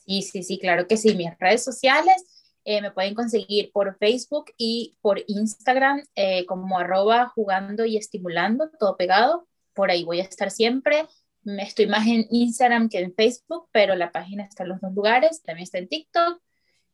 Sí, 0.07 0.23
sí, 0.23 0.43
sí, 0.43 0.59
claro 0.59 0.87
que 0.87 0.97
sí. 0.97 1.15
Mis 1.15 1.39
redes 1.39 1.63
sociales 1.63 2.25
eh, 2.65 2.81
me 2.81 2.93
pueden 2.93 3.15
conseguir 3.15 3.71
por 3.73 3.99
Facebook 3.99 4.47
y 4.57 4.97
por 5.03 5.23
Instagram 5.27 6.03
eh, 6.15 6.47
como 6.47 6.79
arroba 6.79 7.29
jugando 7.29 7.85
y 7.85 7.99
estimulando, 7.99 8.71
todo 8.81 8.97
pegado. 8.97 9.47
Por 9.75 9.91
ahí 9.91 10.05
voy 10.05 10.21
a 10.21 10.25
estar 10.25 10.51
siempre. 10.51 11.07
Estoy 11.45 11.87
más 11.87 12.07
en 12.07 12.27
Instagram 12.31 12.89
que 12.89 13.01
en 13.01 13.15
Facebook, 13.15 13.69
pero 13.73 13.95
la 13.97 14.13
página 14.13 14.45
está 14.45 14.63
en 14.63 14.71
los 14.71 14.81
dos 14.81 14.93
lugares. 14.95 15.43
También 15.43 15.65
está 15.65 15.79
en 15.79 15.89
TikTok 15.89 16.41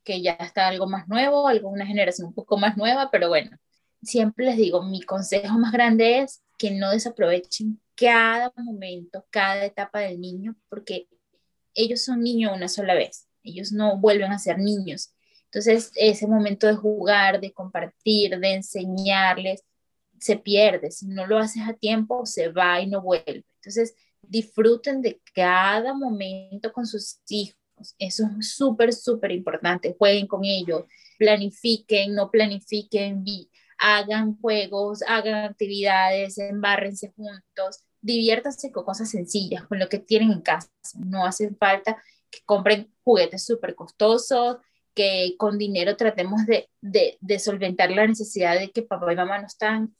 que 0.03 0.21
ya 0.21 0.31
está 0.31 0.67
algo 0.67 0.87
más 0.87 1.07
nuevo, 1.07 1.47
algo 1.47 1.69
una 1.69 1.85
generación 1.85 2.27
un 2.29 2.33
poco 2.33 2.57
más 2.57 2.77
nueva, 2.77 3.11
pero 3.11 3.29
bueno, 3.29 3.57
siempre 4.01 4.45
les 4.45 4.57
digo, 4.57 4.81
mi 4.83 5.01
consejo 5.01 5.57
más 5.57 5.71
grande 5.71 6.19
es 6.19 6.41
que 6.57 6.71
no 6.71 6.91
desaprovechen 6.91 7.79
cada 7.95 8.51
momento, 8.57 9.25
cada 9.29 9.65
etapa 9.65 9.99
del 9.99 10.19
niño, 10.19 10.55
porque 10.69 11.07
ellos 11.73 12.03
son 12.03 12.23
niños 12.23 12.53
una 12.55 12.67
sola 12.67 12.93
vez, 12.95 13.27
ellos 13.43 13.71
no 13.71 13.99
vuelven 13.99 14.31
a 14.31 14.39
ser 14.39 14.57
niños. 14.57 15.13
Entonces, 15.45 15.91
ese 15.95 16.27
momento 16.27 16.67
de 16.67 16.75
jugar, 16.75 17.39
de 17.39 17.51
compartir, 17.51 18.39
de 18.39 18.53
enseñarles, 18.53 19.63
se 20.19 20.37
pierde. 20.37 20.91
Si 20.91 21.07
no 21.07 21.27
lo 21.27 21.37
haces 21.37 21.63
a 21.67 21.73
tiempo, 21.73 22.25
se 22.25 22.49
va 22.49 22.81
y 22.81 22.87
no 22.87 23.01
vuelve. 23.01 23.45
Entonces, 23.55 23.95
disfruten 24.21 25.01
de 25.01 25.21
cada 25.33 25.93
momento 25.93 26.71
con 26.73 26.85
sus 26.85 27.19
hijos 27.29 27.59
eso 27.97 28.29
es 28.39 28.55
súper, 28.55 28.93
súper 28.93 29.31
importante. 29.31 29.95
Jueguen 29.97 30.27
con 30.27 30.43
ellos, 30.45 30.83
planifiquen, 31.17 32.15
no 32.15 32.29
planifiquen, 32.31 33.23
hagan 33.77 34.39
juegos, 34.39 35.01
hagan 35.07 35.45
actividades, 35.45 36.37
embárrense 36.37 37.13
juntos, 37.15 37.83
diviértanse 38.01 38.71
con 38.71 38.83
cosas 38.83 39.09
sencillas, 39.09 39.65
con 39.67 39.79
lo 39.79 39.89
que 39.89 39.99
tienen 39.99 40.31
en 40.31 40.41
casa. 40.41 40.69
No 40.95 41.25
hace 41.25 41.53
falta 41.55 42.01
que 42.29 42.39
compren 42.45 42.93
juguetes 43.03 43.45
súper 43.45 43.75
costosos, 43.75 44.57
que 44.93 45.35
con 45.37 45.57
dinero 45.57 45.95
tratemos 45.95 46.45
de, 46.45 46.69
de, 46.81 47.39
solventar 47.39 47.91
la 47.91 48.05
necesidad 48.05 48.59
de 48.59 48.71
que 48.71 48.81
papá 48.81 49.13
y 49.13 49.15
mamá 49.15 49.39
no 49.39 49.47
están. 49.47 49.95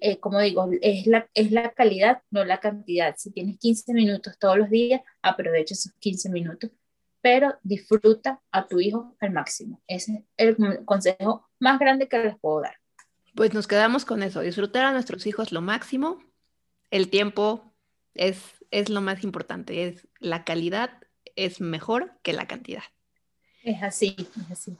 Eh, 0.00 0.18
como 0.20 0.40
digo, 0.40 0.68
es 0.80 1.06
la, 1.06 1.28
es 1.34 1.50
la 1.52 1.72
calidad, 1.72 2.22
no 2.30 2.44
la 2.44 2.58
cantidad. 2.58 3.14
Si 3.18 3.30
tienes 3.30 3.58
15 3.58 3.92
minutos 3.92 4.38
todos 4.38 4.56
los 4.56 4.70
días, 4.70 5.02
aprovecha 5.22 5.74
esos 5.74 5.92
15 6.00 6.30
minutos 6.30 6.70
pero 7.24 7.58
disfruta 7.62 8.42
a 8.52 8.66
tu 8.66 8.80
hijo 8.80 9.16
al 9.18 9.30
máximo. 9.30 9.80
Ese 9.86 10.26
es 10.36 10.56
el 10.58 10.84
consejo 10.84 11.48
más 11.58 11.78
grande 11.78 12.06
que 12.06 12.18
les 12.18 12.38
puedo 12.38 12.60
dar. 12.60 12.76
Pues 13.34 13.54
nos 13.54 13.66
quedamos 13.66 14.04
con 14.04 14.22
eso, 14.22 14.42
disfrutar 14.42 14.84
a 14.84 14.92
nuestros 14.92 15.26
hijos 15.26 15.50
lo 15.50 15.62
máximo. 15.62 16.22
El 16.90 17.08
tiempo 17.08 17.72
es, 18.12 18.42
es 18.70 18.90
lo 18.90 19.00
más 19.00 19.24
importante, 19.24 19.86
es 19.86 20.06
la 20.20 20.44
calidad 20.44 20.90
es 21.34 21.62
mejor 21.62 22.12
que 22.22 22.34
la 22.34 22.46
cantidad. 22.46 22.82
Es 23.62 23.82
así, 23.82 24.14
es 24.18 24.50
así. 24.50 24.76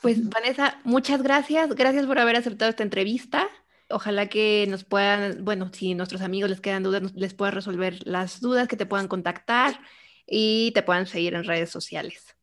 Pues 0.00 0.30
Vanessa, 0.30 0.80
muchas 0.84 1.22
gracias. 1.22 1.74
Gracias 1.74 2.06
por 2.06 2.18
haber 2.18 2.36
aceptado 2.36 2.70
esta 2.70 2.84
entrevista. 2.84 3.48
Ojalá 3.92 4.28
que 4.28 4.66
nos 4.68 4.84
puedan, 4.84 5.44
bueno, 5.44 5.70
si 5.72 5.94
nuestros 5.94 6.22
amigos 6.22 6.50
les 6.50 6.60
quedan 6.60 6.82
dudas, 6.82 7.12
les 7.14 7.34
pueda 7.34 7.50
resolver 7.50 7.98
las 8.06 8.40
dudas, 8.40 8.68
que 8.68 8.76
te 8.76 8.86
puedan 8.86 9.08
contactar 9.08 9.78
y 10.26 10.72
te 10.72 10.82
puedan 10.82 11.06
seguir 11.06 11.34
en 11.34 11.44
redes 11.44 11.70
sociales. 11.70 12.34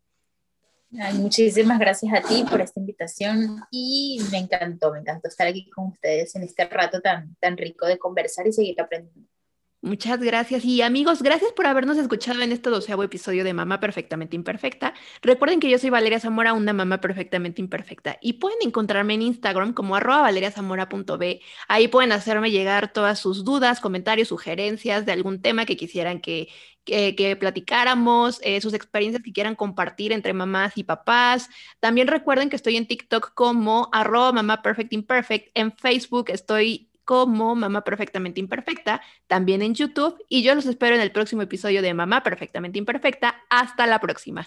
muchísimas 1.14 1.80
gracias 1.80 2.14
a 2.14 2.28
ti 2.28 2.46
por 2.50 2.62
esta 2.62 2.80
invitación 2.80 3.62
y 3.72 4.22
me 4.32 4.38
encantó, 4.38 4.92
me 4.92 5.00
encantó 5.00 5.28
estar 5.28 5.48
aquí 5.48 5.70
con 5.70 5.88
ustedes 5.88 6.36
en 6.36 6.44
este 6.44 6.66
rato 6.66 7.02
tan, 7.02 7.36
tan 7.36 7.58
rico 7.58 7.86
de 7.86 7.98
conversar 7.98 8.48
y 8.48 8.54
seguir 8.54 8.80
aprendiendo. 8.80 9.30
Muchas 9.82 10.20
gracias 10.20 10.66
y 10.66 10.82
amigos, 10.82 11.24
gracias 11.24 11.54
por 11.54 11.66
habernos 11.66 11.98
escuchado 11.98 12.42
en 12.42 12.52
este 12.52 12.70
doceavo 12.70 13.02
episodio 13.02 13.46
de 13.46 13.54
Mamá 13.54 13.80
Perfectamente 13.80 14.36
Imperfecta. 14.36 14.94
Recuerden 15.22 15.62
que 15.62 15.70
yo 15.70 15.80
soy 15.80 15.90
Valeria 15.90 16.20
Zamora, 16.20 16.52
una 16.52 16.74
mamá 16.74 17.00
perfectamente 17.00 17.62
imperfecta 17.62 18.18
y 18.22 18.34
pueden 18.34 18.58
encontrarme 18.62 19.14
en 19.14 19.22
Instagram 19.22 19.72
como 19.72 19.96
arroba 19.96 20.24
valeriazamora.b. 20.24 21.42
Ahí 21.70 21.88
pueden 21.88 22.12
hacerme 22.12 22.52
llegar 22.52 22.92
todas 22.92 23.20
sus 23.20 23.46
dudas, 23.46 23.80
comentarios, 23.80 24.28
sugerencias 24.28 25.06
de 25.06 25.14
algún 25.14 25.42
tema 25.42 25.66
que 25.66 25.78
quisieran 25.78 26.20
que, 26.20 26.50
que, 26.84 27.38
platicáramos, 27.40 28.42
eh, 28.44 28.60
sus 28.60 28.74
experiencias 28.74 29.24
que 29.24 29.32
quieran 29.32 29.56
compartir 29.56 30.12
entre 30.12 30.34
mamás 30.34 30.78
y 30.78 30.84
papás. 30.84 31.50
También 31.80 32.10
recuerden 32.10 32.50
que 32.50 32.58
estoy 32.58 32.76
en 32.76 32.86
TikTok 32.86 33.34
como 33.34 33.88
arroba 33.94 34.34
mamá 34.34 34.62
perfect 34.62 34.92
imperfect. 34.92 35.52
En 35.54 35.72
Facebook 35.72 36.32
estoy 36.32 36.89
como 37.10 37.56
Mamá 37.56 37.84
Perfectamente 37.84 38.40
Imperfecta, 38.40 39.02
también 39.26 39.64
en 39.64 39.74
YouTube 39.74 40.24
y 40.30 40.44
yo 40.44 40.54
los 40.54 40.68
espero 40.68 40.94
en 40.94 41.02
el 41.02 41.12
próximo 41.12 41.42
episodio 41.42 41.82
de 41.82 41.92
Mamá 41.96 42.22
Perfectamente 42.22 42.78
Imperfecta. 42.78 43.42
Hasta 43.50 43.88
la 43.88 44.00
próxima. 44.00 44.46